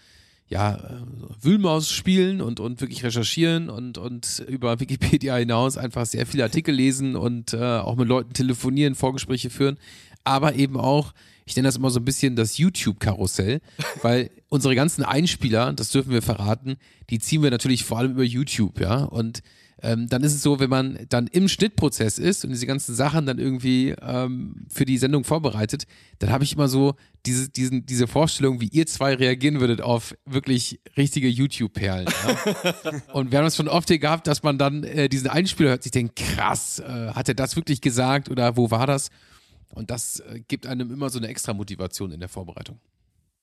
ja, 0.49 0.75
äh, 0.75 1.01
Wühlmaus 1.41 1.91
spielen 1.91 2.43
und, 2.43 2.61
und 2.61 2.83
wirklich 2.83 3.03
recherchieren 3.03 3.71
und, 3.71 3.97
und 3.97 4.45
über 4.49 4.81
Wikipedia 4.81 5.35
hinaus 5.37 5.79
einfach 5.79 6.05
sehr 6.05 6.27
viele 6.27 6.43
Artikel 6.43 6.75
lesen 6.75 7.17
und 7.17 7.55
äh, 7.55 7.57
auch 7.57 7.97
mit 7.97 8.07
Leuten 8.07 8.35
telefonieren, 8.35 8.95
Vorgespräche 8.95 9.49
führen, 9.49 9.79
aber 10.23 10.55
eben 10.55 10.79
auch, 10.79 11.15
ich 11.47 11.57
nenne 11.57 11.69
das 11.69 11.77
immer 11.77 11.89
so 11.89 12.01
ein 12.01 12.05
bisschen 12.05 12.37
das 12.37 12.59
YouTube-Karussell, 12.59 13.63
weil 14.03 14.31
unsere 14.51 14.75
ganzen 14.75 15.05
Einspieler, 15.05 15.73
das 15.73 15.89
dürfen 15.89 16.13
wir 16.13 16.21
verraten, 16.21 16.77
die 17.09 17.19
ziehen 17.19 17.43
wir 17.43 17.51
natürlich 17.51 17.83
vor 17.83 17.97
allem 17.97 18.13
über 18.13 18.25
YouTube, 18.25 18.79
ja, 18.79 19.05
und 19.05 19.43
ähm, 19.85 20.09
dann 20.09 20.23
ist 20.23 20.35
es 20.35 20.43
so, 20.43 20.61
wenn 20.61 20.71
man 20.71 20.99
dann 21.11 21.27
im 21.27 21.47
Schnittprozess 21.47 22.19
ist 22.19 22.43
und 22.43 22.51
diese 22.51 22.67
ganzen 22.67 22.95
Sachen 22.95 23.27
dann 23.27 23.39
irgendwie 23.39 23.95
ähm, 24.01 24.67
für 24.73 24.87
die 24.87 24.97
Sendung 24.97 25.25
vorbereitet, 25.25 25.85
dann 26.21 26.31
habe 26.31 26.43
ich 26.43 26.55
immer 26.55 26.69
so 26.69 26.95
diese, 27.27 27.51
diesen, 27.51 27.85
diese 27.85 28.07
Vorstellung, 28.07 28.63
wie 28.63 28.69
ihr 28.69 28.87
zwei 28.87 29.15
reagieren 29.15 29.61
würdet 29.61 29.83
auf 29.83 30.17
wirklich 30.25 30.81
richtige 30.97 31.29
YouTube-Perlen. 31.29 32.07
Ja? 32.07 32.93
und 33.13 33.31
wir 33.31 33.39
haben 33.39 33.45
das 33.45 33.57
schon 33.57 33.69
oft 33.69 33.89
hier 33.89 33.99
gehabt, 33.99 34.27
dass 34.27 34.43
man 34.43 34.57
dann 34.57 34.85
äh, 34.85 35.11
diesen 35.11 35.29
Einspieler 35.29 35.71
hört, 35.71 35.83
sich 35.83 35.93
denkt, 35.93 36.17
krass, 36.17 36.79
äh, 36.79 37.11
hat 37.13 37.29
er 37.29 37.35
das 37.35 37.55
wirklich 37.55 37.83
gesagt 37.83 38.31
oder 38.31 38.57
wo 38.57 38.71
war 38.71 38.87
das? 38.87 39.11
Und 39.75 39.91
das 39.91 40.21
äh, 40.21 40.41
gibt 40.49 40.67
einem 40.67 40.91
immer 40.91 41.11
so 41.11 41.19
eine 41.19 41.29
extra 41.29 41.53
Motivation 41.53 42.11
in 42.11 42.21
der 42.21 42.31
Vorbereitung. 42.31 42.81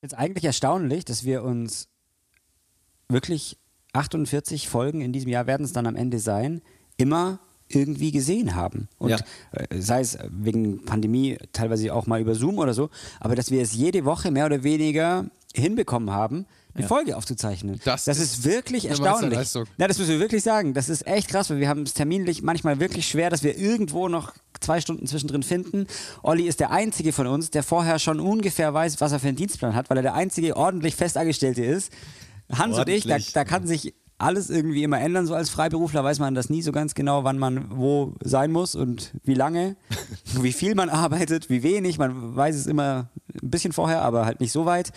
Jetzt 0.02 0.18
eigentlich 0.18 0.46
erstaunlich, 0.46 1.06
dass 1.06 1.24
wir 1.24 1.44
uns 1.44 1.88
wirklich 3.10 3.58
48 3.94 4.68
Folgen 4.70 5.02
in 5.02 5.12
diesem 5.14 5.30
Jahr 5.30 5.48
werden 5.48 5.64
es 5.66 5.74
dann 5.74 5.86
am 5.88 5.96
Ende 5.96 6.20
sein, 6.20 6.62
immer 6.98 7.40
irgendwie 7.68 8.12
gesehen 8.12 8.56
haben. 8.56 8.90
Und 8.98 9.12
Ja. 9.12 9.18
äh, 9.52 9.80
sei 9.80 10.02
es 10.02 10.18
wegen 10.30 10.84
Pandemie, 10.86 11.38
teilweise 11.54 11.94
auch 11.94 12.06
mal 12.06 12.20
über 12.20 12.36
Zoom 12.36 12.58
oder 12.58 12.74
so, 12.74 12.90
aber 13.20 13.36
dass 13.36 13.50
wir 13.52 13.62
es 13.62 13.74
jede 13.74 14.04
Woche 14.06 14.30
mehr 14.32 14.46
oder 14.46 14.64
weniger 14.64 15.26
hinbekommen 15.54 16.12
haben, 16.12 16.46
eine 16.74 16.88
Folge 16.88 17.18
aufzuzeichnen. 17.18 17.82
Das 18.08 18.18
ist, 18.18 18.36
ist 18.38 18.46
wirklich 18.46 18.86
erstaunlich. 18.86 19.54
Ja, 19.78 19.88
das 19.90 19.98
müssen 19.98 20.12
wir 20.12 20.20
wirklich 20.22 20.42
sagen. 20.42 20.74
Das 20.74 20.88
ist 20.88 21.06
echt 21.06 21.28
krass, 21.28 21.50
weil 21.50 21.60
wir 21.60 21.68
haben 21.68 21.84
es 21.84 21.94
terminlich 21.94 22.44
manchmal 22.44 22.80
wirklich 22.80 23.08
schwer, 23.08 23.30
dass 23.30 23.44
wir 23.44 23.58
irgendwo 23.58 24.08
noch 24.08 24.34
zwei 24.62 24.80
Stunden 24.80 25.06
zwischendrin 25.06 25.44
finden. 25.44 25.88
Olli 26.24 26.44
ist 26.48 26.62
der 26.62 26.72
Einzige 26.72 27.12
von 27.12 27.28
uns, 27.28 27.52
der 27.52 27.64
vorher 27.64 28.00
schon 28.00 28.22
ungefähr 28.22 28.74
weiß, 28.74 29.02
was 29.02 29.12
er 29.12 29.20
für 29.20 29.28
einen 29.28 29.36
Dienstplan 29.36 29.76
hat, 29.76 29.90
weil 29.90 29.98
er 29.98 30.04
der 30.04 30.14
einzige 30.14 30.56
ordentlich 30.56 30.96
Festangestellte 30.96 31.66
ist. 31.66 31.92
Hans 32.58 32.78
und 32.78 32.90
ich, 32.90 33.06
da, 33.06 33.18
da 33.34 33.46
kann 33.46 33.68
sich 33.68 33.94
alles 34.22 34.50
irgendwie 34.50 34.84
immer 34.84 35.00
ändern. 35.00 35.26
So 35.26 35.34
als 35.34 35.50
Freiberufler 35.50 36.04
weiß 36.04 36.20
man 36.20 36.36
das 36.36 36.50
nie 36.50 36.62
so 36.62 36.72
ganz 36.72 36.94
genau, 36.94 37.24
wann 37.24 37.38
man 37.38 37.68
wo 37.72 38.14
sein 38.24 38.52
muss 38.52 38.76
und 38.76 39.14
wie 39.24 39.34
lange, 39.34 39.76
wie 40.42 40.54
viel 40.54 40.76
man 40.76 40.90
arbeitet, 40.90 41.50
wie 41.50 41.64
wenig. 41.64 41.98
Man 41.98 42.36
weiß 42.36 42.56
es 42.56 42.68
immer 42.68 43.10
ein 43.42 43.50
bisschen 43.50 43.74
vorher, 43.74 44.02
aber 44.02 44.26
halt 44.26 44.40
nicht 44.40 44.52
so 44.52 44.66
weit. 44.66 44.92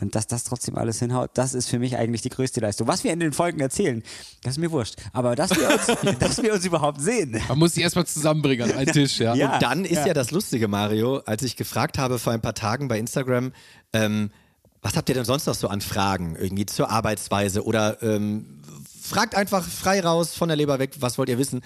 Und 0.00 0.14
dass 0.14 0.28
das 0.28 0.44
trotzdem 0.44 0.76
alles 0.76 1.00
hinhaut, 1.00 1.30
das 1.34 1.54
ist 1.54 1.68
für 1.68 1.80
mich 1.80 1.96
eigentlich 1.96 2.22
die 2.22 2.28
größte 2.28 2.60
Leistung. 2.60 2.86
Was 2.86 3.02
wir 3.02 3.12
in 3.12 3.18
den 3.18 3.32
Folgen 3.32 3.58
erzählen, 3.58 4.04
das 4.44 4.52
ist 4.52 4.58
mir 4.58 4.70
wurscht. 4.70 4.94
Aber 5.12 5.34
dass 5.34 5.50
wir 5.50 5.68
uns, 5.68 6.18
dass 6.20 6.40
wir 6.40 6.54
uns 6.54 6.64
überhaupt 6.64 7.00
sehen. 7.00 7.36
Man 7.48 7.58
muss 7.58 7.72
die 7.72 7.80
erstmal 7.80 8.06
zusammenbringen 8.06 8.70
an 8.70 8.78
einen 8.78 8.92
Tisch, 8.92 9.18
ja. 9.18 9.34
Ja. 9.34 9.54
Und 9.54 9.62
dann 9.62 9.84
ist 9.84 9.96
ja. 9.98 10.08
ja. 10.08 10.14
das 10.14 10.30
Lustige, 10.30 10.68
Mario, 10.68 11.18
als 11.26 11.42
ich 11.42 11.56
gefragt 11.56 11.98
habe 11.98 12.20
vor 12.20 12.32
ein 12.32 12.40
paar 12.40 12.54
Tagen 12.54 12.86
bei 12.86 12.96
Instagram, 12.96 13.50
ähm, 13.92 14.30
was 14.82 14.96
habt 14.96 15.08
ihr 15.08 15.14
denn 15.14 15.24
sonst 15.24 15.46
noch 15.46 15.54
so 15.54 15.68
an 15.68 15.80
Fragen 15.80 16.36
irgendwie 16.36 16.66
zur 16.66 16.90
Arbeitsweise 16.90 17.64
oder 17.64 18.02
ähm, 18.02 18.62
fragt 19.00 19.34
einfach 19.34 19.64
frei 19.66 20.00
raus 20.00 20.34
von 20.34 20.48
der 20.48 20.56
Leber 20.56 20.78
weg, 20.78 20.96
was 21.00 21.18
wollt 21.18 21.28
ihr 21.28 21.38
wissen? 21.38 21.62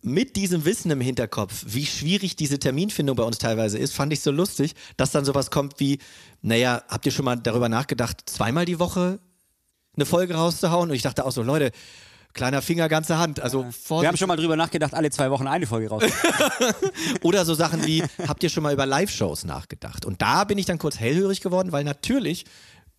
Mit 0.00 0.36
diesem 0.36 0.64
Wissen 0.64 0.90
im 0.90 1.00
Hinterkopf, 1.00 1.64
wie 1.66 1.86
schwierig 1.86 2.36
diese 2.36 2.58
Terminfindung 2.58 3.16
bei 3.16 3.24
uns 3.24 3.38
teilweise 3.38 3.78
ist, 3.78 3.94
fand 3.94 4.12
ich 4.12 4.20
so 4.20 4.30
lustig, 4.30 4.74
dass 4.96 5.10
dann 5.10 5.24
sowas 5.24 5.50
kommt 5.50 5.80
wie, 5.80 5.98
naja, 6.40 6.82
habt 6.88 7.04
ihr 7.06 7.12
schon 7.12 7.24
mal 7.24 7.36
darüber 7.36 7.68
nachgedacht, 7.68 8.22
zweimal 8.26 8.64
die 8.64 8.78
Woche 8.78 9.18
eine 9.96 10.06
Folge 10.06 10.34
rauszuhauen? 10.34 10.90
Und 10.90 10.96
ich 10.96 11.02
dachte 11.02 11.24
auch 11.24 11.32
so, 11.32 11.42
Leute, 11.42 11.72
kleiner 12.38 12.62
Finger, 12.62 12.88
ganze 12.88 13.18
Hand. 13.18 13.40
Also 13.40 13.58
Wir 13.58 13.64
haben 13.64 13.72
Vorsicht. 13.72 14.18
schon 14.18 14.28
mal 14.28 14.36
drüber 14.36 14.54
nachgedacht, 14.56 14.94
alle 14.94 15.10
zwei 15.10 15.30
Wochen 15.30 15.48
eine 15.48 15.66
Folge 15.66 15.90
raus. 15.90 16.04
Oder 17.22 17.44
so 17.44 17.52
Sachen 17.52 17.84
wie, 17.84 18.04
habt 18.26 18.44
ihr 18.44 18.48
schon 18.48 18.62
mal 18.62 18.72
über 18.72 18.86
Live-Shows 18.86 19.44
nachgedacht? 19.44 20.06
Und 20.06 20.22
da 20.22 20.44
bin 20.44 20.56
ich 20.56 20.64
dann 20.64 20.78
kurz 20.78 21.00
hellhörig 21.00 21.40
geworden, 21.40 21.72
weil 21.72 21.82
natürlich 21.82 22.44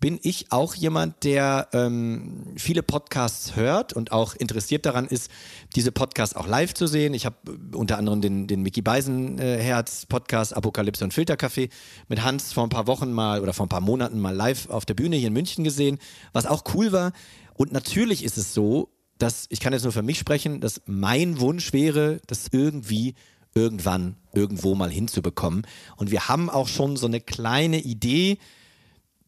bin 0.02 0.20
ich 0.24 0.52
auch 0.52 0.76
jemand, 0.76 1.24
der 1.24 1.70
ähm, 1.72 2.54
viele 2.58 2.84
Podcasts 2.84 3.56
hört 3.56 3.94
und 3.94 4.12
auch 4.12 4.36
interessiert 4.36 4.86
daran 4.86 5.08
ist, 5.08 5.32
diese 5.74 5.94
Podcasts 5.94 6.36
auch 6.36 6.48
live 6.48 6.74
zu 6.74 6.86
sehen. 6.88 7.14
Ich 7.14 7.26
habe 7.26 7.36
äh, 7.48 7.76
unter 7.76 7.98
anderem 7.98 8.20
den, 8.20 8.48
den 8.48 8.62
Mickey 8.62 8.82
Beisenherz 8.82 10.06
Podcast 10.06 10.54
Apokalypse 10.56 11.04
und 11.06 11.14
Filterkaffee 11.14 11.70
mit 12.10 12.24
Hans 12.24 12.52
vor 12.52 12.64
ein 12.64 12.70
paar 12.70 12.88
Wochen 12.88 13.12
mal 13.14 13.40
oder 13.42 13.54
vor 13.54 13.66
ein 13.66 13.70
paar 13.70 13.82
Monaten 13.82 14.20
mal 14.20 14.36
live 14.36 14.70
auf 14.70 14.86
der 14.86 14.96
Bühne 14.96 15.16
hier 15.16 15.28
in 15.28 15.34
München 15.34 15.64
gesehen, 15.64 15.98
was 16.34 16.46
auch 16.46 16.64
cool 16.74 16.92
war. 16.92 17.14
Und 17.54 17.72
natürlich 17.72 18.24
ist 18.24 18.38
es 18.38 18.54
so, 18.54 18.90
dass 19.20 19.46
ich 19.50 19.60
kann 19.60 19.74
jetzt 19.74 19.84
nur 19.84 19.92
für 19.92 20.02
mich 20.02 20.18
sprechen, 20.18 20.62
dass 20.62 20.82
mein 20.86 21.40
Wunsch 21.40 21.72
wäre, 21.74 22.20
das 22.26 22.48
irgendwie 22.52 23.14
irgendwann 23.54 24.16
irgendwo 24.34 24.76
mal 24.76 24.90
hinzubekommen. 24.90 25.68
Und 25.98 26.12
wir 26.12 26.28
haben 26.28 26.50
auch 26.50 26.68
schon 26.68 26.98
so 26.98 27.08
eine 27.08 27.20
kleine 27.20 27.80
Idee, 27.80 28.38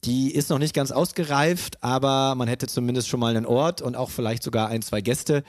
die 0.03 0.33
ist 0.33 0.49
noch 0.49 0.57
nicht 0.57 0.73
ganz 0.73 0.91
ausgereift, 0.91 1.83
aber 1.83 2.33
man 2.35 2.47
hätte 2.47 2.67
zumindest 2.67 3.07
schon 3.07 3.19
mal 3.19 3.35
einen 3.35 3.45
Ort 3.45 3.81
und 3.81 3.95
auch 3.95 4.09
vielleicht 4.09 4.41
sogar 4.41 4.69
ein, 4.69 4.81
zwei 4.81 5.01
Gäste. 5.01 5.43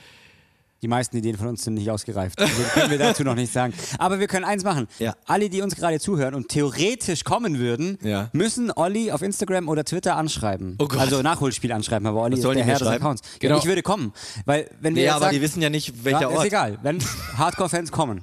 Die 0.83 0.89
meisten 0.89 1.15
Ideen 1.15 1.37
von 1.37 1.47
uns 1.47 1.63
sind 1.63 1.75
nicht 1.75 1.89
ausgereift. 1.89 2.37
Deswegen 2.39 2.69
können 2.71 2.91
wir 2.91 2.97
dazu 2.97 3.23
noch 3.23 3.35
nichts 3.35 3.53
sagen. 3.53 3.73
Aber 3.99 4.19
wir 4.19 4.27
können 4.27 4.43
eins 4.43 4.65
machen. 4.65 4.87
Ja. 4.99 5.15
Alle, 5.25 5.49
die 5.49 5.61
uns 5.61 5.75
gerade 5.75 5.97
zuhören 5.99 6.35
und 6.35 6.49
theoretisch 6.49 7.23
kommen 7.23 7.57
würden, 7.57 7.97
Ja. 8.03 8.29
müssen 8.33 8.69
Olli 8.75 9.09
auf 9.11 9.21
Instagram 9.21 9.69
oder 9.69 9.85
Twitter 9.85 10.17
anschreiben. 10.17 10.75
Oh 10.79 10.87
Gott. 10.89 10.99
Also 10.99 11.21
Nachholspiel 11.21 11.71
anschreiben, 11.71 12.05
aber 12.05 12.21
Olli 12.21 12.35
ist 12.35 12.43
der 12.43 12.65
Herr 12.65 12.79
des? 12.79 12.87
Accounts. 12.89 13.21
Genau. 13.39 13.55
Ja, 13.55 13.59
ich 13.61 13.65
würde 13.65 13.81
kommen. 13.81 14.11
Weil, 14.45 14.69
wenn 14.81 14.93
wir 14.95 15.01
Nee, 15.01 15.05
jetzt 15.05 15.11
aber 15.13 15.25
sagen, 15.25 15.35
die 15.35 15.41
wissen 15.41 15.61
ja 15.61 15.69
nicht, 15.69 16.03
welcher 16.03 16.21
ja, 16.23 16.27
ist 16.29 16.35
Ort. 16.37 16.45
egal. 16.47 16.77
Wenn 16.83 16.99
Hardcore-Fans 17.37 17.91
kommen. 17.93 18.21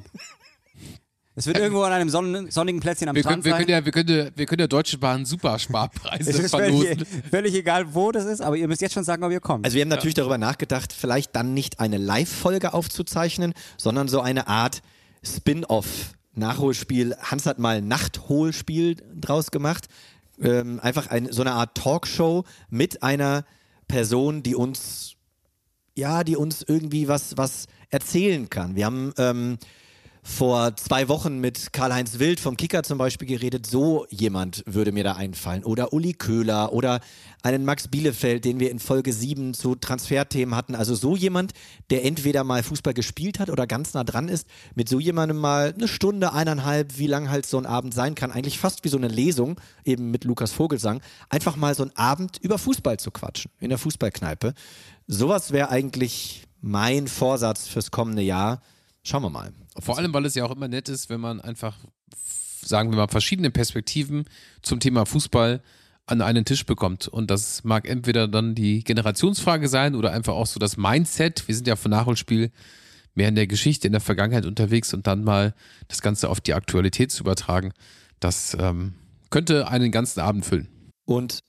Es 1.36 1.46
wird 1.46 1.58
irgendwo 1.58 1.82
an 1.82 1.92
einem 1.92 2.08
sonnen, 2.10 2.50
sonnigen 2.50 2.80
Plätzchen 2.80 3.08
am 3.08 3.14
Wir 3.14 3.22
können, 3.22 3.42
Strand 3.42 3.44
wir, 3.44 3.52
sein. 3.52 3.60
können 3.60 3.70
ja, 3.70 3.84
wir, 3.84 3.92
können, 3.92 4.08
ja- 4.08 4.30
wir 4.34 4.46
können 4.46 4.58
der 4.58 4.68
Deutsche 4.68 4.98
Bahn 4.98 5.24
super 5.24 5.58
Sparpreise 5.58 6.28
es 6.30 6.38
ist 6.38 6.50
völlig, 6.50 6.98
völlig 7.30 7.54
egal, 7.54 7.94
wo 7.94 8.10
das 8.10 8.24
ist, 8.24 8.40
aber 8.40 8.56
ihr 8.56 8.66
müsst 8.66 8.82
jetzt 8.82 8.94
schon 8.94 9.04
sagen, 9.04 9.22
ob 9.22 9.30
ihr 9.30 9.40
kommt. 9.40 9.64
Also 9.64 9.76
wir 9.76 9.82
haben 9.82 9.88
natürlich 9.88 10.14
darüber 10.14 10.38
nachgedacht, 10.38 10.92
vielleicht 10.92 11.34
dann 11.36 11.54
nicht 11.54 11.78
eine 11.78 11.98
Live-Folge 11.98 12.74
aufzuzeichnen, 12.74 13.54
sondern 13.76 14.08
so 14.08 14.20
eine 14.20 14.48
Art 14.48 14.82
Spin-off. 15.22 16.14
Nachholspiel. 16.34 17.16
Hans 17.20 17.46
hat 17.46 17.58
mal 17.58 17.78
ein 17.78 17.88
Nachtholspiel 17.88 18.96
draus 19.14 19.50
gemacht. 19.50 19.86
Ähm, 20.40 20.80
einfach 20.80 21.08
ein, 21.08 21.30
so 21.32 21.42
eine 21.42 21.52
Art 21.52 21.76
Talkshow 21.76 22.44
mit 22.70 23.02
einer 23.02 23.44
Person, 23.88 24.42
die 24.42 24.54
uns, 24.54 25.14
ja, 25.96 26.24
die 26.24 26.36
uns 26.36 26.62
irgendwie 26.62 27.08
was, 27.08 27.36
was 27.36 27.66
erzählen 27.90 28.48
kann. 28.48 28.76
Wir 28.76 28.86
haben 28.86 29.12
ähm, 29.18 29.58
vor 30.22 30.76
zwei 30.76 31.08
Wochen 31.08 31.38
mit 31.38 31.72
Karl-Heinz 31.72 32.18
Wild 32.18 32.40
vom 32.40 32.56
Kicker 32.56 32.82
zum 32.82 32.98
Beispiel 32.98 33.26
geredet. 33.26 33.66
So 33.66 34.06
jemand 34.10 34.62
würde 34.66 34.92
mir 34.92 35.04
da 35.04 35.12
einfallen. 35.12 35.64
Oder 35.64 35.92
Uli 35.92 36.12
Köhler 36.12 36.72
oder 36.72 37.00
einen 37.42 37.64
Max 37.64 37.88
Bielefeld, 37.88 38.44
den 38.44 38.60
wir 38.60 38.70
in 38.70 38.78
Folge 38.78 39.12
7 39.12 39.54
zu 39.54 39.74
Transferthemen 39.74 40.54
hatten. 40.54 40.74
Also 40.74 40.94
so 40.94 41.16
jemand, 41.16 41.52
der 41.90 42.04
entweder 42.04 42.44
mal 42.44 42.62
Fußball 42.62 42.94
gespielt 42.94 43.38
hat 43.38 43.50
oder 43.50 43.66
ganz 43.66 43.94
nah 43.94 44.04
dran 44.04 44.28
ist, 44.28 44.46
mit 44.74 44.88
so 44.88 45.00
jemandem 45.00 45.38
mal 45.38 45.72
eine 45.74 45.88
Stunde, 45.88 46.32
eineinhalb, 46.32 46.98
wie 46.98 47.06
lang 47.06 47.30
halt 47.30 47.46
so 47.46 47.58
ein 47.58 47.66
Abend 47.66 47.94
sein 47.94 48.14
kann. 48.14 48.30
Eigentlich 48.30 48.58
fast 48.58 48.84
wie 48.84 48.88
so 48.88 48.98
eine 48.98 49.08
Lesung, 49.08 49.60
eben 49.84 50.10
mit 50.10 50.24
Lukas 50.24 50.52
Vogelsang. 50.52 51.00
Einfach 51.28 51.56
mal 51.56 51.74
so 51.74 51.82
einen 51.82 51.96
Abend 51.96 52.38
über 52.42 52.58
Fußball 52.58 52.98
zu 52.98 53.10
quatschen, 53.10 53.50
in 53.58 53.70
der 53.70 53.78
Fußballkneipe. 53.78 54.54
Sowas 55.06 55.52
wäre 55.52 55.70
eigentlich 55.70 56.44
mein 56.60 57.08
Vorsatz 57.08 57.66
fürs 57.66 57.90
kommende 57.90 58.22
Jahr. 58.22 58.60
Schauen 59.02 59.22
wir 59.22 59.30
mal. 59.30 59.52
Vor 59.80 59.98
allem, 59.98 60.12
weil 60.14 60.26
es 60.26 60.34
ja 60.34 60.44
auch 60.44 60.54
immer 60.54 60.68
nett 60.68 60.88
ist, 60.88 61.10
wenn 61.10 61.20
man 61.20 61.40
einfach, 61.40 61.76
sagen 62.62 62.90
wir 62.90 62.96
mal, 62.96 63.08
verschiedene 63.08 63.50
Perspektiven 63.50 64.24
zum 64.62 64.80
Thema 64.80 65.06
Fußball 65.06 65.62
an 66.06 66.22
einen 66.22 66.44
Tisch 66.44 66.66
bekommt. 66.66 67.08
Und 67.08 67.30
das 67.30 67.64
mag 67.64 67.88
entweder 67.88 68.28
dann 68.28 68.54
die 68.54 68.82
Generationsfrage 68.82 69.68
sein 69.68 69.94
oder 69.94 70.12
einfach 70.12 70.34
auch 70.34 70.46
so 70.46 70.58
das 70.58 70.76
Mindset. 70.76 71.46
Wir 71.46 71.54
sind 71.54 71.66
ja 71.66 71.76
von 71.76 71.90
Nachholspiel 71.90 72.50
mehr 73.14 73.28
in 73.28 73.34
der 73.34 73.46
Geschichte, 73.46 73.86
in 73.86 73.92
der 73.92 74.00
Vergangenheit 74.00 74.46
unterwegs 74.46 74.92
und 74.94 75.06
dann 75.06 75.24
mal 75.24 75.54
das 75.88 76.00
Ganze 76.02 76.28
auf 76.28 76.40
die 76.40 76.54
Aktualität 76.54 77.12
zu 77.12 77.22
übertragen. 77.22 77.72
Das 78.18 78.56
ähm, 78.58 78.94
könnte 79.30 79.68
einen 79.68 79.92
ganzen 79.92 80.20
Abend 80.20 80.44
füllen. 80.44 80.68
Und 81.04 81.40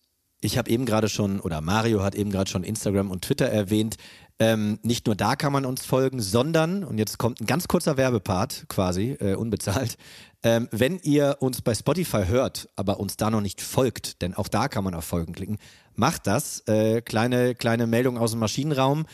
ich 0.42 0.58
habe 0.58 0.70
eben 0.70 0.86
gerade 0.86 1.08
schon, 1.08 1.40
oder 1.40 1.62
Mario 1.62 2.02
hat 2.02 2.16
eben 2.16 2.32
gerade 2.32 2.50
schon 2.50 2.64
Instagram 2.64 3.12
und 3.12 3.24
Twitter 3.24 3.46
erwähnt. 3.46 3.98
Ähm, 4.42 4.80
nicht 4.82 5.06
nur 5.06 5.16
da 5.16 5.36
kann 5.36 5.54
man 5.54 5.68
uns 5.68 5.86
folgen, 5.86 6.20
sondern, 6.20 6.84
und 6.84 6.98
jetzt 6.98 7.20
kommt 7.20 7.40
ein 7.40 7.46
ganz 7.46 7.68
kurzer 7.68 7.96
Werbepart 7.96 8.66
quasi, 8.70 9.12
äh, 9.20 9.36
unbezahlt, 9.36 10.00
ähm, 10.42 10.68
wenn 10.72 10.98
ihr 11.04 11.38
uns 11.42 11.62
bei 11.62 11.76
Spotify 11.76 12.26
hört, 12.26 12.68
aber 12.76 13.00
uns 13.00 13.18
da 13.18 13.30
noch 13.30 13.42
nicht 13.42 13.62
folgt, 13.62 14.24
denn 14.24 14.34
auch 14.34 14.48
da 14.48 14.68
kann 14.68 14.84
man 14.84 14.96
auf 14.96 15.06
Folgen 15.06 15.34
klicken, 15.34 15.60
macht 15.94 16.26
das. 16.26 16.68
Äh, 16.68 17.04
kleine, 17.04 17.54
kleine 17.54 17.86
Meldung 17.86 18.18
aus 18.18 18.32
dem 18.32 18.40
Maschinenraum. 18.40 19.06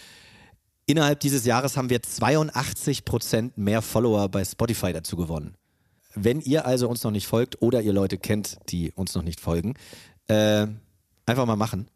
Innerhalb 0.86 1.20
dieses 1.20 1.44
Jahres 1.44 1.76
haben 1.76 1.90
wir 1.90 2.02
82 2.02 3.04
Prozent 3.04 3.58
mehr 3.58 3.82
Follower 3.82 4.30
bei 4.30 4.46
Spotify 4.46 4.94
dazu 4.94 5.18
gewonnen. 5.18 5.56
Wenn 6.16 6.40
ihr 6.40 6.66
also 6.66 6.88
uns 6.88 7.04
noch 7.04 7.12
nicht 7.12 7.28
folgt 7.28 7.62
oder 7.62 7.82
ihr 7.82 7.92
Leute 7.92 8.18
kennt, 8.18 8.60
die 8.70 8.94
uns 8.94 9.14
noch 9.14 9.24
nicht 9.24 9.42
folgen, 9.42 9.74
äh, 10.30 10.68
einfach 11.26 11.46
mal 11.46 11.58
machen. 11.58 11.90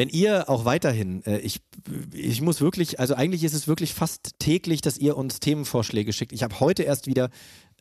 Wenn 0.00 0.08
ihr 0.08 0.48
auch 0.48 0.64
weiterhin, 0.64 1.22
äh, 1.26 1.40
ich, 1.40 1.60
ich 2.14 2.40
muss 2.40 2.62
wirklich, 2.62 2.98
also 2.98 3.14
eigentlich 3.16 3.44
ist 3.44 3.52
es 3.52 3.68
wirklich 3.68 3.92
fast 3.92 4.30
täglich, 4.38 4.80
dass 4.80 4.96
ihr 4.96 5.14
uns 5.14 5.40
Themenvorschläge 5.40 6.14
schickt. 6.14 6.32
Ich 6.32 6.42
habe 6.42 6.58
heute 6.58 6.84
erst 6.84 7.06
wieder 7.06 7.28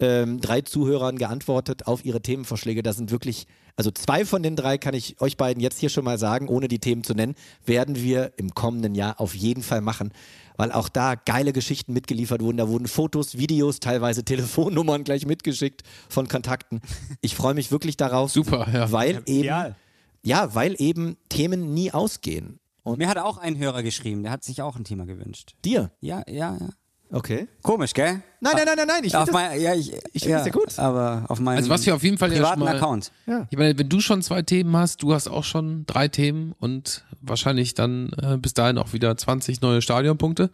ähm, 0.01 0.41
drei 0.41 0.59
Zuhörern 0.59 1.17
geantwortet 1.17 1.87
auf 1.87 2.03
ihre 2.03 2.21
Themenvorschläge. 2.21 2.83
Da 2.83 2.91
sind 2.91 3.11
wirklich, 3.11 3.47
also 3.77 3.89
zwei 3.91 4.25
von 4.25 4.43
den 4.43 4.57
drei 4.57 4.77
kann 4.77 4.95
ich 4.95 5.21
euch 5.21 5.37
beiden 5.37 5.63
jetzt 5.63 5.79
hier 5.79 5.87
schon 5.87 6.03
mal 6.03 6.17
sagen, 6.17 6.49
ohne 6.49 6.67
die 6.67 6.79
Themen 6.79 7.05
zu 7.05 7.13
nennen, 7.13 7.35
werden 7.65 7.95
wir 7.95 8.33
im 8.35 8.53
kommenden 8.53 8.95
Jahr 8.95 9.21
auf 9.21 9.33
jeden 9.33 9.63
Fall 9.63 9.79
machen, 9.79 10.11
weil 10.57 10.73
auch 10.73 10.89
da 10.89 11.15
geile 11.15 11.53
Geschichten 11.53 11.93
mitgeliefert 11.93 12.41
wurden. 12.41 12.57
Da 12.57 12.67
wurden 12.67 12.89
Fotos, 12.89 13.37
Videos, 13.37 13.79
teilweise 13.79 14.25
Telefonnummern 14.25 15.05
gleich 15.05 15.25
mitgeschickt 15.25 15.83
von 16.09 16.27
Kontakten. 16.27 16.81
Ich 17.21 17.33
freue 17.33 17.53
mich 17.53 17.71
wirklich 17.71 17.95
darauf, 17.95 18.29
Super, 18.29 18.67
ja. 18.73 18.91
weil 18.91 19.23
eben 19.25 19.39
Ideal. 19.39 19.77
Ja, 20.23 20.53
weil 20.55 20.75
eben 20.79 21.17
Themen 21.29 21.73
nie 21.73 21.91
ausgehen. 21.91 22.59
Und 22.83 22.97
Mir 22.97 23.07
hat 23.09 23.17
auch 23.17 23.37
ein 23.37 23.57
Hörer 23.57 23.83
geschrieben, 23.83 24.23
der 24.23 24.31
hat 24.31 24.43
sich 24.43 24.61
auch 24.61 24.75
ein 24.75 24.83
Thema 24.83 25.05
gewünscht. 25.05 25.55
dir? 25.65 25.91
Ja, 26.01 26.23
ja, 26.27 26.57
ja. 26.59 26.69
Okay. 27.11 27.47
Komisch, 27.63 27.93
gell? 27.95 28.21
Nein, 28.39 28.53
nein, 28.55 28.65
nein, 28.65 28.75
nein, 28.77 28.87
nein. 28.87 29.03
Ich 29.03 29.15
auf 29.15 29.25
das, 29.25 29.33
mein, 29.33 29.59
ja, 29.59 29.73
ich, 29.73 29.91
ich 30.13 30.21
find 30.23 30.25
ja, 30.31 30.45
ja 30.45 30.51
gut. 30.51 30.77
Aber 30.77 31.25
auf 31.27 31.39
meinem 31.39 31.57
Also 31.57 31.69
was 31.71 31.83
wir 31.85 31.95
auf 31.95 32.03
jeden 32.03 32.19
Fall 32.19 32.29
ja 32.31 32.35
privaten 32.37 32.59
mal- 32.59 32.75
Account. 32.75 33.11
Ich 33.49 33.57
meine, 33.57 33.77
wenn 33.79 33.89
du 33.89 33.99
schon 33.99 34.21
zwei 34.21 34.43
Themen 34.43 34.75
hast, 34.77 35.01
du 35.01 35.11
hast 35.13 35.27
auch 35.27 35.43
schon 35.43 35.85
drei 35.87 36.07
Themen 36.07 36.53
und 36.59 37.03
wahrscheinlich 37.21 37.73
dann 37.73 38.11
äh, 38.21 38.37
bis 38.37 38.53
dahin 38.53 38.77
auch 38.77 38.93
wieder 38.93 39.17
20 39.17 39.61
neue 39.61 39.81
Stadionpunkte. 39.81 40.51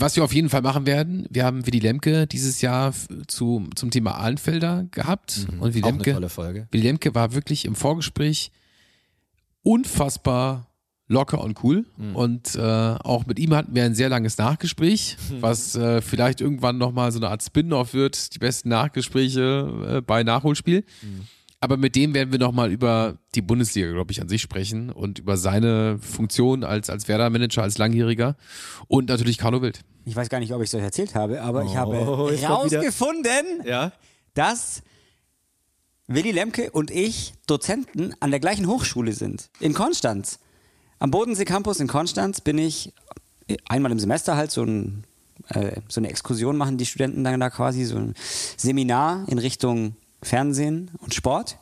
Was 0.00 0.14
wir 0.14 0.22
auf 0.22 0.32
jeden 0.32 0.48
Fall 0.48 0.62
machen 0.62 0.86
werden, 0.86 1.26
wir 1.28 1.44
haben 1.44 1.66
Willy 1.66 1.80
Lemke 1.80 2.26
dieses 2.28 2.60
Jahr 2.60 2.94
zu, 3.26 3.68
zum 3.74 3.90
Thema 3.90 4.12
Ahlenfelder 4.18 4.86
gehabt. 4.92 5.46
Und 5.58 5.74
Willy 5.74 5.78
Mhm. 5.80 5.84
auch 5.84 5.88
eine 5.88 5.96
Lemke, 5.96 6.12
tolle 6.12 6.28
Folge. 6.28 6.68
Willy 6.70 6.84
Lemke 6.84 7.14
war 7.16 7.34
wirklich 7.34 7.64
im 7.64 7.74
Vorgespräch 7.74 8.52
unfassbar 9.62 10.66
locker 11.08 11.42
und 11.42 11.62
cool. 11.64 11.84
Mhm. 11.96 12.16
Und 12.16 12.54
äh, 12.54 12.60
auch 12.60 13.26
mit 13.26 13.38
ihm 13.38 13.54
hatten 13.54 13.74
wir 13.74 13.84
ein 13.84 13.94
sehr 13.94 14.08
langes 14.08 14.36
Nachgespräch, 14.38 15.16
Mhm. 15.30 15.36
was 15.42 15.74
äh, 15.74 16.00
vielleicht 16.02 16.40
irgendwann 16.40 16.78
nochmal 16.78 17.10
so 17.12 17.18
eine 17.18 17.28
Art 17.30 17.42
Spin-off 17.42 17.94
wird, 17.94 18.34
die 18.34 18.38
besten 18.38 18.68
Nachgespräche 18.68 19.96
äh, 19.96 20.00
bei 20.02 20.22
Nachholspiel. 20.22 20.84
Mhm. 21.02 21.22
Aber 21.60 21.76
mit 21.76 21.96
dem 21.96 22.14
werden 22.14 22.30
wir 22.32 22.38
nochmal 22.38 22.70
über 22.70 23.18
die 23.34 23.42
Bundesliga, 23.42 23.90
glaube 23.92 24.12
ich, 24.12 24.20
an 24.20 24.28
sich 24.28 24.42
sprechen 24.42 24.90
und 24.90 25.18
über 25.18 25.36
seine 25.36 25.98
Funktion 26.00 26.62
als, 26.64 26.88
als 26.90 27.08
Werder-Manager, 27.08 27.62
als 27.62 27.78
Langjähriger 27.78 28.36
und 28.86 29.08
natürlich 29.08 29.38
Carlo 29.38 29.60
Wild. 29.62 29.80
Ich 30.04 30.16
weiß 30.16 30.28
gar 30.28 30.38
nicht, 30.40 30.52
ob 30.54 30.62
ich 30.62 30.68
es 30.68 30.74
euch 30.74 30.82
erzählt 30.82 31.14
habe, 31.14 31.42
aber 31.42 31.64
ich 31.64 31.70
Oh, 31.72 31.76
habe 31.76 31.96
jetzt 31.96 32.06
kommt 32.06 32.32
wieder- 32.32 32.48
rausgefunden, 32.48 33.66
Ja? 33.66 33.92
dass 34.34 34.82
Willy 36.06 36.30
Lemke 36.30 36.70
und 36.70 36.90
ich 36.90 37.34
Dozenten 37.46 38.14
an 38.20 38.30
der 38.30 38.40
gleichen 38.40 38.66
Hochschule 38.66 39.12
sind. 39.12 39.50
In 39.60 39.74
Konstanz. 39.74 40.38
Am 41.00 41.10
Bodensee 41.10 41.44
Campus 41.44 41.80
in 41.80 41.86
Konstanz 41.86 42.40
bin 42.40 42.56
ich 42.58 42.92
einmal 43.68 43.92
im 43.92 43.98
Semester 43.98 44.36
halt 44.36 44.50
so, 44.50 44.62
ein, 44.62 45.04
äh, 45.48 45.80
so 45.88 46.00
eine 46.00 46.08
Exkursion 46.08 46.56
machen 46.56 46.78
die 46.78 46.86
Studenten 46.86 47.24
dann 47.24 47.38
da 47.40 47.50
quasi, 47.50 47.84
so 47.84 47.96
ein 47.96 48.14
Seminar 48.56 49.26
in 49.28 49.38
Richtung 49.38 49.96
Fernsehen 50.22 50.90
und 50.98 51.14
Sport. 51.14 51.58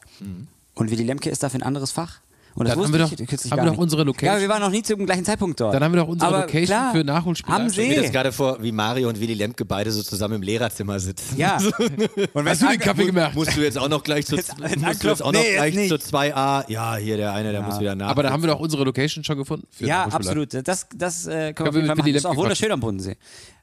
Und 0.74 0.90
Willy 0.90 1.04
Lemke 1.04 1.30
ist 1.30 1.42
dafür 1.42 1.60
ein 1.60 1.62
anderes 1.62 1.90
Fach. 1.92 2.20
Und 2.54 2.64
das 2.64 2.70
Dann 2.74 2.78
haben 2.84 2.84
wusste 2.94 2.98
wir 2.98 3.04
ich 3.04 3.10
doch- 3.42 3.50
haben 3.50 3.50
gar 3.50 3.58
wir 3.58 3.64
doch 3.66 3.70
nicht. 3.72 3.80
unsere 3.82 4.02
Location. 4.04 4.34
Ja, 4.34 4.40
wir 4.40 4.48
waren 4.48 4.62
noch 4.62 4.70
nie 4.70 4.82
zum 4.82 5.04
gleichen 5.04 5.26
Zeitpunkt 5.26 5.60
dort. 5.60 5.74
Dann 5.74 5.84
haben 5.84 5.92
wir 5.92 6.00
doch 6.00 6.08
unsere 6.08 6.26
Aber 6.30 6.40
Location 6.46 6.64
klar, 6.66 6.92
für 6.94 7.04
Nachholspiele. 7.04 7.54
Am 7.54 7.60
eingestellt. 7.60 7.88
Mir 7.90 7.94
See. 7.96 8.00
das 8.04 8.12
gerade 8.12 8.32
vor, 8.32 8.62
wie 8.62 8.72
Mario 8.72 9.10
und 9.10 9.20
Willy 9.20 9.34
Lemke 9.34 9.66
beide 9.66 9.92
so 9.92 10.02
zusammen 10.02 10.36
im 10.36 10.42
Lehrerzimmer 10.42 10.98
sitzen. 10.98 11.36
Ja. 11.36 11.58
Und 12.32 12.48
Hast 12.48 12.62
du 12.62 12.68
den 12.68 12.78
Kaffee 12.80 13.04
gemacht? 13.04 13.34
Musst 13.34 13.54
du 13.54 13.60
jetzt 13.60 13.76
auch 13.76 13.90
noch 13.90 14.02
gleich 14.02 14.24
zu, 14.24 14.36
Jetzt- 14.36 14.58
musst 14.58 14.74
jetzt 14.74 15.04
du 15.04 15.08
jetzt 15.08 15.22
auch 15.22 15.32
noch 15.32 15.40
Nee, 15.42 15.52
gleich 15.54 15.88
zu 15.88 15.96
2a? 15.98 16.64
Ja, 16.70 16.96
hier 16.96 17.18
der 17.18 17.34
eine, 17.34 17.52
der 17.52 17.60
muss 17.60 17.78
wieder 17.78 17.94
nach. 17.94 18.08
Aber 18.08 18.22
da 18.22 18.30
haben 18.30 18.42
wir 18.42 18.48
doch 18.48 18.60
unsere 18.60 18.84
Location 18.84 19.22
schon 19.22 19.36
gefunden. 19.36 19.66
für 19.70 19.84
Ja, 19.86 20.04
absolut. 20.06 20.54
Das, 20.66 20.86
das 20.96 21.26
äh, 21.26 21.30
können 21.30 21.44
wir 21.44 21.54
Können 21.54 21.68
auf 21.68 21.74
jeden 21.74 21.86
Fall 21.88 21.96
machen. 21.96 22.12
Das 22.14 22.22
ist 22.22 22.26
auch 22.26 22.36
wunderschön 22.36 22.72
am 22.72 22.80
Bodensee. 22.80 23.18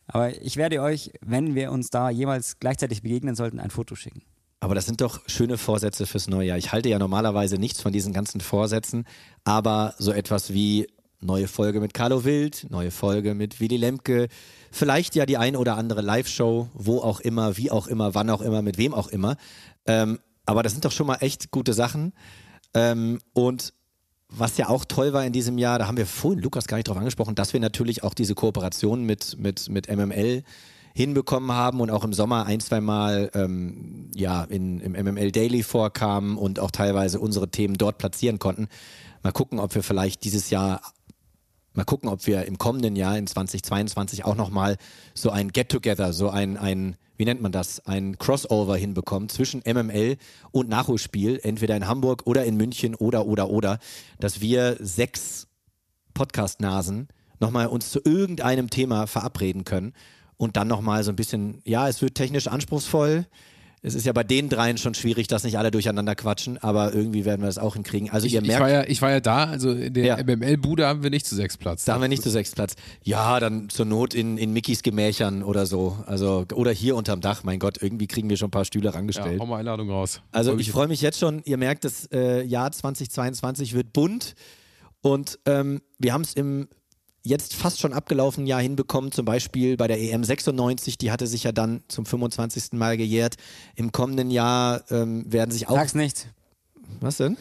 Aber 0.05 0.39
ich 0.39 0.55
werde 0.57 0.83
euch, 0.83 1.11
wenn 1.21 1.55
wir 1.55 1.71
uns 1.71 1.89
da 1.89 2.11
jemals 2.11 2.59
gleichzeitig 2.59 3.01
begegnen 3.01 3.33
sollten, 3.33 3.59
ein 3.59 3.71
Foto 3.71 3.95
schicken. 3.95 4.21
Aber 4.63 4.75
das 4.75 4.85
sind 4.85 5.01
doch 5.01 5.19
schöne 5.27 5.57
Vorsätze 5.57 6.05
fürs 6.05 6.29
neue 6.29 6.47
Jahr. 6.47 6.57
Ich 6.57 6.71
halte 6.71 6.87
ja 6.87 6.97
normalerweise 6.97 7.57
nichts 7.57 7.81
von 7.81 7.91
diesen 7.91 8.13
ganzen 8.13 8.39
Vorsätzen, 8.39 9.05
aber 9.43 9.93
so 9.97 10.13
etwas 10.13 10.53
wie 10.53 10.87
neue 11.19 11.49
Folge 11.49 11.81
mit 11.81 11.93
Carlo 11.93 12.23
Wild, 12.23 12.67
neue 12.69 12.89
Folge 12.89 13.33
mit 13.33 13.59
Willy 13.59 13.75
Lemke, 13.75 14.29
vielleicht 14.71 15.15
ja 15.15 15.25
die 15.25 15.35
ein 15.35 15.57
oder 15.57 15.75
andere 15.75 16.01
Live-Show, 16.01 16.69
wo 16.73 16.99
auch 16.99 17.19
immer, 17.19 17.57
wie 17.57 17.71
auch 17.71 17.87
immer, 17.87 18.15
wann 18.15 18.29
auch 18.29 18.39
immer, 18.39 18.61
mit 18.61 18.77
wem 18.77 18.93
auch 18.93 19.09
immer. 19.09 19.35
Ähm, 19.85 20.19
aber 20.45 20.63
das 20.63 20.71
sind 20.71 20.85
doch 20.85 20.93
schon 20.93 21.07
mal 21.07 21.17
echt 21.19 21.51
gute 21.51 21.73
Sachen. 21.73 22.13
Ähm, 22.73 23.19
und 23.33 23.73
was 24.29 24.55
ja 24.55 24.69
auch 24.69 24.85
toll 24.85 25.11
war 25.11 25.25
in 25.25 25.33
diesem 25.33 25.57
Jahr, 25.57 25.77
da 25.77 25.87
haben 25.87 25.97
wir 25.97 26.07
vorhin 26.07 26.41
Lukas 26.41 26.67
gar 26.67 26.77
nicht 26.77 26.87
drauf 26.87 26.95
angesprochen, 26.95 27.35
dass 27.35 27.51
wir 27.51 27.59
natürlich 27.59 28.01
auch 28.03 28.13
diese 28.13 28.33
Kooperation 28.33 29.03
mit, 29.03 29.37
mit, 29.37 29.67
mit 29.67 29.93
MML 29.93 30.43
hinbekommen 30.93 31.51
haben 31.51 31.81
und 31.81 31.89
auch 31.89 32.03
im 32.03 32.13
Sommer 32.13 32.45
ein, 32.45 32.59
zwei 32.59 32.81
Mal 32.81 33.31
ähm, 33.33 34.11
ja, 34.15 34.43
in, 34.43 34.79
im 34.79 34.93
MML 34.93 35.31
Daily 35.31 35.63
vorkamen 35.63 36.37
und 36.37 36.59
auch 36.59 36.71
teilweise 36.71 37.19
unsere 37.19 37.49
Themen 37.49 37.75
dort 37.75 37.97
platzieren 37.97 38.39
konnten. 38.39 38.67
Mal 39.23 39.31
gucken, 39.31 39.59
ob 39.59 39.73
wir 39.73 39.83
vielleicht 39.83 40.23
dieses 40.23 40.49
Jahr 40.49 40.81
Mal 41.75 41.85
gucken, 41.85 42.07
ob 42.07 42.27
wir 42.27 42.45
im 42.45 42.59
kommenden 42.59 42.95
Jahr 42.95 43.17
in 43.17 43.25
2022 43.25 44.25
auch 44.25 44.35
nochmal 44.35 44.77
so 45.15 45.31
ein 45.31 45.51
Get-Together, 45.51 46.13
so 46.13 46.29
ein, 46.29 46.55
ein, 46.55 46.97
wie 47.17 47.25
nennt 47.25 47.41
man 47.41 47.51
das, 47.51 47.83
ein 47.87 48.19
Crossover 48.19 48.77
hinbekommen 48.77 49.27
zwischen 49.27 49.63
MML 49.65 50.17
und 50.51 50.69
Nachholspiel, 50.69 51.39
entweder 51.41 51.75
in 51.75 51.87
Hamburg 51.87 52.27
oder 52.27 52.45
in 52.45 52.57
München 52.57 52.93
oder, 52.93 53.25
oder, 53.25 53.49
oder, 53.49 53.79
dass 54.19 54.39
wir 54.39 54.77
sechs 54.81 55.47
Podcast-Nasen 56.13 57.07
nochmal 57.39 57.65
uns 57.65 57.89
zu 57.89 57.99
irgendeinem 58.05 58.69
Thema 58.69 59.07
verabreden 59.07 59.63
können 59.63 59.93
und 60.43 60.57
dann 60.57 60.67
nochmal 60.67 61.03
so 61.03 61.11
ein 61.11 61.15
bisschen, 61.15 61.61
ja, 61.65 61.87
es 61.87 62.01
wird 62.01 62.15
technisch 62.15 62.47
anspruchsvoll. 62.47 63.25
Es 63.85 63.95
ist 63.95 64.05
ja 64.05 64.13
bei 64.13 64.23
den 64.23 64.47
dreien 64.47 64.77
schon 64.77 64.93
schwierig, 64.93 65.27
dass 65.27 65.43
nicht 65.43 65.57
alle 65.57 65.69
durcheinander 65.69 66.15
quatschen, 66.15 66.57
aber 66.57 66.93
irgendwie 66.93 67.25
werden 67.25 67.41
wir 67.41 67.47
das 67.47 67.57
auch 67.57 67.73
hinkriegen. 67.73 68.09
Also 68.11 68.25
Ich, 68.27 68.33
ihr 68.33 68.41
ich, 68.41 68.47
merkt, 68.47 68.61
war 68.61 68.69
ja, 68.69 68.83
ich 68.87 69.01
war 69.01 69.11
ja 69.11 69.19
da, 69.19 69.43
also 69.43 69.71
in 69.71 69.93
der 69.93 70.05
Ja. 70.05 70.23
MML-Bude 70.23 70.87
haben 70.87 71.03
wir 71.03 71.09
nicht 71.09 71.25
zu 71.25 71.35
sechs 71.35 71.57
Platz. 71.57 71.83
Da 71.83 71.93
haben 71.93 72.01
wir 72.01 72.07
nicht 72.07 72.23
zu 72.23 72.29
sechs 72.29 72.51
Platz. 72.51 72.75
Ja, 73.03 73.41
dann 73.41 73.67
zur 73.69 73.85
Not 73.85 74.13
in, 74.13 74.37
in 74.37 74.53
Mickys 74.53 74.83
Gemächern 74.83 75.43
oder 75.43 75.65
so. 75.65 75.97
Also, 76.05 76.45
oder 76.53 76.71
hier 76.71 76.95
unterm 76.95 77.19
Dach. 77.19 77.43
Mein 77.43 77.59
Gott, 77.59 77.81
irgendwie 77.81 78.07
kriegen 78.07 78.29
wir 78.29 78.37
schon 78.37 78.47
ein 78.47 78.51
paar 78.51 78.63
Stühle 78.63 78.85
ja, 78.85 78.91
rangestellt. 78.91 79.37
hau 79.41 79.45
mal 79.45 79.57
Einladung 79.57 79.89
raus. 79.89 80.21
also 80.31 80.57
ich 80.57 80.71
freue 80.71 80.87
mich 80.87 81.01
jetzt 81.01 81.19
schon. 81.19 81.41
Ihr 81.43 81.57
merkt, 81.57 81.83
das 81.83 82.07
äh, 82.13 82.41
Jahr 82.43 82.71
2022 82.71 83.73
wird 83.73 83.91
bunt. 83.91 84.35
Und 85.01 85.39
ähm, 85.45 85.81
wir 85.99 86.13
haben 86.13 86.21
es 86.21 86.35
im 86.35 86.69
jetzt 87.23 87.55
fast 87.55 87.79
schon 87.79 87.93
abgelaufenen 87.93 88.47
Jahr 88.47 88.61
hinbekommen, 88.61 89.11
zum 89.11 89.25
Beispiel 89.25 89.77
bei 89.77 89.87
der 89.87 89.99
EM 89.99 90.23
96, 90.23 90.97
die 90.97 91.11
hatte 91.11 91.25
sich 91.25 91.43
ja 91.43 91.51
dann 91.51 91.81
zum 91.87 92.05
25. 92.05 92.73
Mal 92.73 92.97
gejährt. 92.97 93.35
Im 93.75 93.91
kommenden 93.91 94.29
Jahr 94.29 94.83
ähm, 94.91 95.31
werden 95.31 95.51
sich 95.51 95.69
auch. 95.69 95.75
Sag's 95.75 95.95
nicht. 95.95 96.27
Was 96.99 97.17
denn? 97.17 97.37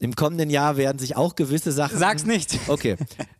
Im 0.00 0.16
kommenden 0.16 0.50
Jahr 0.50 0.76
werden 0.76 0.98
sich 0.98 1.16
auch 1.16 1.34
gewisse 1.34 1.72
Sachen. 1.72 1.98
Sag's 1.98 2.26
nicht. 2.26 2.58
Okay. 2.66 2.96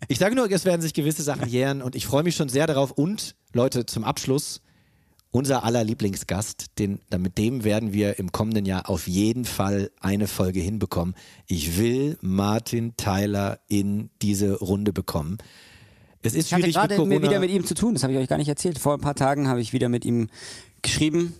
Ich 0.08 0.18
sage 0.18 0.34
nur, 0.34 0.50
es 0.50 0.64
werden 0.64 0.80
sich 0.80 0.94
gewisse 0.94 1.22
Sachen 1.22 1.48
jähren 1.48 1.82
und 1.82 1.96
ich 1.96 2.06
freue 2.06 2.22
mich 2.22 2.36
schon 2.36 2.48
sehr 2.48 2.66
darauf. 2.66 2.92
Und 2.92 3.34
Leute, 3.52 3.86
zum 3.86 4.04
Abschluss, 4.04 4.60
unser 5.34 5.64
aller 5.64 5.82
Lieblingsgast, 5.82 6.78
den, 6.78 7.00
mit 7.18 7.38
dem 7.38 7.64
werden 7.64 7.92
wir 7.92 8.20
im 8.20 8.30
kommenden 8.30 8.66
Jahr 8.66 8.88
auf 8.88 9.08
jeden 9.08 9.44
Fall 9.44 9.90
eine 10.00 10.28
Folge 10.28 10.60
hinbekommen. 10.60 11.16
Ich 11.48 11.76
will 11.76 12.16
Martin 12.20 12.96
Tyler 12.96 13.58
in 13.66 14.10
diese 14.22 14.52
Runde 14.60 14.92
bekommen. 14.92 15.38
Es 16.22 16.34
ist 16.34 16.46
Ich 16.46 16.52
hatte 16.52 16.62
schwierig 16.70 16.76
mit 16.76 16.98
gerade 16.98 17.22
wieder 17.22 17.40
mit 17.40 17.50
ihm 17.50 17.66
zu 17.66 17.74
tun, 17.74 17.94
das 17.94 18.04
habe 18.04 18.12
ich 18.12 18.18
euch 18.20 18.28
gar 18.28 18.38
nicht 18.38 18.48
erzählt. 18.48 18.78
Vor 18.78 18.94
ein 18.94 19.00
paar 19.00 19.16
Tagen 19.16 19.48
habe 19.48 19.60
ich 19.60 19.72
wieder 19.72 19.88
mit 19.88 20.04
ihm 20.04 20.28
geschrieben 20.82 21.34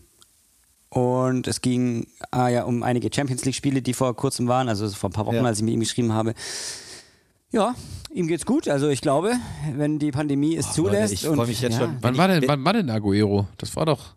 und 0.89 1.47
es 1.47 1.61
ging 1.61 2.09
ah, 2.33 2.49
ja, 2.49 2.65
um 2.65 2.83
einige 2.83 3.11
Champions 3.15 3.45
League-Spiele, 3.45 3.81
die 3.81 3.95
vor 3.95 4.17
kurzem 4.17 4.49
waren, 4.49 4.69
also 4.69 4.89
vor 4.89 5.11
ein 5.11 5.13
paar 5.13 5.27
Wochen, 5.27 5.37
Ja. 5.37 5.45
als 5.45 5.59
ich 5.59 5.65
mit 5.65 5.73
ihm 5.73 5.81
geschrieben 5.81 6.13
habe. 6.13 6.35
Ja, 7.55 7.73
ihm 8.11 8.27
geht's 8.27 8.45
gut. 8.45 8.69
Also 8.69 8.89
ich 8.89 9.01
glaube, 9.01 9.35
wenn 9.77 10.01
die 10.01 10.11
Pandemie 10.11 10.57
es 10.57 10.73
zulässt. 10.73 11.13
ich 11.13 11.29
und- 11.29 11.37
freu 11.37 11.47
mich 11.47 11.61
jetzt 11.61 11.75
ja, 11.75 11.83
schon. 11.87 11.99
Wann 12.01 12.19
war 12.19 12.27
denn, 12.27 12.43
wann 12.49 12.65
war 12.65 12.73
denn 12.73 12.91
Aguero? 12.91 13.47
Das 13.59 13.77
war 13.77 13.87
doch 13.87 14.17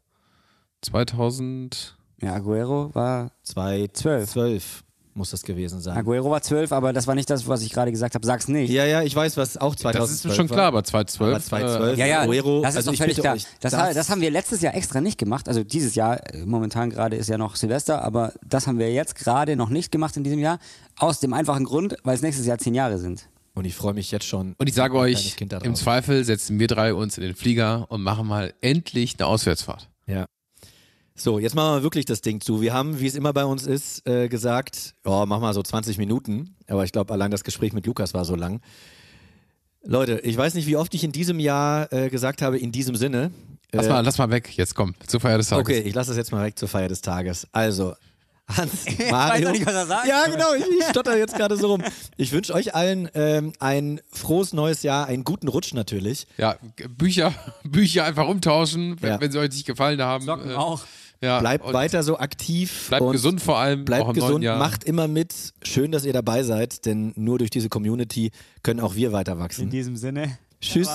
2000. 0.81 1.95
Ja, 2.19 2.33
Aguero 2.33 2.89
war 2.95 3.31
2012 3.43 4.83
muss 5.17 5.31
das 5.31 5.41
gewesen 5.41 5.81
sein. 5.81 5.97
Aguero 5.97 6.29
war 6.29 6.41
zwölf, 6.41 6.71
aber 6.71 6.93
das 6.93 7.07
war 7.07 7.15
nicht 7.15 7.29
das, 7.29 7.47
was 7.47 7.61
ich 7.63 7.71
gerade 7.73 7.91
gesagt 7.91 8.15
habe. 8.15 8.25
Sag's 8.25 8.47
nicht. 8.47 8.69
Ja, 8.71 8.85
ja, 8.85 9.01
ich 9.03 9.15
weiß, 9.15 9.35
was 9.37 9.57
auch 9.57 9.75
2012 9.75 9.95
Das 9.97 10.11
ist 10.11 10.25
mir 10.25 10.33
schon 10.33 10.49
war. 10.49 10.55
klar, 10.55 10.67
aber 10.67 10.83
2012. 10.83 11.31
Aber 11.35 11.43
2012 11.43 11.97
Ja, 11.99 12.05
ja, 12.05 12.21
Aguero, 12.21 12.61
das 12.61 12.71
ist 12.71 12.77
also 12.77 12.93
völlig 12.93 13.17
klar. 13.17 13.35
euch, 13.35 13.45
Das, 13.59 13.71
das- 13.71 13.95
das 13.95 14.09
haben 14.09 14.21
wir 14.21 14.31
letztes 14.31 14.61
Jahr 14.61 14.75
extra 14.75 15.01
nicht 15.01 15.17
gemacht. 15.17 15.47
Also 15.49 15.63
dieses 15.63 15.95
Jahr, 15.95 16.23
äh, 16.33 16.45
momentan 16.45 16.89
gerade 16.89 17.15
ist 17.15 17.27
ja 17.29 17.37
noch 17.37 17.55
Silvester, 17.55 18.03
aber 18.03 18.33
das 18.47 18.67
haben 18.67 18.79
wir 18.79 18.91
jetzt 18.93 19.15
gerade 19.15 19.55
noch 19.55 19.69
nicht 19.69 19.91
gemacht 19.91 20.15
in 20.17 20.23
diesem 20.23 20.39
Jahr. 20.39 20.59
Aus 20.97 21.19
dem 21.19 21.33
einfachen 21.33 21.65
Grund, 21.65 21.95
weil 22.03 22.15
es 22.15 22.21
nächstes 22.21 22.45
Jahr 22.45 22.57
zehn 22.59 22.73
Jahre 22.75 22.97
sind. 22.97 23.27
Und 23.55 23.65
ich 23.65 23.73
freue 23.75 23.95
mich 23.95 24.11
jetzt 24.11 24.25
schon. 24.25 24.53
Und 24.59 24.69
ich 24.69 24.75
sage 24.75 24.95
euch, 24.95 25.35
im. 25.63 25.73
Zweifel 25.73 26.23
setzen 26.23 26.59
wir 26.59 26.67
drei 26.67 26.93
uns 26.93 27.17
in 27.17 27.23
den 27.23 27.33
Flieger 27.35 27.87
und 27.89 28.03
machen 28.03 28.27
mal 28.27 28.53
endlich 28.61 29.15
eine 29.17 29.25
Auswärtsfahrt. 29.27 29.89
Ja. 31.17 31.21
So, 31.23 31.39
jetzt 31.39 31.55
machen 31.55 31.77
wir 31.79 31.83
wirklich 31.83 32.05
das 32.05 32.21
Ding 32.21 32.41
zu. 32.41 32.61
Wir 32.61 32.73
haben, 32.73 32.99
wie 32.99 33.07
es 33.07 33.15
immer 33.15 33.33
bei 33.33 33.45
uns 33.45 33.65
ist, 33.65 34.07
äh, 34.07 34.27
gesagt, 34.29 34.93
oh, 35.05 35.25
mach 35.27 35.39
mal 35.39 35.53
so 35.53 35.63
20 35.63 35.97
Minuten. 35.97 36.55
Aber 36.67 36.83
ich 36.83 36.91
glaube, 36.91 37.13
allein 37.13 37.31
das 37.31 37.43
Gespräch 37.43 37.73
mit 37.73 37.85
Lukas 37.85 38.13
war 38.13 38.23
so 38.25 38.35
lang. 38.35 38.61
Leute, 39.83 40.19
ich 40.19 40.35
weiß 40.37 40.53
nicht, 40.55 40.67
wie 40.67 40.75
oft 40.75 40.93
ich 40.93 41.03
in 41.03 41.11
diesem 41.11 41.39
Jahr 41.39 41.91
äh, 41.93 42.09
gesagt 42.09 42.41
habe, 42.41 42.57
in 42.57 42.71
diesem 42.71 42.95
Sinne. 42.95 43.31
Lass, 43.71 43.85
Äh, 43.85 43.89
mal, 43.89 44.01
lass 44.01 44.17
mal 44.17 44.29
weg, 44.29 44.55
jetzt 44.57 44.75
komm, 44.75 44.95
zur 45.05 45.19
Feier 45.19 45.37
des 45.37 45.47
Tages. 45.49 45.61
Okay, 45.61 45.79
ich 45.79 45.93
lasse 45.93 46.09
das 46.11 46.17
jetzt 46.17 46.31
mal 46.31 46.43
weg 46.45 46.57
zur 46.59 46.67
Feier 46.67 46.87
des 46.89 47.01
Tages. 47.01 47.47
Also, 47.51 47.93
Hans, 48.49 48.85
weiß 48.85 49.11
Mario. 49.11 49.45
noch 49.47 49.51
nicht, 49.53 49.65
was 49.65 49.73
er 49.75 49.85
sagen 49.87 50.07
ja, 50.09 50.25
genau, 50.25 50.53
ich, 50.55 50.63
ich 50.79 50.85
stotter 50.89 51.17
jetzt 51.17 51.35
gerade 51.35 51.57
so 51.57 51.67
rum. 51.67 51.83
Ich 52.15 52.31
wünsche 52.31 52.53
euch 52.53 52.75
allen 52.75 53.09
ähm, 53.13 53.53
ein 53.59 53.99
frohes 54.11 54.53
neues 54.53 54.83
Jahr, 54.83 55.07
einen 55.07 55.23
guten 55.25 55.47
Rutsch 55.49 55.73
natürlich. 55.73 56.27
Ja, 56.37 56.55
Bücher, 56.97 57.33
Bücher 57.63 58.05
einfach 58.05 58.27
umtauschen, 58.27 59.01
wenn, 59.01 59.09
Ja. 59.09 59.21
wenn 59.21 59.31
sie 59.31 59.39
euch 59.39 59.49
nicht 59.51 59.65
gefallen 59.67 60.01
haben. 60.01 60.25
Socken 60.25 60.51
Äh, 60.51 60.55
auch. 60.55 60.83
Ja, 61.21 61.39
Bleibt 61.39 61.73
weiter 61.73 62.03
so 62.03 62.17
aktiv. 62.19 62.87
Bleibt 62.89 63.01
und 63.01 63.11
gesund 63.11 63.41
vor 63.41 63.57
allem. 63.57 63.81
auch 63.81 63.85
Bleibt 63.85 64.07
im 64.09 64.13
gesund, 64.13 64.31
neuen 64.33 64.43
Jahr. 64.43 64.59
macht 64.59 64.83
immer 64.83 65.07
mit. 65.07 65.33
Schön, 65.63 65.91
dass 65.91 66.05
ihr 66.05 66.13
dabei 66.13 66.43
seid, 66.43 66.85
denn 66.85 67.13
nur 67.15 67.39
durch 67.39 67.49
diese 67.49 67.69
Community 67.69 68.31
können 68.63 68.79
auch 68.79 68.95
wir 68.95 69.11
weiter 69.13 69.33
In 69.33 69.39
wachsen. 69.39 69.69
diesem 69.69 69.95
Sinne. 69.97 70.37
Tschüss, 70.61 70.89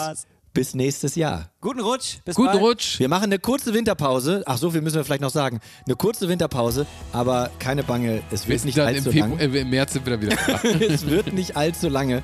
bis 0.55 0.75
nächstes 0.75 1.15
Jahr. 1.17 1.51
Guten 1.61 1.81
Rutsch. 1.81 2.19
Bis 2.25 2.37
Guten 2.37 2.49
bald. 2.53 2.61
Rutsch. 2.63 2.99
Wir 3.01 3.09
machen 3.09 3.25
eine 3.25 3.39
kurze 3.39 3.73
Winterpause. 3.75 4.43
Ach 4.47 4.59
so, 4.59 4.71
viel 4.71 4.81
müssen 4.83 4.97
wir 4.97 5.05
vielleicht 5.05 5.23
noch 5.23 5.31
sagen. 5.31 5.61
Eine 5.87 5.97
kurze 5.97 6.29
Winterpause, 6.29 6.87
aber 7.13 7.51
keine 7.59 7.83
Bange, 7.83 8.23
es 8.31 8.47
Wir 8.47 8.55
wird 8.55 8.65
nicht 8.67 8.77
im, 8.79 8.85
allzu 8.87 9.11
Februar, 9.13 9.29
lang. 9.41 9.55
äh, 9.55 9.61
im 9.61 9.71
März 9.71 9.95
sind 9.95 10.05
wir 10.07 10.13
dann 10.19 10.21
wieder 10.23 10.37
da. 10.47 10.61
es 10.87 11.07
wird 11.09 11.33
nicht 11.33 11.57
allzu 11.57 11.89
lange. 11.89 12.23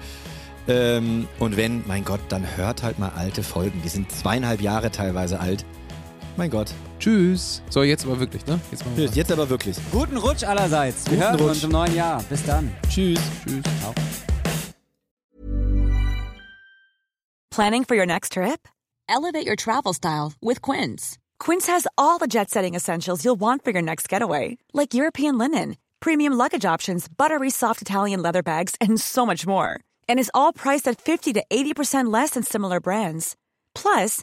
Ähm, 0.69 1.27
und 1.39 1.57
wenn, 1.57 1.83
mein 1.87 2.05
Gott, 2.05 2.21
dann 2.29 2.45
hört 2.57 2.83
halt 2.83 2.99
mal 2.99 3.13
alte 3.17 3.43
Folgen. 3.43 3.81
Die 3.83 3.89
sind 3.89 4.13
zweieinhalb 4.13 4.61
Jahre 4.61 4.91
teilweise 4.91 5.41
alt. 5.41 5.65
Mein 6.39 6.51
Gott. 6.51 6.73
Tschüss. 7.01 7.63
So, 7.69 7.83
jetzt 7.83 8.05
aber 8.05 8.21
wirklich, 8.21 8.47
ne? 8.47 8.61
Jetzt 8.71 8.85
machen 8.85 8.97
wir 8.97 9.07
Tschüss, 9.07 9.17
jetzt 9.17 9.33
aber 9.33 9.51
wirklich. 9.51 9.77
Guten 9.91 10.17
Rutsch 10.17 10.45
allerseits. 10.45 11.05
Wir 11.07 11.17
Guten 11.17 11.23
hören 11.23 11.35
Rutsch. 11.41 11.49
uns 11.49 11.65
im 11.65 11.71
neuen 11.71 11.95
Jahr. 11.97 12.23
Bis 12.31 12.45
dann. 12.47 12.71
Tschüss. 12.89 13.19
Tschüss. 13.45 13.65
Ciao. 13.81 13.93
Planning 17.51 17.85
for 17.85 17.97
your 17.97 18.07
next 18.07 18.35
trip? 18.35 18.69
Elevate 19.09 19.49
your 19.49 19.57
travel 19.57 19.93
style 19.93 20.33
with 20.41 20.63
Quince. 20.63 21.19
Quince 21.41 21.67
has 21.67 21.89
all 21.99 22.19
the 22.19 22.29
jet 22.29 22.51
setting 22.51 22.77
essentials 22.77 23.25
you'll 23.25 23.41
want 23.41 23.65
for 23.65 23.73
your 23.73 23.83
next 23.83 24.09
getaway, 24.09 24.59
like 24.73 24.95
European 24.95 25.39
linen, 25.39 25.77
premium 25.99 26.35
luggage 26.35 26.65
options, 26.65 27.09
buttery 27.09 27.51
soft 27.51 27.83
Italian 27.83 28.23
leather 28.23 28.45
bags, 28.45 28.77
and 28.81 29.01
so 29.01 29.27
much 29.27 29.45
more. 29.45 29.81
And 30.09 30.21
is 30.21 30.31
all 30.33 30.53
priced 30.53 30.87
at 30.87 31.01
50 31.01 31.33
to 31.33 31.43
80% 31.51 32.13
less 32.13 32.31
than 32.31 32.45
similar 32.45 32.79
brands. 32.79 33.35
Plus, 33.75 34.23